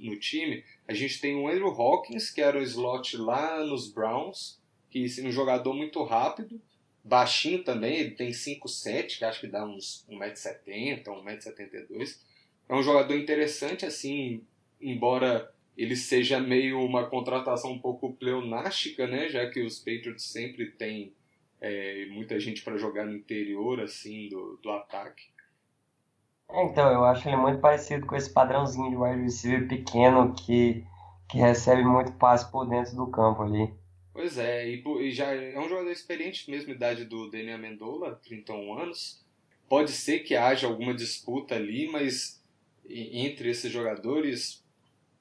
no 0.00 0.18
time, 0.18 0.64
a 0.88 0.94
gente 0.94 1.20
tem 1.20 1.36
o 1.36 1.46
Andrew 1.46 1.68
Hawkins, 1.68 2.30
que 2.30 2.40
era 2.40 2.58
o 2.58 2.62
slot 2.62 3.18
lá 3.18 3.62
nos 3.62 3.86
Browns, 3.92 4.58
que 4.90 5.04
é 5.04 5.22
um 5.22 5.30
jogador 5.30 5.74
muito 5.74 6.02
rápido, 6.02 6.58
baixinho 7.04 7.62
também, 7.62 7.98
ele 7.98 8.12
tem 8.12 8.30
5'7", 8.30 9.18
que 9.18 9.24
acho 9.26 9.42
que 9.42 9.46
dá 9.46 9.66
uns 9.66 10.06
1,70m, 10.08 11.04
1,72m. 11.04 12.16
É 12.66 12.74
um 12.74 12.82
jogador 12.82 13.14
interessante, 13.14 13.84
assim, 13.84 14.40
embora 14.80 15.52
ele 15.76 15.96
seja 15.96 16.40
meio 16.40 16.80
uma 16.80 17.04
contratação 17.10 17.72
um 17.72 17.78
pouco 17.78 18.14
pleonástica, 18.14 19.06
né, 19.06 19.28
já 19.28 19.50
que 19.50 19.60
os 19.60 19.78
Patriots 19.78 20.24
sempre 20.24 20.70
têm 20.70 21.12
é, 21.60 22.06
muita 22.06 22.40
gente 22.40 22.62
para 22.62 22.78
jogar 22.78 23.04
no 23.04 23.14
interior, 23.14 23.82
assim, 23.82 24.30
do, 24.30 24.58
do 24.62 24.70
ataque. 24.70 25.35
É, 26.50 26.64
então, 26.64 26.90
eu 26.90 27.04
acho 27.04 27.28
ele 27.28 27.36
muito 27.36 27.60
parecido 27.60 28.06
com 28.06 28.16
esse 28.16 28.30
padrãozinho 28.30 28.90
de 28.90 28.96
wide 28.96 29.22
receiver 29.22 29.68
pequeno 29.68 30.34
que, 30.34 30.84
que 31.28 31.38
recebe 31.38 31.84
muito 31.84 32.12
passe 32.12 32.50
por 32.50 32.66
dentro 32.66 32.96
do 32.96 33.10
campo 33.10 33.42
ali. 33.42 33.72
Pois 34.12 34.38
é, 34.38 34.66
e, 34.66 35.10
já 35.12 35.34
é 35.34 35.58
um 35.58 35.68
jogador 35.68 35.90
experiente, 35.90 36.50
mesma 36.50 36.72
idade 36.72 37.04
do 37.04 37.30
Daniel 37.30 37.56
Amendola, 37.56 38.18
31 38.24 38.78
anos. 38.78 39.22
Pode 39.68 39.90
ser 39.90 40.20
que 40.20 40.34
haja 40.34 40.66
alguma 40.66 40.94
disputa 40.94 41.56
ali, 41.56 41.90
mas 41.90 42.42
entre 42.88 43.50
esses 43.50 43.70
jogadores, 43.70 44.64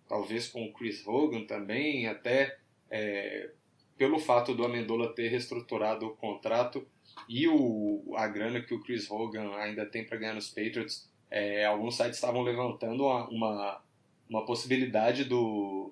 talvez 0.07 0.47
com 0.47 0.63
o 0.63 0.71
Chris 0.71 1.05
Hogan 1.05 1.45
também, 1.45 2.07
até 2.07 2.57
é, 2.89 3.49
pelo 3.97 4.19
fato 4.19 4.53
do 4.53 4.63
Amendola 4.63 5.13
ter 5.13 5.27
reestruturado 5.29 6.05
o 6.05 6.15
contrato 6.15 6.87
e 7.27 7.47
o, 7.47 8.13
a 8.15 8.27
grana 8.27 8.61
que 8.61 8.73
o 8.73 8.81
Chris 8.81 9.09
Hogan 9.09 9.55
ainda 9.55 9.85
tem 9.85 10.05
para 10.05 10.17
ganhar 10.17 10.33
nos 10.33 10.49
Patriots, 10.49 11.09
é, 11.35 11.65
alguns 11.65 11.97
sites 11.97 12.15
estavam 12.15 12.43
levantando 12.43 13.03
uma, 13.03 13.27
uma, 13.27 13.81
uma, 14.29 14.45
possibilidade 14.45 15.25
do, 15.25 15.91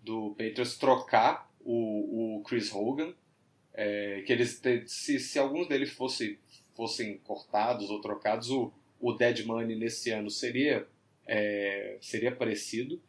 do 0.00 0.30
Patriots 0.38 0.78
trocar 0.78 1.50
o, 1.64 2.36
o 2.36 2.42
Chris 2.44 2.72
Hogan, 2.72 3.12
é, 3.74 4.22
que 4.24 4.32
eles 4.32 4.62
se, 4.86 5.18
se 5.18 5.40
alguns 5.40 5.66
deles 5.66 5.90
fosse, 5.90 6.38
fossem 6.76 7.18
cortados 7.18 7.90
ou 7.90 8.00
trocados, 8.00 8.48
o, 8.48 8.72
o 9.00 9.12
dead 9.12 9.44
money 9.44 9.74
nesse 9.74 10.12
ano 10.12 10.30
seria, 10.30 10.86
é, 11.26 11.98
seria 12.00 12.30
parecido, 12.30 13.02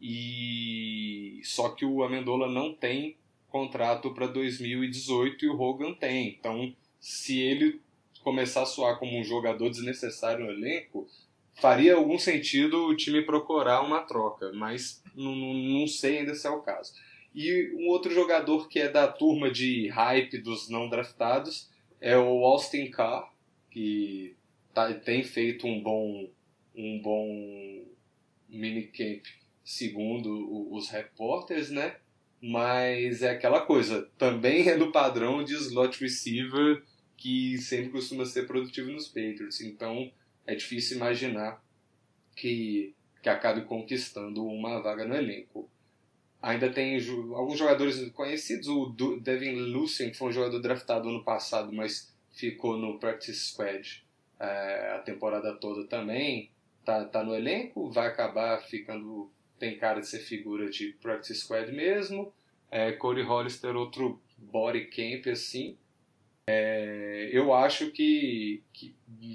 e 0.00 1.42
só 1.44 1.68
que 1.68 1.84
o 1.84 2.02
Amendola 2.02 2.48
não 2.48 2.72
tem 2.72 3.14
contrato 3.50 4.14
para 4.14 4.26
2018 4.26 5.44
e 5.44 5.48
o 5.50 5.60
Hogan 5.60 5.92
tem. 5.92 6.28
Então, 6.28 6.74
se 6.98 7.40
ele 7.40 7.83
começar 8.24 8.62
a 8.62 8.66
soar 8.66 8.98
como 8.98 9.16
um 9.16 9.22
jogador 9.22 9.68
desnecessário 9.68 10.46
no 10.46 10.50
elenco, 10.50 11.06
faria 11.60 11.94
algum 11.94 12.18
sentido 12.18 12.86
o 12.86 12.96
time 12.96 13.22
procurar 13.22 13.82
uma 13.82 14.00
troca, 14.00 14.50
mas 14.54 15.02
não, 15.14 15.34
não 15.34 15.86
sei 15.86 16.18
ainda 16.18 16.34
se 16.34 16.46
é 16.46 16.50
o 16.50 16.62
caso. 16.62 16.94
E 17.34 17.72
um 17.76 17.88
outro 17.88 18.12
jogador 18.12 18.68
que 18.68 18.80
é 18.80 18.88
da 18.88 19.06
turma 19.06 19.50
de 19.50 19.88
hype 19.88 20.38
dos 20.38 20.68
não 20.68 20.88
draftados 20.88 21.68
é 22.00 22.16
o 22.16 22.44
Austin 22.44 22.90
Carr, 22.90 23.32
que 23.70 24.34
tá, 24.72 24.92
tem 24.94 25.22
feito 25.22 25.66
um 25.66 25.82
bom, 25.82 26.28
um 26.74 27.00
bom 27.00 27.84
minicamp 28.48 29.22
segundo 29.64 30.72
os 30.72 30.88
repórteres, 30.90 31.70
né? 31.70 31.96
Mas 32.40 33.22
é 33.22 33.30
aquela 33.30 33.62
coisa, 33.62 34.08
também 34.18 34.68
é 34.68 34.76
do 34.76 34.92
padrão 34.92 35.42
de 35.42 35.54
slot 35.54 35.98
receiver 36.00 36.82
que 37.16 37.58
sempre 37.58 37.90
costuma 37.90 38.24
ser 38.24 38.46
produtivo 38.46 38.90
nos 38.90 39.08
Patriots. 39.08 39.60
Então 39.60 40.10
é 40.46 40.54
difícil 40.54 40.96
imaginar 40.96 41.62
que, 42.36 42.94
que 43.22 43.28
acabe 43.28 43.62
conquistando 43.62 44.44
uma 44.44 44.80
vaga 44.80 45.04
no 45.04 45.14
elenco. 45.14 45.68
Ainda 46.42 46.70
tem 46.70 46.96
alguns 47.34 47.58
jogadores 47.58 48.10
conhecidos, 48.10 48.68
o 48.68 48.94
Devin 49.20 49.54
Lucien, 49.54 50.10
que 50.10 50.16
foi 50.16 50.28
um 50.28 50.32
jogador 50.32 50.60
draftado 50.60 51.08
ano 51.08 51.24
passado, 51.24 51.72
mas 51.72 52.14
ficou 52.32 52.76
no 52.76 52.98
Practice 52.98 53.46
Squad 53.46 54.04
é, 54.38 54.92
a 54.96 54.98
temporada 54.98 55.54
toda 55.54 55.86
também. 55.86 56.50
Tá, 56.84 57.04
tá 57.06 57.24
no 57.24 57.34
elenco, 57.34 57.90
vai 57.90 58.08
acabar 58.08 58.60
ficando. 58.62 59.30
Tem 59.58 59.78
cara 59.78 60.00
de 60.00 60.06
ser 60.06 60.18
figura 60.18 60.68
de 60.68 60.92
Practice 61.00 61.40
Squad 61.40 61.72
mesmo. 61.72 62.32
É, 62.70 62.92
Corey 62.92 63.24
Hollister, 63.24 63.74
outro 63.74 64.20
body 64.36 64.86
camp 64.86 65.26
assim. 65.28 65.78
É, 66.46 67.30
eu 67.32 67.54
acho 67.54 67.90
que, 67.90 68.62
que, 68.72 68.94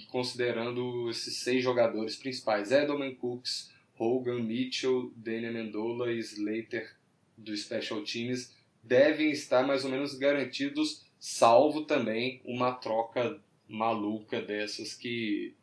considerando 0.09 1.09
esses 1.09 1.37
seis 1.37 1.63
jogadores 1.63 2.15
principais, 2.15 2.71
Edelman 2.71 3.15
Cooks, 3.15 3.71
Hogan, 3.97 4.43
Mitchell, 4.43 5.11
Daniel 5.15 5.53
Mendola 5.53 6.11
e 6.11 6.19
Slater 6.19 6.95
do 7.37 7.55
Special 7.55 8.03
Teams, 8.03 8.55
devem 8.83 9.31
estar 9.31 9.65
mais 9.65 9.83
ou 9.83 9.91
menos 9.91 10.17
garantidos 10.17 11.05
salvo 11.19 11.83
também 11.83 12.41
uma 12.45 12.71
troca 12.71 13.39
maluca 13.67 14.41
dessas 14.41 14.93
que, 14.93 15.53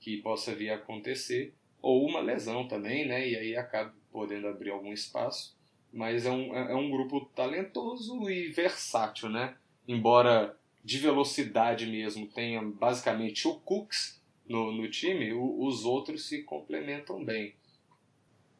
que 0.00 0.18
possa 0.18 0.54
vir 0.54 0.70
a 0.70 0.76
acontecer, 0.76 1.54
ou 1.80 2.06
uma 2.06 2.20
lesão 2.20 2.68
também, 2.68 3.06
né? 3.06 3.26
E 3.26 3.36
aí 3.36 3.56
acaba 3.56 3.94
podendo 4.12 4.48
abrir 4.48 4.70
algum 4.70 4.92
espaço. 4.92 5.56
Mas 5.92 6.26
é 6.26 6.30
um, 6.30 6.54
é 6.54 6.74
um 6.74 6.90
grupo 6.90 7.24
talentoso 7.34 8.28
e 8.28 8.48
versátil, 8.48 9.30
né? 9.30 9.56
Embora 9.86 10.54
de 10.84 10.98
velocidade 10.98 11.86
mesmo 11.86 12.26
tenha 12.26 12.62
basicamente 12.62 13.46
o 13.46 13.54
Cooks 13.54 14.20
no, 14.48 14.72
no 14.72 14.88
time, 14.90 15.32
o, 15.32 15.64
os 15.64 15.84
outros 15.84 16.26
se 16.26 16.42
complementam 16.42 17.24
bem. 17.24 17.54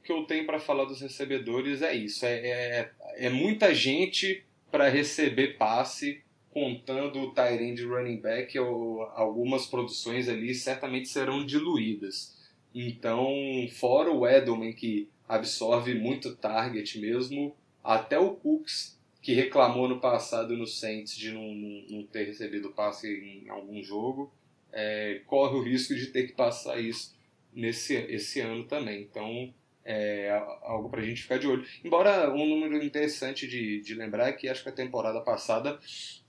O 0.01 0.03
que 0.05 0.12
eu 0.12 0.25
tenho 0.25 0.47
para 0.47 0.61
falar 0.61 0.85
dos 0.85 1.01
recebedores 1.01 1.83
é 1.83 1.95
isso: 1.95 2.27
é, 2.27 2.39
é, 2.39 2.93
é 3.16 3.31
muita 3.31 3.75
gente 3.75 4.45
para 4.71 4.89
receber 4.89 5.57
passe, 5.57 6.23
contando 6.51 7.21
o 7.21 7.33
Tyrande 7.33 7.85
running 7.85 8.21
back, 8.21 8.59
ou 8.59 9.03
algumas 9.03 9.66
produções 9.66 10.29
ali 10.29 10.55
certamente 10.55 11.09
serão 11.09 11.45
diluídas. 11.45 12.37
Então, 12.75 13.33
fora 13.73 14.11
o 14.12 14.27
Edelman, 14.27 14.73
que 14.73 15.09
absorve 15.27 15.95
muito 15.95 16.37
target 16.37 16.99
mesmo, 16.99 17.57
até 17.83 18.19
o 18.19 18.35
Cooks, 18.35 18.97
que 19.29 19.35
reclamou 19.35 19.87
no 19.87 20.01
passado 20.01 20.57
no 20.57 20.66
Saints 20.66 21.14
de 21.14 21.31
não, 21.33 21.55
não, 21.91 22.03
ter 22.07 22.24
recebido 22.24 22.70
passe 22.70 23.07
em 23.07 23.51
algum 23.51 23.83
jogo, 23.83 24.33
é, 24.72 25.20
corre 25.26 25.55
o 25.55 25.62
risco 25.62 25.95
de 25.95 26.07
ter 26.07 26.29
que 26.29 26.33
passar 26.33 26.81
isso 26.81 27.14
nesse 27.53 27.95
esse 27.95 28.41
ano 28.41 28.64
também. 28.64 29.03
Então, 29.03 29.53
é 29.85 30.31
algo 30.62 30.89
para 30.89 31.03
a 31.03 31.05
gente 31.05 31.20
ficar 31.20 31.37
de 31.37 31.47
olho. 31.47 31.62
Embora 31.85 32.33
um 32.33 32.47
número 32.47 32.83
interessante 32.83 33.47
de, 33.47 33.83
de 33.83 33.95
lembrar 33.95 34.31
é 34.31 34.33
que 34.33 34.49
acho 34.49 34.62
que 34.62 34.70
a 34.70 34.72
temporada 34.72 35.20
passada 35.20 35.79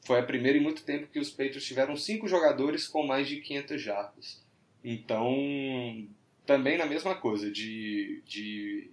foi 0.01 0.19
a 0.19 0.23
primeira 0.23 0.57
em 0.57 0.61
muito 0.61 0.83
tempo 0.83 1.07
que 1.07 1.19
os 1.19 1.29
Patriots 1.29 1.63
tiveram 1.63 1.95
cinco 1.95 2.27
jogadores 2.27 2.85
com 2.85 3.07
mais 3.07 3.29
de 3.29 3.37
500 3.37 3.81
jardas. 3.81 4.45
Então, 4.83 6.05
também 6.45 6.77
na 6.77 6.85
mesma 6.85 7.15
coisa, 7.15 7.49
de, 7.49 8.21
de 8.25 8.91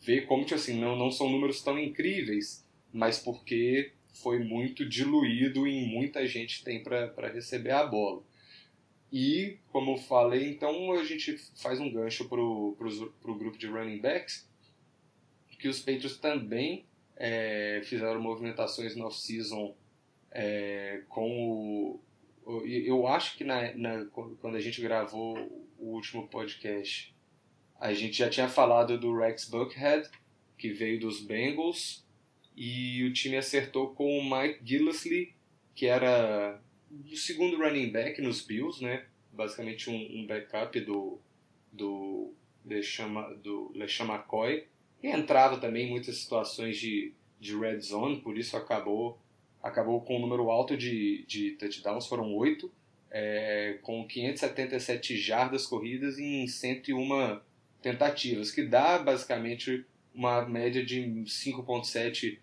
ver 0.00 0.26
como, 0.26 0.42
tipo 0.42 0.56
assim, 0.56 0.80
não, 0.80 0.96
não 0.96 1.12
são 1.12 1.30
números 1.30 1.62
tão 1.62 1.78
incríveis, 1.78 2.66
mas 2.92 3.18
porque 3.18 3.92
foi 4.12 4.38
muito 4.38 4.88
diluído 4.88 5.66
e 5.66 5.86
muita 5.86 6.26
gente 6.26 6.64
tem 6.64 6.82
para 6.82 7.28
receber 7.28 7.72
a 7.72 7.86
bola. 7.86 8.22
E, 9.12 9.58
como 9.72 9.92
eu 9.92 9.96
falei, 9.96 10.50
então 10.50 10.92
a 10.92 11.04
gente 11.04 11.38
faz 11.56 11.80
um 11.80 11.90
gancho 11.90 12.28
para 12.28 12.40
o 12.40 13.38
grupo 13.38 13.56
de 13.56 13.66
running 13.66 14.00
backs, 14.00 14.46
que 15.58 15.68
os 15.68 15.80
Patriots 15.80 16.18
também 16.18 16.84
é, 17.16 17.80
fizeram 17.84 18.20
movimentações 18.20 18.94
no 18.94 19.06
off-season 19.06 19.74
é, 20.30 21.02
com 21.08 21.30
o. 21.30 22.00
Eu 22.64 23.06
acho 23.06 23.36
que 23.36 23.44
na, 23.44 23.74
na, 23.74 24.06
quando 24.06 24.56
a 24.56 24.60
gente 24.60 24.80
gravou 24.80 25.36
o 25.78 25.94
último 25.94 26.28
podcast, 26.28 27.14
a 27.78 27.92
gente 27.92 28.16
já 28.16 28.30
tinha 28.30 28.48
falado 28.48 28.98
do 28.98 29.14
Rex 29.16 29.48
Buckhead, 29.48 30.08
que 30.56 30.72
veio 30.72 30.98
dos 30.98 31.20
Bengals, 31.20 32.06
e 32.60 33.04
o 33.04 33.12
time 33.12 33.36
acertou 33.36 33.94
com 33.94 34.18
o 34.18 34.24
Mike 34.28 34.58
Gillisley, 34.64 35.32
que 35.76 35.86
era 35.86 36.60
o 36.90 37.16
segundo 37.16 37.56
running 37.56 37.90
back 37.92 38.20
nos 38.20 38.42
Bills, 38.42 38.82
né? 38.82 39.04
Basicamente 39.32 39.88
um, 39.88 39.94
um 39.94 40.26
backup 40.26 40.80
do 40.80 41.20
do 41.72 42.34
LeShama, 42.66 43.32
do 43.36 43.70
LeShama 43.76 44.16
McCoy. 44.16 44.66
E 45.00 45.06
entrava 45.06 45.58
também 45.58 45.86
em 45.86 45.90
muitas 45.90 46.16
situações 46.16 46.76
de, 46.76 47.12
de 47.38 47.56
red 47.56 47.78
zone, 47.78 48.20
por 48.20 48.36
isso 48.36 48.56
acabou 48.56 49.16
acabou 49.62 50.00
com 50.00 50.16
um 50.16 50.20
número 50.20 50.50
alto 50.50 50.76
de, 50.76 51.24
de 51.26 51.52
touchdowns, 51.52 52.06
foram 52.06 52.34
oito, 52.34 52.72
é, 53.10 53.78
com 53.82 54.06
577 54.06 55.16
jardas 55.16 55.64
corridas 55.64 56.18
em 56.18 56.46
101 56.46 57.40
tentativas, 57.80 58.50
que 58.50 58.62
dá 58.62 58.98
basicamente 58.98 59.84
uma 60.14 60.44
média 60.44 60.84
de 60.84 61.00
5.7 61.24 62.38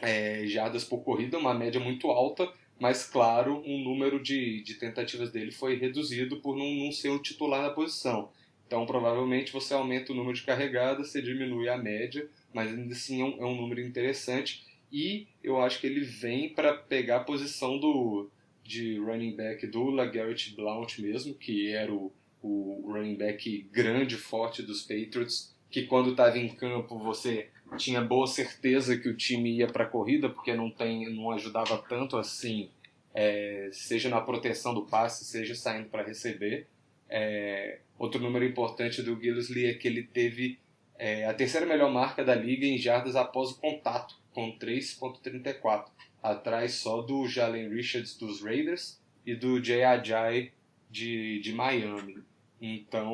é, 0.00 0.46
jardas 0.46 0.84
por 0.84 0.98
corrida, 0.98 1.38
uma 1.38 1.54
média 1.54 1.80
muito 1.80 2.08
alta, 2.08 2.50
mas 2.78 3.06
claro, 3.06 3.62
um 3.66 3.82
número 3.82 4.22
de, 4.22 4.62
de 4.62 4.74
tentativas 4.74 5.30
dele 5.30 5.50
foi 5.50 5.76
reduzido 5.76 6.36
por 6.38 6.56
não, 6.56 6.70
não 6.74 6.92
ser 6.92 7.08
o 7.08 7.18
titular 7.18 7.62
na 7.62 7.70
posição. 7.70 8.30
Então, 8.66 8.84
provavelmente, 8.84 9.52
você 9.52 9.72
aumenta 9.74 10.12
o 10.12 10.14
número 10.14 10.36
de 10.36 10.42
carregadas, 10.42 11.10
você 11.10 11.22
diminui 11.22 11.68
a 11.68 11.78
média, 11.78 12.28
mas 12.52 12.68
ainda 12.68 12.92
assim 12.92 13.20
é 13.20 13.24
um, 13.24 13.42
é 13.42 13.44
um 13.46 13.56
número 13.56 13.80
interessante. 13.80 14.64
E 14.92 15.26
eu 15.42 15.60
acho 15.60 15.80
que 15.80 15.86
ele 15.86 16.00
vem 16.00 16.48
para 16.48 16.74
pegar 16.74 17.18
a 17.18 17.24
posição 17.24 17.78
do 17.78 18.28
de 18.62 18.98
running 18.98 19.36
back 19.36 19.64
do 19.68 19.90
LaGarrett 19.90 20.56
Blount 20.56 20.98
mesmo, 20.98 21.34
que 21.34 21.68
era 21.70 21.92
o, 21.92 22.12
o 22.42 22.90
running 22.92 23.14
back 23.14 23.68
grande, 23.70 24.16
forte 24.16 24.60
dos 24.60 24.82
Patriots, 24.82 25.54
que 25.70 25.84
quando 25.84 26.10
estava 26.10 26.36
em 26.36 26.48
campo 26.48 26.98
você 26.98 27.48
tinha 27.76 28.00
boa 28.00 28.26
certeza 28.26 28.96
que 28.96 29.08
o 29.08 29.16
time 29.16 29.56
ia 29.56 29.66
para 29.66 29.84
a 29.84 29.88
corrida, 29.88 30.28
porque 30.28 30.54
não, 30.54 30.70
tem, 30.70 31.12
não 31.14 31.30
ajudava 31.32 31.78
tanto 31.88 32.16
assim, 32.16 32.70
é, 33.14 33.68
seja 33.72 34.08
na 34.08 34.20
proteção 34.20 34.72
do 34.72 34.82
passe, 34.82 35.24
seja 35.24 35.54
saindo 35.54 35.88
para 35.88 36.02
receber. 36.02 36.66
É, 37.08 37.80
outro 37.98 38.20
número 38.20 38.44
importante 38.44 39.02
do 39.02 39.20
Gillisley 39.20 39.66
é 39.66 39.74
que 39.74 39.88
ele 39.88 40.02
teve 40.02 40.58
é, 40.98 41.26
a 41.26 41.34
terceira 41.34 41.66
melhor 41.66 41.90
marca 41.90 42.24
da 42.24 42.34
liga 42.34 42.66
em 42.66 42.78
jardas 42.78 43.16
após 43.16 43.50
o 43.50 43.60
contato, 43.60 44.16
com 44.32 44.56
3.34, 44.58 45.86
atrás 46.22 46.74
só 46.74 47.02
do 47.02 47.26
Jalen 47.26 47.68
Richards 47.68 48.16
dos 48.16 48.42
Raiders 48.42 49.00
e 49.24 49.34
do 49.34 49.62
Jay 49.62 49.82
Ajay 49.82 50.52
de, 50.90 51.40
de 51.40 51.52
Miami. 51.52 52.18
Então 52.60 53.12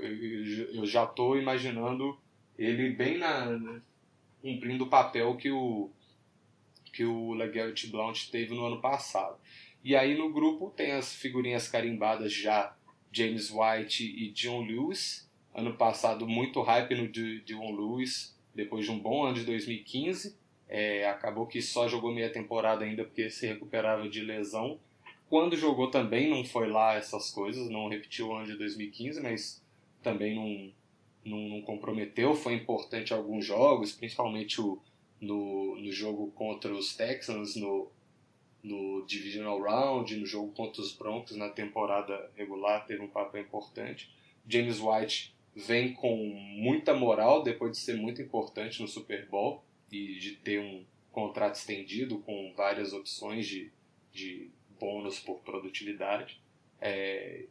eu 0.00 0.84
já 0.84 1.04
estou 1.04 1.38
imaginando 1.38 2.18
ele 2.58 2.90
bem 2.90 3.18
na, 3.18 3.80
cumprindo 4.40 4.84
o 4.84 4.88
papel 4.88 5.36
que 5.36 5.50
o 5.50 5.90
que 6.92 7.04
o 7.04 7.32
LeGarrette 7.32 7.86
Blount 7.86 8.28
teve 8.30 8.54
no 8.54 8.66
ano 8.66 8.80
passado. 8.80 9.38
E 9.82 9.96
aí 9.96 10.16
no 10.16 10.30
grupo 10.30 10.70
tem 10.70 10.92
as 10.92 11.14
figurinhas 11.14 11.66
carimbadas 11.66 12.32
já 12.32 12.76
James 13.10 13.50
White 13.50 14.04
e 14.04 14.30
John 14.30 14.62
Lewis. 14.62 15.28
Ano 15.54 15.74
passado 15.74 16.26
muito 16.26 16.62
hype 16.62 16.94
no 16.94 17.08
John 17.08 17.74
Lewis, 17.74 18.38
depois 18.54 18.84
de 18.84 18.90
um 18.90 18.98
bom 18.98 19.24
ano 19.24 19.34
de 19.34 19.44
2015. 19.44 20.36
É, 20.68 21.06
acabou 21.08 21.46
que 21.46 21.60
só 21.60 21.88
jogou 21.88 22.12
meia 22.12 22.30
temporada 22.30 22.84
ainda 22.84 23.04
porque 23.04 23.28
se 23.28 23.46
recuperava 23.46 24.08
de 24.08 24.20
lesão. 24.20 24.78
Quando 25.28 25.56
jogou 25.56 25.90
também 25.90 26.28
não 26.28 26.44
foi 26.44 26.68
lá 26.68 26.94
essas 26.94 27.30
coisas, 27.30 27.68
não 27.70 27.88
repetiu 27.88 28.28
o 28.28 28.34
ano 28.34 28.46
de 28.46 28.56
2015, 28.56 29.20
mas 29.20 29.62
também 30.02 30.34
não, 30.34 30.72
não, 31.24 31.62
comprometeu. 31.62 32.34
Foi 32.34 32.54
importante 32.54 33.12
alguns 33.12 33.44
jogos, 33.44 33.92
principalmente 33.92 34.60
o, 34.60 34.78
no, 35.20 35.76
no 35.80 35.92
jogo 35.92 36.30
contra 36.32 36.72
os 36.72 36.96
Texans, 36.96 37.56
no, 37.56 37.88
no 38.62 39.04
Divisional 39.06 39.60
Round, 39.60 40.16
no 40.16 40.26
jogo 40.26 40.52
contra 40.52 40.80
os 40.80 40.92
Broncos 40.92 41.36
na 41.36 41.48
temporada 41.48 42.30
regular, 42.36 42.86
teve 42.86 43.02
um 43.02 43.08
papel 43.08 43.42
importante. 43.42 44.10
James 44.46 44.80
White 44.80 45.34
vem 45.54 45.92
com 45.92 46.16
muita 46.16 46.94
moral 46.94 47.42
depois 47.42 47.72
de 47.72 47.78
ser 47.78 47.96
muito 47.96 48.22
importante 48.22 48.80
no 48.80 48.88
Super 48.88 49.26
Bowl 49.26 49.62
e 49.90 50.18
de 50.18 50.32
ter 50.36 50.60
um 50.60 50.84
contrato 51.10 51.56
estendido 51.56 52.18
com 52.20 52.52
várias 52.56 52.92
opções 52.92 53.46
de, 53.46 53.70
de 54.12 54.50
bônus 54.80 55.18
por 55.20 55.40
produtividade. 55.40 56.40
É, 56.80 57.44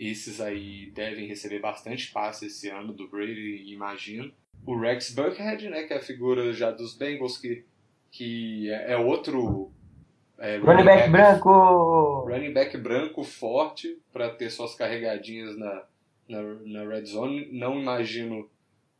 esses 0.00 0.40
aí 0.40 0.90
devem 0.94 1.26
receber 1.26 1.60
bastante 1.60 2.10
passe 2.10 2.46
esse 2.46 2.68
ano 2.68 2.92
do 2.92 3.08
Brady, 3.08 3.72
imagino. 3.72 4.32
O 4.66 4.78
Rex 4.78 5.14
Buckhead, 5.14 5.68
né, 5.68 5.84
que 5.84 5.92
é 5.92 5.96
a 5.96 6.02
figura 6.02 6.52
já 6.52 6.70
dos 6.70 6.94
Bengals, 6.94 7.38
que, 7.38 7.64
que 8.10 8.70
é, 8.70 8.92
é 8.92 8.96
outro 8.96 9.72
é, 10.38 10.56
running, 10.58 10.84
back, 10.84 11.10
back, 11.10 11.10
branco! 11.10 12.20
Running 12.28 12.52
back 12.52 12.76
branco 12.78 13.24
forte 13.24 13.98
para 14.12 14.30
ter 14.30 14.50
suas 14.50 14.74
carregadinhas 14.74 15.56
na, 15.58 15.84
na, 16.28 16.42
na 16.64 16.84
red 16.84 17.06
zone. 17.06 17.48
Não 17.50 17.80
imagino 17.80 18.48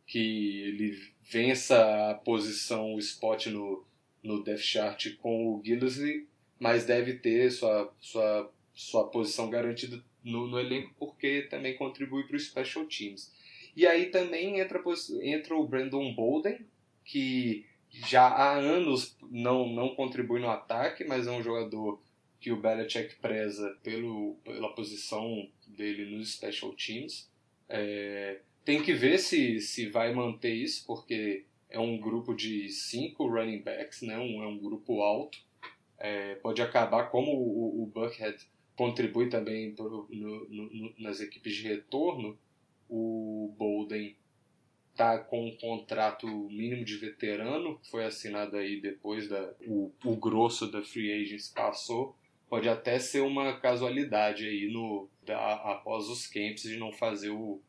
que 0.06 0.62
ele 0.62 0.98
vença 1.30 2.10
a 2.10 2.14
posição, 2.14 2.94
o 2.94 2.98
spot 2.98 3.46
no, 3.46 3.84
no 4.22 4.42
depth 4.42 4.62
chart 4.62 5.16
com 5.18 5.54
o 5.54 5.62
Gillespie, 5.64 6.26
mas 6.58 6.84
deve 6.84 7.14
ter 7.14 7.50
sua, 7.50 7.92
sua, 8.00 8.50
sua 8.74 9.08
posição 9.08 9.48
garantida 9.48 10.02
no, 10.22 10.46
no 10.46 10.58
elenco 10.58 10.94
porque 10.98 11.42
também 11.42 11.76
contribui 11.76 12.24
para 12.24 12.36
o 12.36 12.40
Special 12.40 12.84
Teams. 12.86 13.32
E 13.76 13.86
aí 13.86 14.06
também 14.06 14.60
entra, 14.60 14.82
entra 15.22 15.54
o 15.54 15.66
Brandon 15.66 16.12
Bolden, 16.14 16.58
que 17.04 17.64
já 17.90 18.26
há 18.26 18.54
anos 18.56 19.16
não, 19.30 19.68
não 19.68 19.94
contribui 19.94 20.40
no 20.40 20.50
ataque, 20.50 21.04
mas 21.04 21.26
é 21.26 21.30
um 21.30 21.42
jogador 21.42 22.00
que 22.40 22.52
o 22.52 22.60
Belichick 22.60 23.16
preza 23.16 23.76
pelo, 23.82 24.36
pela 24.44 24.74
posição 24.74 25.48
dele 25.66 26.16
nos 26.16 26.32
Special 26.32 26.74
Teams. 26.74 27.30
É, 27.68 28.40
tem 28.64 28.82
que 28.82 28.92
ver 28.92 29.18
se, 29.18 29.60
se 29.60 29.88
vai 29.88 30.12
manter 30.12 30.52
isso, 30.52 30.84
porque 30.86 31.44
é 31.70 31.78
um 31.78 31.98
grupo 31.98 32.34
de 32.34 32.68
cinco 32.68 33.26
running 33.28 33.62
backs, 33.62 34.02
né? 34.02 34.18
um, 34.18 34.42
é 34.42 34.46
um 34.46 34.58
grupo 34.58 35.02
alto 35.02 35.38
é, 35.98 36.36
pode 36.36 36.62
acabar, 36.62 37.10
como 37.10 37.32
o, 37.32 37.82
o 37.82 37.86
Buckhead 37.86 38.38
contribui 38.78 39.28
também 39.28 39.74
pro, 39.74 40.06
no, 40.08 40.48
no, 40.48 40.94
nas 41.00 41.20
equipes 41.20 41.56
de 41.56 41.64
retorno, 41.64 42.38
o 42.88 43.52
Bolden 43.58 44.16
tá 44.94 45.18
com 45.18 45.48
um 45.48 45.56
contrato 45.56 46.28
mínimo 46.48 46.84
de 46.84 46.96
veterano, 46.96 47.76
que 47.80 47.90
foi 47.90 48.04
assinado 48.04 48.56
aí 48.56 48.80
depois 48.80 49.28
da 49.28 49.52
o, 49.66 49.92
o 50.04 50.16
grosso 50.16 50.70
da 50.70 50.80
free 50.80 51.12
agents 51.12 51.48
passou, 51.48 52.16
pode 52.48 52.68
até 52.68 53.00
ser 53.00 53.20
uma 53.20 53.58
casualidade 53.58 54.46
aí 54.46 54.70
no 54.72 55.08
da, 55.26 55.54
após 55.72 56.08
os 56.08 56.28
camps 56.28 56.62
de 56.62 56.76
não 56.76 56.92
fazer 56.92 57.30
o, 57.30 57.60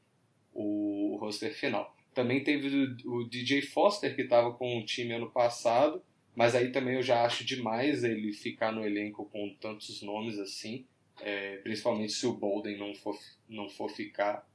o, 0.53 1.15
o 1.15 1.17
roster 1.17 1.51
final. 1.55 1.95
Também 2.13 2.43
teve 2.43 2.95
o, 3.03 3.17
o 3.17 3.23
DJ 3.27 3.63
Foster 3.63 4.15
que 4.15 4.21
estava 4.21 4.53
com 4.53 4.77
o 4.77 4.85
time 4.85 5.13
ano 5.13 5.31
passado, 5.31 6.03
mas 6.35 6.53
aí 6.53 6.71
também 6.71 6.95
eu 6.95 7.03
já 7.03 7.25
acho 7.25 7.43
demais 7.43 8.03
ele 8.03 8.31
ficar 8.31 8.71
no 8.71 8.85
elenco 8.85 9.25
com 9.25 9.55
tantos 9.59 10.03
nomes 10.03 10.37
assim, 10.37 10.85
é, 11.21 11.57
principalmente 11.57 12.13
se 12.13 12.25
o 12.25 12.33
Bolden 12.33 12.77
não 12.77 12.93
for, 12.95 13.17
não 13.47 13.69
for 13.69 13.89
ficar 13.89 14.47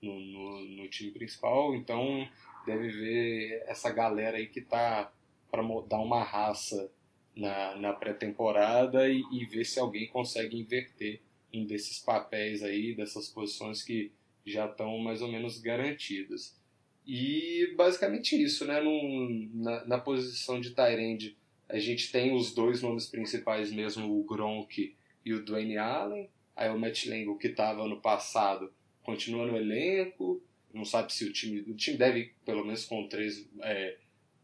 no, 0.00 0.18
no, 0.18 0.60
no, 0.64 0.88
time 0.88 1.10
principal. 1.10 1.74
Então 1.74 2.28
deve 2.66 2.88
ver 2.88 3.62
essa 3.66 3.90
galera 3.90 4.36
aí 4.36 4.46
que 4.46 4.60
tá 4.60 5.12
para 5.50 5.62
dar 5.88 5.98
uma 5.98 6.22
raça 6.22 6.90
na, 7.36 7.76
na 7.76 7.92
pré-temporada 7.92 9.08
e, 9.08 9.22
e, 9.32 9.44
ver 9.46 9.64
se 9.64 9.78
alguém 9.78 10.06
consegue 10.08 10.58
inverter 10.58 11.20
um 11.52 11.64
desses 11.64 11.98
papéis 11.98 12.62
aí, 12.62 12.94
dessas 12.94 13.28
posições 13.28 13.82
que 13.82 14.10
já 14.44 14.66
estão 14.66 14.98
mais 14.98 15.22
ou 15.22 15.30
menos 15.30 15.58
garantidas. 15.58 16.58
E 17.06 17.74
basicamente 17.76 18.40
isso, 18.40 18.64
né? 18.64 18.80
Num, 18.80 19.50
na, 19.54 19.84
na 19.84 19.98
posição 19.98 20.60
de 20.60 20.70
Tyrande, 20.70 21.36
a 21.68 21.78
gente 21.78 22.12
tem 22.12 22.34
os 22.34 22.54
dois 22.54 22.82
nomes 22.82 23.06
principais 23.06 23.72
mesmo, 23.72 24.18
o 24.18 24.24
Gronk 24.24 24.94
e 25.24 25.32
o 25.32 25.44
Dwayne 25.44 25.76
Allen. 25.76 26.30
Aí 26.54 26.70
o 26.70 26.78
Matt 26.78 27.06
Lengo, 27.06 27.38
que 27.38 27.48
estava 27.48 27.86
no 27.86 28.00
passado, 28.00 28.72
continua 29.02 29.46
no 29.46 29.56
elenco. 29.56 30.42
Não 30.72 30.84
sabe 30.84 31.12
se 31.12 31.24
o 31.24 31.32
time. 31.32 31.60
O 31.60 31.74
time 31.74 31.96
deve, 31.96 32.34
pelo 32.44 32.64
menos 32.64 32.84
com 32.84 33.08
três 33.08 33.48
é, 33.62 33.96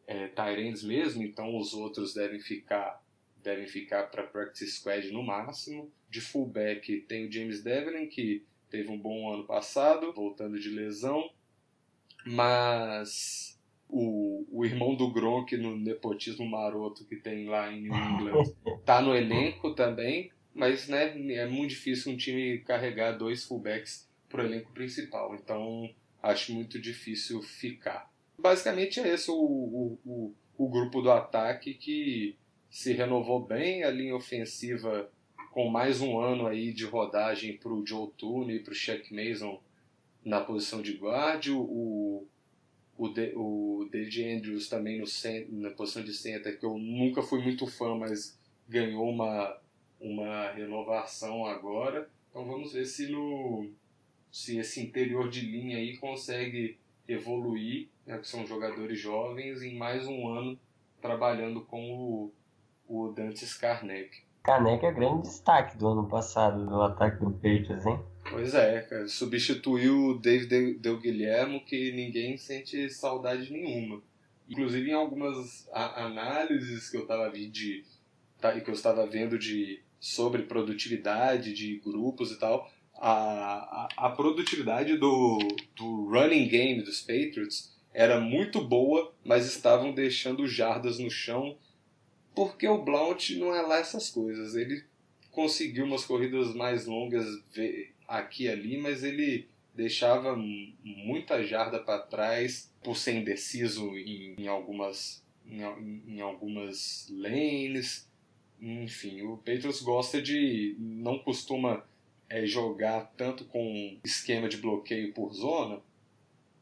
é, 0.06 0.30
mesmo, 0.82 1.22
então 1.22 1.56
os 1.56 1.74
outros 1.74 2.14
devem 2.14 2.40
ficar 2.40 3.02
devem 3.42 3.66
ficar 3.66 4.10
para 4.10 4.24
practice 4.24 4.72
squad 4.72 5.10
no 5.12 5.22
máximo. 5.22 5.90
De 6.10 6.20
fullback 6.20 7.02
tem 7.02 7.26
o 7.26 7.32
James 7.32 7.62
Devlin, 7.62 8.06
que 8.06 8.44
teve 8.68 8.90
um 8.90 8.98
bom 8.98 9.32
ano 9.32 9.44
passado, 9.44 10.12
voltando 10.12 10.58
de 10.58 10.68
lesão. 10.70 11.30
Mas 12.26 13.58
o, 13.88 14.44
o 14.50 14.64
irmão 14.64 14.94
do 14.94 15.10
Gronk 15.10 15.56
no 15.56 15.76
nepotismo 15.76 16.46
maroto 16.46 17.04
que 17.06 17.16
tem 17.16 17.48
lá 17.48 17.72
em 17.72 17.82
New 17.82 17.94
England 17.94 18.44
tá 18.84 19.00
no 19.00 19.14
elenco 19.14 19.74
também, 19.74 20.30
mas 20.54 20.88
né, 20.88 21.16
é 21.34 21.46
muito 21.46 21.70
difícil 21.70 22.12
um 22.12 22.16
time 22.16 22.58
carregar 22.58 23.12
dois 23.12 23.44
fullbacks 23.44 24.08
pro 24.28 24.44
elenco 24.44 24.72
principal, 24.72 25.34
então 25.34 25.88
acho 26.22 26.52
muito 26.52 26.78
difícil 26.78 27.40
ficar. 27.42 28.10
Basicamente 28.38 29.00
é 29.00 29.08
esse 29.08 29.30
o, 29.30 29.34
o, 29.34 29.98
o, 30.04 30.34
o 30.56 30.68
grupo 30.68 31.00
do 31.00 31.10
ataque 31.10 31.74
que 31.74 32.36
se 32.70 32.92
renovou 32.92 33.44
bem, 33.44 33.84
a 33.84 33.90
linha 33.90 34.14
ofensiva 34.14 35.10
com 35.50 35.68
mais 35.68 36.00
um 36.00 36.20
ano 36.20 36.46
aí 36.46 36.72
de 36.72 36.84
rodagem 36.84 37.56
para 37.56 37.72
o 37.72 37.84
Joe 37.84 38.10
Tooney 38.16 38.56
e 38.56 38.60
para 38.60 38.72
o 38.72 38.76
Shaq 38.76 39.12
Mason 39.12 39.60
na 40.24 40.40
posição 40.40 40.82
de 40.82 40.92
guard, 40.92 41.48
o, 41.48 42.26
o, 42.96 43.08
de, 43.08 43.32
o 43.34 43.88
David 43.90 44.24
Andrews 44.24 44.68
também 44.68 44.98
no, 44.98 45.06
na 45.60 45.70
posição 45.70 46.04
de 46.04 46.12
center, 46.12 46.58
que 46.58 46.66
eu 46.66 46.76
nunca 46.76 47.22
fui 47.22 47.40
muito 47.42 47.66
fã, 47.66 47.96
mas 47.96 48.38
ganhou 48.68 49.08
uma, 49.08 49.58
uma 50.00 50.50
renovação 50.50 51.46
agora. 51.46 52.08
Então 52.30 52.44
vamos 52.44 52.72
ver 52.72 52.84
se, 52.84 53.10
no, 53.10 53.70
se 54.30 54.58
esse 54.58 54.80
interior 54.80 55.28
de 55.28 55.40
linha 55.40 55.78
aí 55.78 55.96
consegue 55.96 56.78
evoluir, 57.06 57.88
né, 58.06 58.18
que 58.18 58.28
são 58.28 58.46
jogadores 58.46 58.98
jovens, 58.98 59.62
em 59.62 59.76
mais 59.76 60.06
um 60.06 60.28
ano 60.28 60.58
trabalhando 61.00 61.62
com 61.62 61.90
o, 61.92 62.32
o 62.86 63.12
Dante 63.12 63.44
Skarnek. 63.44 64.22
Skarnek 64.38 64.84
é 64.84 64.92
grande 64.92 65.22
destaque 65.22 65.76
do 65.76 65.88
ano 65.88 66.08
passado 66.08 66.66
do 66.66 66.82
ataque 66.82 67.24
do 67.24 67.30
Patriots, 67.30 67.86
hein? 67.86 68.00
Pois 68.30 68.54
é, 68.54 68.80
cara. 68.82 69.08
Substituiu 69.08 70.06
o 70.06 70.18
David 70.18 70.78
Del 70.78 70.98
Guilhermo, 70.98 71.64
que 71.64 71.92
ninguém 71.92 72.36
sente 72.36 72.90
saudade 72.90 73.52
nenhuma. 73.52 74.02
Inclusive 74.48 74.90
em 74.90 74.94
algumas 74.94 75.68
análises 75.72 76.90
que 76.90 76.96
eu 76.96 77.02
estava 77.02 77.30
de 77.30 77.84
tá, 78.40 78.58
que 78.58 78.68
eu 78.68 78.74
estava 78.74 79.06
vendo 79.06 79.38
de 79.38 79.82
sobre 80.00 80.42
produtividade 80.42 81.52
de 81.52 81.78
grupos 81.78 82.30
e 82.32 82.38
tal, 82.38 82.70
a, 82.94 83.12
a, 83.12 83.88
a 83.96 84.10
produtividade 84.10 84.96
do, 84.96 85.38
do 85.76 86.08
running 86.08 86.48
game 86.48 86.82
dos 86.82 87.00
Patriots 87.00 87.76
era 87.92 88.20
muito 88.20 88.60
boa, 88.60 89.12
mas 89.24 89.46
estavam 89.46 89.92
deixando 89.92 90.46
jardas 90.46 90.98
no 90.98 91.10
chão, 91.10 91.56
porque 92.34 92.68
o 92.68 92.82
Blount 92.82 93.30
não 93.30 93.54
é 93.54 93.62
lá 93.62 93.78
essas 93.78 94.10
coisas. 94.10 94.54
Ele 94.54 94.84
conseguiu 95.30 95.84
umas 95.84 96.04
corridas 96.04 96.54
mais 96.54 96.86
longas 96.86 97.26
aqui 98.06 98.44
e 98.44 98.48
ali, 98.48 98.78
mas 98.78 99.02
ele 99.02 99.48
deixava 99.74 100.36
muita 100.36 101.42
jarda 101.44 101.78
para 101.78 102.00
trás 102.00 102.72
por 102.82 102.96
ser 102.96 103.14
indeciso 103.14 103.96
em, 103.96 104.34
em 104.38 104.48
algumas 104.48 105.24
em, 105.46 105.62
em, 106.08 106.20
algumas 106.20 107.06
lanes. 107.10 108.08
Enfim, 108.60 109.22
o 109.22 109.36
Patriots 109.36 109.80
gosta 109.82 110.20
de 110.20 110.76
não 110.78 111.18
costuma 111.18 111.84
é, 112.28 112.44
jogar 112.46 113.12
tanto 113.16 113.44
com 113.44 113.98
esquema 114.04 114.48
de 114.48 114.56
bloqueio 114.56 115.12
por 115.12 115.32
zona. 115.32 115.80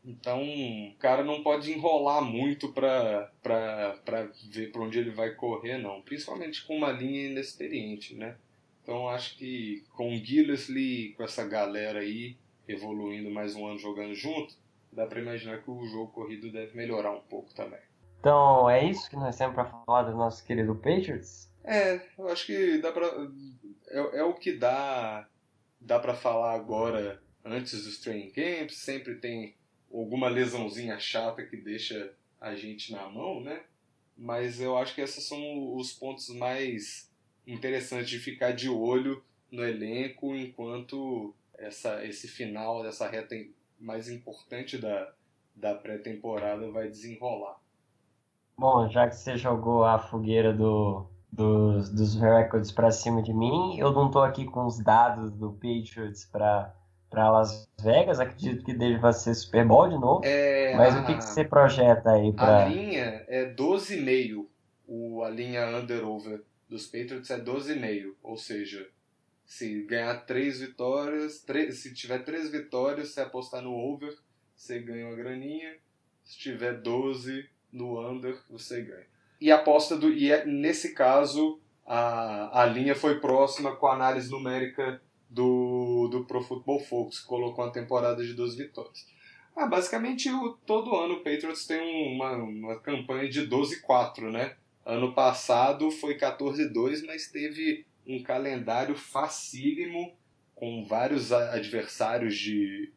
Então, 0.04 0.40
o 0.42 0.94
cara 0.98 1.24
não 1.24 1.42
pode 1.42 1.72
enrolar 1.72 2.22
muito 2.22 2.72
para 2.72 3.32
ver 4.52 4.70
para 4.70 4.82
onde 4.82 4.98
ele 4.98 5.10
vai 5.10 5.34
correr, 5.34 5.78
não. 5.78 6.00
Principalmente 6.02 6.64
com 6.64 6.76
uma 6.76 6.92
linha 6.92 7.26
inexperiente, 7.26 8.14
né? 8.14 8.36
Então 8.86 9.08
acho 9.08 9.36
que 9.36 9.84
com 9.96 10.14
o 10.14 10.16
Gillisley, 10.16 11.12
com 11.16 11.24
essa 11.24 11.44
galera 11.44 11.98
aí, 11.98 12.36
evoluindo 12.68 13.28
mais 13.32 13.56
um 13.56 13.66
ano 13.66 13.80
jogando 13.80 14.14
junto, 14.14 14.54
dá 14.92 15.04
para 15.04 15.20
imaginar 15.20 15.60
que 15.60 15.68
o 15.68 15.84
jogo 15.86 16.12
corrido 16.12 16.52
deve 16.52 16.76
melhorar 16.76 17.10
um 17.10 17.20
pouco 17.20 17.52
também. 17.52 17.80
Então 18.20 18.70
é 18.70 18.84
isso 18.84 19.10
que 19.10 19.16
nós 19.16 19.36
temos 19.36 19.56
para 19.56 19.64
falar 19.64 20.04
do 20.04 20.16
nosso 20.16 20.44
querido 20.44 20.72
Patriots? 20.76 21.52
É, 21.66 22.00
eu 22.16 22.28
acho 22.28 22.46
que 22.46 22.78
dá 22.78 22.92
para 22.92 23.06
é, 23.88 24.18
é, 24.18 24.22
o 24.22 24.34
que 24.34 24.52
dá 24.52 25.28
dá 25.80 25.98
para 25.98 26.14
falar 26.14 26.54
agora 26.54 27.20
antes 27.44 27.84
dos 27.84 27.98
training 27.98 28.30
camps, 28.30 28.76
sempre 28.78 29.16
tem 29.16 29.54
alguma 29.92 30.28
lesãozinha 30.28 30.98
chata 31.00 31.44
que 31.44 31.56
deixa 31.56 32.12
a 32.40 32.54
gente 32.54 32.92
na 32.92 33.08
mão, 33.08 33.40
né? 33.40 33.64
Mas 34.16 34.60
eu 34.60 34.76
acho 34.78 34.94
que 34.94 35.00
esses 35.00 35.26
são 35.26 35.74
os 35.74 35.92
pontos 35.92 36.28
mais 36.30 37.10
interessante 37.46 38.10
de 38.10 38.18
ficar 38.20 38.52
de 38.52 38.68
olho 38.68 39.22
no 39.50 39.64
elenco 39.64 40.34
enquanto 40.34 41.34
essa, 41.58 42.04
esse 42.04 42.28
final 42.28 42.82
dessa 42.82 43.08
reta 43.08 43.34
mais 43.78 44.08
importante 44.08 44.78
da, 44.78 45.12
da 45.54 45.74
pré-temporada 45.74 46.70
vai 46.70 46.88
desenrolar. 46.88 47.60
Bom, 48.56 48.88
já 48.88 49.08
que 49.08 49.16
você 49.16 49.36
jogou 49.36 49.84
a 49.84 49.98
fogueira 49.98 50.52
do, 50.52 51.06
dos, 51.30 51.90
dos 51.90 52.14
records 52.14 52.72
para 52.72 52.90
cima 52.90 53.22
de 53.22 53.32
mim, 53.32 53.78
eu 53.78 53.92
não 53.92 54.06
estou 54.06 54.22
aqui 54.22 54.44
com 54.44 54.66
os 54.66 54.78
dados 54.78 55.32
do 55.32 55.52
Patriots 55.52 56.24
para 56.24 56.74
para 57.08 57.30
Las 57.30 57.68
Vegas, 57.80 58.18
acredito 58.18 58.64
que 58.64 58.74
deva 58.74 59.12
ser 59.12 59.34
Super 59.34 59.64
Bowl 59.64 59.88
de 59.88 59.98
novo. 59.98 60.22
É, 60.24 60.74
mas 60.76 60.94
a, 60.94 61.00
o 61.00 61.06
que, 61.06 61.14
que 61.14 61.24
você 61.24 61.44
projeta 61.44 62.10
aí 62.10 62.32
para. 62.32 62.66
A 62.66 62.68
linha 62.68 63.24
é 63.28 63.54
12,5, 63.54 65.24
a 65.24 65.30
linha 65.30 65.78
under-over 65.78 66.42
dos 66.68 66.86
Patriots 66.86 67.30
é 67.30 67.38
12,5. 67.38 68.14
Ou 68.22 68.36
seja, 68.36 68.88
se 69.44 69.82
ganhar 69.84 70.14
3 70.26 70.60
vitórias, 70.60 71.38
3, 71.42 71.78
se 71.78 71.94
tiver 71.94 72.18
3 72.24 72.50
vitórias, 72.50 73.14
se 73.14 73.20
apostar 73.20 73.62
no 73.62 73.72
over, 73.72 74.14
você 74.54 74.80
ganha 74.80 75.06
uma 75.06 75.16
graninha. 75.16 75.76
Se 76.24 76.38
tiver 76.38 76.80
12 76.80 77.48
no 77.72 78.00
under, 78.00 78.36
você 78.50 78.82
ganha. 78.82 79.06
E 79.40 79.50
a 79.52 79.56
aposta 79.56 79.96
do. 79.96 80.12
E 80.12 80.30
é, 80.30 80.44
nesse 80.46 80.94
caso, 80.94 81.60
a, 81.84 82.62
a 82.62 82.66
linha 82.66 82.94
foi 82.94 83.20
próxima 83.20 83.76
com 83.76 83.86
a 83.86 83.94
análise 83.94 84.30
numérica 84.30 85.00
do, 85.28 86.08
do 86.08 86.24
Pro 86.24 86.42
Football 86.42 86.80
Focus, 86.80 87.20
que 87.20 87.26
colocou 87.26 87.64
uma 87.64 87.72
temporada 87.72 88.24
de 88.24 88.32
12 88.34 88.56
vitórias. 88.56 89.06
Ah, 89.54 89.66
basicamente, 89.66 90.30
o, 90.30 90.52
todo 90.66 90.94
ano 90.94 91.14
o 91.14 91.24
Patriots 91.24 91.66
tem 91.66 92.14
uma, 92.14 92.36
uma 92.36 92.78
campanha 92.80 93.28
de 93.28 93.48
12-4, 93.48 94.30
né? 94.30 94.56
Ano 94.84 95.14
passado 95.14 95.90
foi 95.90 96.16
14-2, 96.16 97.04
mas 97.06 97.28
teve 97.28 97.86
um 98.06 98.22
calendário 98.22 98.94
facílimo 98.94 100.14
com 100.54 100.84
vários 100.84 101.32
adversários 101.32 102.36
de, 102.36 102.92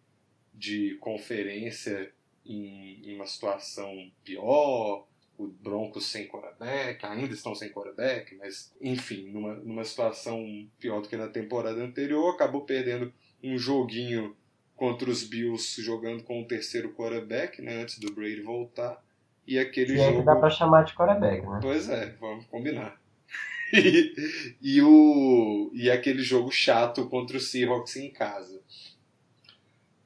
de 0.54 0.98
conferência 1.00 2.12
em, 2.46 3.10
em 3.10 3.16
uma 3.16 3.26
situação 3.26 4.12
pior 4.24 5.08
o 5.40 5.48
Broncos 5.48 6.06
sem 6.06 6.28
quarterback, 6.28 7.06
ainda 7.06 7.34
estão 7.34 7.56
sem 7.56 7.72
quarterback, 7.72 8.36
mas 8.36 8.76
enfim, 8.82 9.30
numa, 9.32 9.56
numa 9.56 9.86
situação 9.86 10.68
pior 10.78 11.02
do 11.02 11.08
que 11.08 11.16
na 11.16 11.30
temporada 11.30 11.82
anterior, 11.82 12.30
acabou 12.30 12.66
perdendo 12.66 13.12
um 13.42 13.58
joguinho 13.58 14.36
contra 14.76 15.10
os 15.10 15.24
Bills 15.24 15.82
jogando 15.82 16.24
com 16.24 16.42
o 16.42 16.48
terceiro 16.48 16.94
quarterback, 16.94 17.62
né, 17.62 17.82
antes 17.82 18.00
do 18.00 18.14
Brady 18.14 18.42
voltar. 18.42 19.02
E 19.48 19.58
aquele 19.58 19.94
e 19.94 20.00
é 20.00 20.12
jogo. 20.12 20.24
dá 20.24 20.36
pra 20.36 20.50
chamar 20.50 20.84
de 20.84 20.94
quarterback, 20.94 21.48
né? 21.48 21.60
Pois 21.62 21.90
é, 21.90 22.16
vamos 22.20 22.46
combinar. 22.48 23.00
e, 23.74 24.14
e, 24.62 24.82
o, 24.82 25.72
e 25.74 25.90
aquele 25.90 26.22
jogo 26.22 26.52
chato 26.52 27.08
contra 27.08 27.38
o 27.38 27.40
Seahawks 27.40 27.96
em 27.96 28.12
casa. 28.12 28.62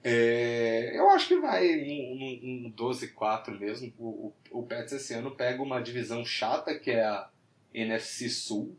É, 0.04 0.98
eu 0.98 1.10
acho 1.12 1.30
que 1.30 1.40
vai 1.40 1.66
um, 1.80 2.68
um 2.68 2.74
12-4 2.76 3.58
mesmo. 3.58 3.94
O, 3.98 4.34
o, 4.52 4.60
o 4.60 4.64
Pets 4.64 4.92
esse 4.92 5.14
ano 5.14 5.32
pega 5.32 5.62
uma 5.62 5.82
divisão 5.82 6.26
chata 6.26 6.78
que 6.78 6.92
é 6.92 7.04
a 7.04 7.30
NFC 7.74 8.30
Sul. 8.30 8.76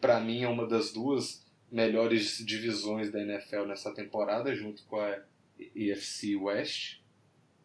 Para 0.00 0.18
mim 0.18 0.42
é 0.42 0.48
uma 0.48 0.66
das 0.66 0.92
duas 0.92 1.44
melhores 1.70 2.38
divisões 2.44 3.10
da 3.12 3.20
NFL 3.20 3.64
nessa 3.66 3.94
temporada, 3.94 4.54
junto 4.54 4.82
com 4.84 4.98
a 4.98 5.18
EFC 5.74 6.36
West. 6.36 7.00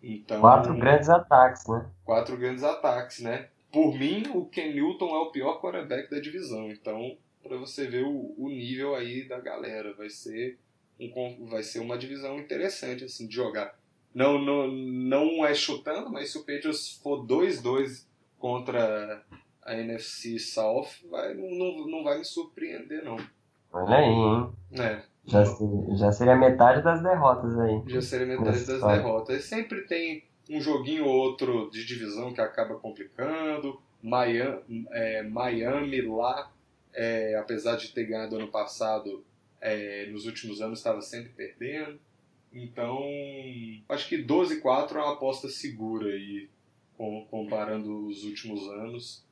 Então, 0.04 0.40
quatro 0.42 0.76
grandes 0.76 1.10
ataques, 1.10 1.68
né? 1.68 1.90
Quatro 2.06 2.38
grandes 2.38 2.64
ataques, 2.64 3.20
né? 3.20 3.50
Por 3.72 3.98
mim, 3.98 4.24
o 4.34 4.46
Ken 4.46 4.74
Newton 4.74 5.10
é 5.10 5.20
o 5.20 5.32
pior 5.32 5.60
quarterback 5.60 6.10
da 6.10 6.20
divisão. 6.20 6.70
Então, 6.70 7.18
para 7.42 7.58
você 7.58 7.88
ver 7.88 8.04
o, 8.04 8.34
o 8.38 8.50
nível 8.50 8.96
aí 8.96 9.28
da 9.28 9.40
galera, 9.40 9.94
vai 9.94 10.10
ser 10.10 10.58
um, 11.00 11.48
vai 11.48 11.64
ser 11.64 11.80
uma 11.80 11.98
divisão 11.98 12.40
interessante 12.40 13.04
assim 13.04 13.28
de 13.28 13.36
jogar. 13.36 13.78
Não, 14.14 14.40
não, 14.40 14.68
não 14.68 15.46
é 15.46 15.54
chutando, 15.54 16.12
mas 16.12 16.32
se 16.32 16.38
o 16.38 16.42
Patriots 16.42 17.00
for 17.04 17.26
2-2 17.26 18.06
contra 18.40 19.24
a 19.64 19.76
NFC 19.76 20.40
South, 20.40 20.88
vai, 21.10 21.34
não, 21.34 21.86
não 21.88 22.04
vai 22.04 22.18
me 22.18 22.26
surpreender, 22.26 23.04
não. 23.04 23.18
Olha 23.72 23.98
aí, 23.98 24.06
hein? 24.06 24.50
É. 24.72 25.02
Já, 25.26 25.44
já 25.96 26.12
seria 26.12 26.36
metade 26.36 26.82
das 26.82 27.04
derrotas 27.04 27.60
aí. 27.60 27.84
Já 27.88 28.02
seria 28.02 28.26
metade 28.26 28.66
das 28.66 28.82
derrotas. 28.82 29.44
Sempre 29.44 29.82
tem 29.82 30.24
um 30.50 30.62
joguinho 30.62 31.06
ou 31.06 31.14
outro 31.14 31.70
de 31.70 31.86
divisão 31.86 32.34
que 32.34 32.40
acaba 32.40 32.76
complicando. 32.76 33.80
Miami, 34.02 34.88
é, 34.92 35.24
Miami 35.24 36.02
lá, 36.02 36.50
é, 36.94 37.36
apesar 37.36 37.76
de 37.76 37.94
ter 37.94 38.06
ganhado 38.06 38.38
ano 38.38 38.48
passado, 38.48 39.24
é, 39.62 40.06
nos 40.08 40.26
últimos 40.26 40.62
anos 40.62 40.80
estava 40.80 41.02
sempre 41.02 41.30
perdendo. 41.30 42.00
Então, 42.52 43.00
acho 43.90 44.08
que 44.08 44.24
12-4 44.24 44.92
é 44.96 45.00
uma 45.00 45.14
aposta 45.14 45.48
segura 45.50 46.08
aí, 46.08 46.50
comparando 47.30 48.08
os 48.08 48.24
últimos 48.24 48.68
anos, 48.70 49.26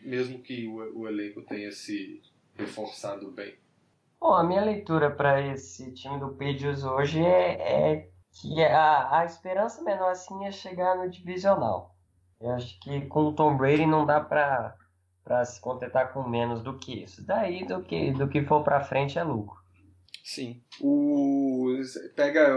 mesmo 0.00 0.40
que 0.40 0.66
o, 0.66 1.00
o 1.00 1.08
elenco 1.08 1.42
tenha 1.42 1.72
se 1.72 2.20
reforçado 2.54 3.30
bem. 3.30 3.54
Bom, 4.20 4.34
a 4.34 4.44
minha 4.44 4.64
leitura 4.64 5.10
para 5.10 5.40
esse 5.40 5.92
time 5.92 6.18
do 6.18 6.30
Patriots 6.30 6.84
hoje 6.84 7.20
é, 7.20 7.92
é 7.92 8.10
que 8.32 8.62
a, 8.62 9.20
a 9.20 9.24
esperança 9.24 9.82
menor 9.82 10.10
assim 10.10 10.44
é 10.44 10.50
chegar 10.50 10.96
no 10.96 11.10
divisional. 11.10 11.94
Eu 12.40 12.50
acho 12.50 12.78
que 12.80 13.02
com 13.06 13.26
o 13.26 13.32
Tom 13.34 13.56
Brady 13.56 13.86
não 13.86 14.04
dá 14.04 14.20
para 14.20 14.76
para 15.24 15.44
se 15.44 15.60
contentar 15.60 16.12
com 16.12 16.22
menos 16.22 16.62
do 16.62 16.78
que 16.78 17.02
isso. 17.02 17.24
Daí 17.26 17.66
do 17.66 17.82
que 17.82 18.12
do 18.12 18.28
que 18.28 18.44
for 18.44 18.62
para 18.62 18.84
frente 18.84 19.18
é 19.18 19.24
lucro. 19.24 19.65
Sim. 20.26 20.60
O 20.80 21.80
pega 22.16 22.48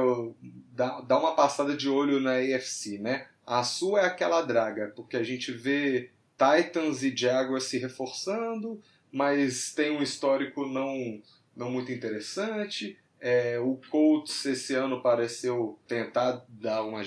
dá, 0.73 1.01
dá 1.01 1.19
uma 1.19 1.35
passada 1.35 1.77
de 1.77 1.87
olho 1.87 2.19
na 2.19 2.37
AFC, 2.37 2.97
né? 2.97 3.27
A 3.45 3.63
sua 3.63 4.01
é 4.01 4.05
aquela 4.05 4.41
draga, 4.41 4.91
porque 4.95 5.15
a 5.15 5.21
gente 5.21 5.51
vê 5.51 6.09
Titans 6.35 7.03
e 7.03 7.15
Jaguars 7.15 7.65
se 7.65 7.77
reforçando, 7.77 8.81
mas 9.11 9.71
tem 9.71 9.91
um 9.91 10.01
histórico 10.01 10.65
não 10.65 11.21
não 11.55 11.69
muito 11.69 11.91
interessante. 11.91 12.97
É, 13.21 13.59
o 13.59 13.79
Colts 13.91 14.43
esse 14.47 14.73
ano 14.73 15.03
pareceu 15.03 15.77
tentar 15.87 16.43
dar 16.49 16.81
uma. 16.81 17.03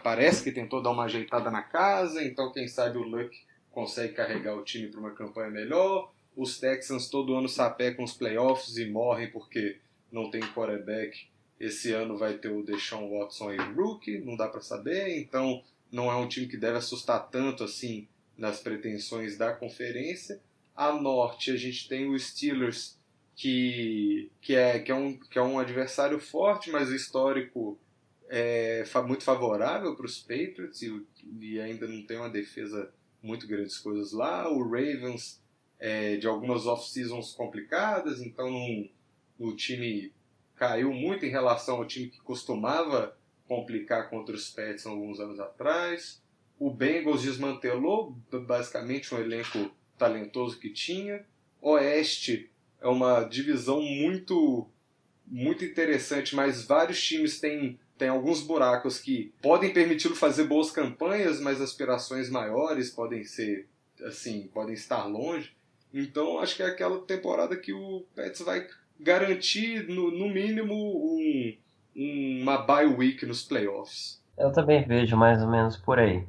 Parece 0.00 0.44
que 0.44 0.52
tentou 0.52 0.80
dar 0.80 0.90
uma 0.90 1.06
ajeitada 1.06 1.50
na 1.50 1.62
casa, 1.62 2.22
então 2.22 2.52
quem 2.52 2.68
sabe 2.68 2.98
o 2.98 3.02
Luck 3.02 3.36
consegue 3.72 4.12
carregar 4.12 4.54
o 4.54 4.62
time 4.62 4.86
para 4.86 5.00
uma 5.00 5.10
campanha 5.10 5.50
melhor. 5.50 6.12
Os 6.36 6.60
Texans 6.60 7.08
todo 7.08 7.34
ano 7.34 7.48
sapecam 7.48 8.04
os 8.04 8.12
playoffs 8.12 8.76
e 8.76 8.88
morrem 8.88 9.28
porque 9.32 9.82
não 10.14 10.30
tem 10.30 10.40
quarterback. 10.40 11.26
Esse 11.58 11.92
ano 11.92 12.16
vai 12.16 12.34
ter 12.38 12.48
o 12.48 12.62
Deshaun 12.62 13.10
Watson 13.10 13.52
e 13.52 13.56
Rookie, 13.56 14.18
não 14.18 14.36
dá 14.36 14.48
para 14.48 14.60
saber, 14.60 15.18
então 15.18 15.62
não 15.90 16.10
é 16.10 16.14
um 16.14 16.28
time 16.28 16.46
que 16.46 16.56
deve 16.56 16.78
assustar 16.78 17.28
tanto 17.30 17.64
assim 17.64 18.06
nas 18.38 18.60
pretensões 18.60 19.36
da 19.36 19.52
conferência. 19.52 20.40
A 20.74 20.92
norte 20.92 21.50
a 21.50 21.56
gente 21.56 21.88
tem 21.88 22.08
o 22.08 22.18
Steelers 22.18 22.96
que, 23.34 24.30
que, 24.40 24.54
é, 24.54 24.78
que, 24.78 24.92
é 24.92 24.94
um, 24.94 25.18
que 25.18 25.38
é 25.38 25.42
um 25.42 25.58
adversário 25.58 26.20
forte, 26.20 26.70
mas 26.70 26.88
o 26.88 26.94
histórico 26.94 27.78
é 28.28 28.84
muito 29.06 29.24
favorável 29.24 29.96
para 29.96 30.06
os 30.06 30.20
Patriots 30.20 30.80
e, 30.82 31.02
e, 31.40 31.60
ainda 31.60 31.86
não 31.86 32.02
tem 32.02 32.16
uma 32.16 32.30
defesa 32.30 32.92
muito 33.22 33.46
grandes 33.46 33.78
coisas 33.78 34.12
lá. 34.12 34.48
O 34.48 34.62
Ravens 34.62 35.40
é, 35.78 36.16
de 36.16 36.26
algumas 36.26 36.66
off-seasons 36.66 37.32
complicadas, 37.32 38.20
então 38.20 38.50
não, 38.50 38.88
o 39.38 39.52
time 39.54 40.12
caiu 40.56 40.92
muito 40.92 41.24
em 41.24 41.30
relação 41.30 41.76
ao 41.76 41.86
time 41.86 42.08
que 42.08 42.20
costumava 42.20 43.16
complicar 43.46 44.08
contra 44.08 44.34
os 44.34 44.50
Pets 44.50 44.86
alguns 44.86 45.20
anos 45.20 45.38
atrás. 45.40 46.22
O 46.58 46.70
Bengals 46.70 47.22
desmantelou 47.22 48.16
basicamente 48.46 49.14
um 49.14 49.18
elenco 49.18 49.70
talentoso 49.98 50.58
que 50.58 50.70
tinha. 50.70 51.24
Oeste 51.60 52.50
é 52.80 52.88
uma 52.88 53.24
divisão 53.24 53.82
muito 53.82 54.68
muito 55.26 55.64
interessante, 55.64 56.36
mas 56.36 56.64
vários 56.64 57.02
times 57.02 57.40
têm, 57.40 57.78
têm 57.96 58.08
alguns 58.08 58.42
buracos 58.42 58.98
que 58.98 59.32
podem 59.40 59.72
permiti-lo 59.72 60.14
fazer 60.14 60.44
boas 60.44 60.70
campanhas, 60.70 61.40
mas 61.40 61.62
aspirações 61.62 62.28
maiores 62.28 62.90
podem 62.90 63.24
ser 63.24 63.66
assim, 64.02 64.48
podem 64.52 64.74
estar 64.74 65.06
longe. 65.06 65.56
Então 65.92 66.38
acho 66.40 66.56
que 66.56 66.62
é 66.62 66.66
aquela 66.66 67.00
temporada 67.02 67.56
que 67.56 67.72
o 67.72 68.04
Pets 68.14 68.42
vai 68.42 68.66
garantir 68.98 69.88
no, 69.88 70.10
no 70.10 70.28
mínimo 70.28 70.74
um, 70.74 71.56
uma 72.42 72.58
bye 72.58 72.86
week 72.86 73.24
nos 73.26 73.42
playoffs. 73.42 74.22
Eu 74.36 74.52
também 74.52 74.84
vejo 74.84 75.16
mais 75.16 75.42
ou 75.42 75.48
menos 75.48 75.76
por 75.76 75.98
aí. 75.98 76.26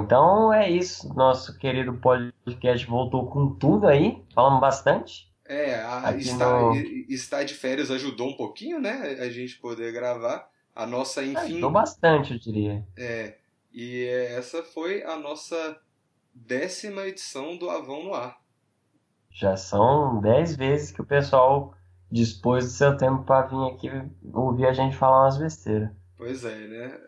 Então 0.00 0.52
é 0.52 0.68
isso, 0.68 1.12
nosso 1.14 1.56
querido 1.56 1.94
podcast 1.94 2.86
voltou 2.86 3.26
com 3.26 3.54
tudo 3.54 3.86
aí, 3.86 4.22
falamos 4.34 4.60
bastante. 4.60 5.28
É, 5.46 5.76
a, 5.76 6.14
estar, 6.16 6.60
no... 6.60 6.74
estar 7.08 7.42
de 7.42 7.54
férias 7.54 7.90
ajudou 7.90 8.28
um 8.28 8.36
pouquinho, 8.36 8.78
né? 8.78 9.16
A 9.18 9.30
gente 9.30 9.56
poder 9.58 9.92
gravar. 9.92 10.50
A 10.74 10.86
nossa, 10.86 11.24
enfim. 11.24 11.36
Ajudou 11.36 11.70
bastante, 11.70 12.34
eu 12.34 12.38
diria. 12.38 12.86
É. 12.96 13.36
E 13.72 14.04
essa 14.04 14.62
foi 14.62 15.02
a 15.02 15.16
nossa 15.16 15.80
décima 16.34 17.06
edição 17.06 17.56
do 17.56 17.70
Avão 17.70 18.04
no 18.04 18.14
Ar. 18.14 18.38
Já 19.30 19.56
são 19.56 20.20
dez 20.20 20.54
vezes 20.54 20.90
que 20.90 21.00
o 21.00 21.06
pessoal 21.06 21.74
dispôs 22.10 22.64
do 22.64 22.70
seu 22.70 22.96
tempo 22.96 23.24
para 23.24 23.46
vir 23.46 23.72
aqui 23.72 23.90
ouvir 24.32 24.66
a 24.66 24.72
gente 24.72 24.96
falar 24.96 25.24
umas 25.24 25.38
besteiras. 25.38 25.90
Pois 26.16 26.44
é, 26.44 26.66
né? 26.66 27.00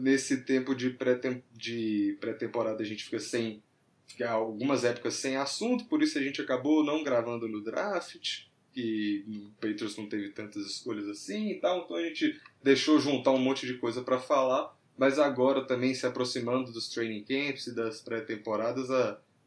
Nesse 0.00 0.42
tempo 0.44 0.74
de 0.74 0.90
pré-temporada 0.90 2.82
a 2.82 2.86
gente 2.86 3.04
fica 3.04 3.18
sem 3.18 3.62
ficar 4.06 4.32
algumas 4.32 4.84
épocas 4.84 5.14
sem 5.14 5.36
assunto, 5.36 5.86
por 5.86 6.02
isso 6.02 6.18
a 6.18 6.22
gente 6.22 6.40
acabou 6.40 6.84
não 6.84 7.02
gravando 7.02 7.48
no 7.48 7.62
draft, 7.62 8.44
que 8.72 9.24
o 9.26 9.50
Patriots 9.60 9.96
não 9.96 10.08
teve 10.08 10.28
tantas 10.30 10.64
escolhas 10.66 11.08
assim 11.08 11.50
e 11.50 11.54
tal, 11.56 11.84
então 11.84 11.96
a 11.96 12.02
gente 12.02 12.40
deixou 12.62 13.00
juntar 13.00 13.32
um 13.32 13.38
monte 13.38 13.66
de 13.66 13.78
coisa 13.78 14.02
para 14.02 14.18
falar, 14.18 14.76
mas 14.96 15.18
agora 15.18 15.66
também 15.66 15.94
se 15.94 16.06
aproximando 16.06 16.72
dos 16.72 16.88
training 16.88 17.24
camps 17.24 17.66
e 17.66 17.74
das 17.74 18.00
pré-temporadas, 18.00 18.88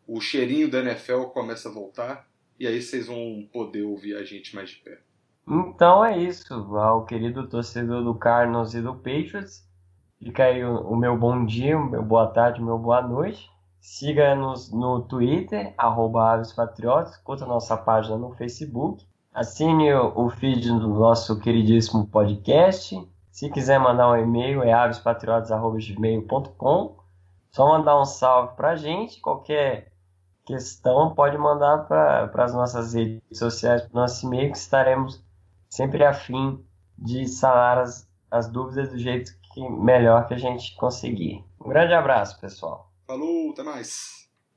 o 0.05 0.19
cheirinho 0.19 0.69
da 0.69 0.79
NFL 0.79 1.25
começa 1.25 1.69
a 1.69 1.71
voltar 1.71 2.28
e 2.59 2.67
aí 2.67 2.81
vocês 2.81 3.07
vão 3.07 3.47
poder 3.51 3.83
ouvir 3.83 4.15
a 4.15 4.23
gente 4.23 4.55
mais 4.55 4.69
de 4.71 4.77
perto. 4.77 5.03
Então 5.47 6.05
é 6.05 6.17
isso, 6.17 6.53
ao 6.53 7.05
querido 7.05 7.47
torcedor 7.47 8.03
do 8.03 8.13
Cardinals 8.13 8.73
e 8.73 8.81
do 8.81 8.93
Patriots. 8.93 9.65
Fica 10.19 10.43
aí 10.43 10.61
o, 10.63 10.81
o 10.81 10.95
meu 10.95 11.17
bom 11.17 11.43
dia, 11.45 11.75
o 11.77 11.89
meu 11.89 12.03
boa 12.03 12.27
tarde, 12.27 12.61
o 12.61 12.65
meu 12.65 12.77
boa 12.77 13.01
noite. 13.01 13.49
Siga-nos 13.79 14.71
no 14.71 15.01
Twitter, 15.01 15.73
arroba 15.77 16.33
avespatriotas, 16.33 17.17
curta 17.17 17.45
nossa 17.45 17.77
página 17.77 18.17
no 18.17 18.33
Facebook. 18.33 19.05
Assine 19.33 19.93
o 19.93 20.29
feed 20.29 20.67
do 20.67 20.89
nosso 20.89 21.39
queridíssimo 21.39 22.05
podcast. 22.07 23.01
Se 23.31 23.49
quiser 23.49 23.79
mandar 23.79 24.11
um 24.11 24.17
e-mail, 24.17 24.61
é 24.61 24.73
avespatriotas.gmail.com. 24.73 26.99
Só 27.51 27.69
mandar 27.69 27.99
um 27.99 28.05
salve 28.05 28.55
pra 28.55 28.75
gente. 28.75 29.19
Qualquer 29.21 29.91
questão 30.49 31.13
pode 31.13 31.37
mandar 31.37 31.87
para 31.87 32.43
as 32.43 32.53
nossas 32.53 32.95
redes 32.95 33.21
sociais, 33.37 33.83
para 33.83 33.91
o 33.91 34.01
nosso 34.01 34.25
e-mail, 34.25 34.51
que 34.51 34.57
estaremos 34.57 35.23
sempre 35.69 36.03
afim 36.03 36.65
de 36.97 37.27
sanar 37.27 37.77
as, 37.77 38.09
as 38.31 38.49
dúvidas 38.49 38.89
do 38.89 38.97
jeito 38.97 39.31
que 39.53 39.69
melhor 39.69 40.27
que 40.27 40.33
a 40.33 40.37
gente 40.37 40.75
conseguir. 40.75 41.45
Um 41.63 41.69
grande 41.69 41.93
abraço, 41.93 42.39
pessoal. 42.41 42.91
Falou, 43.05 43.51
até 43.51 43.61
mais. 43.61 44.18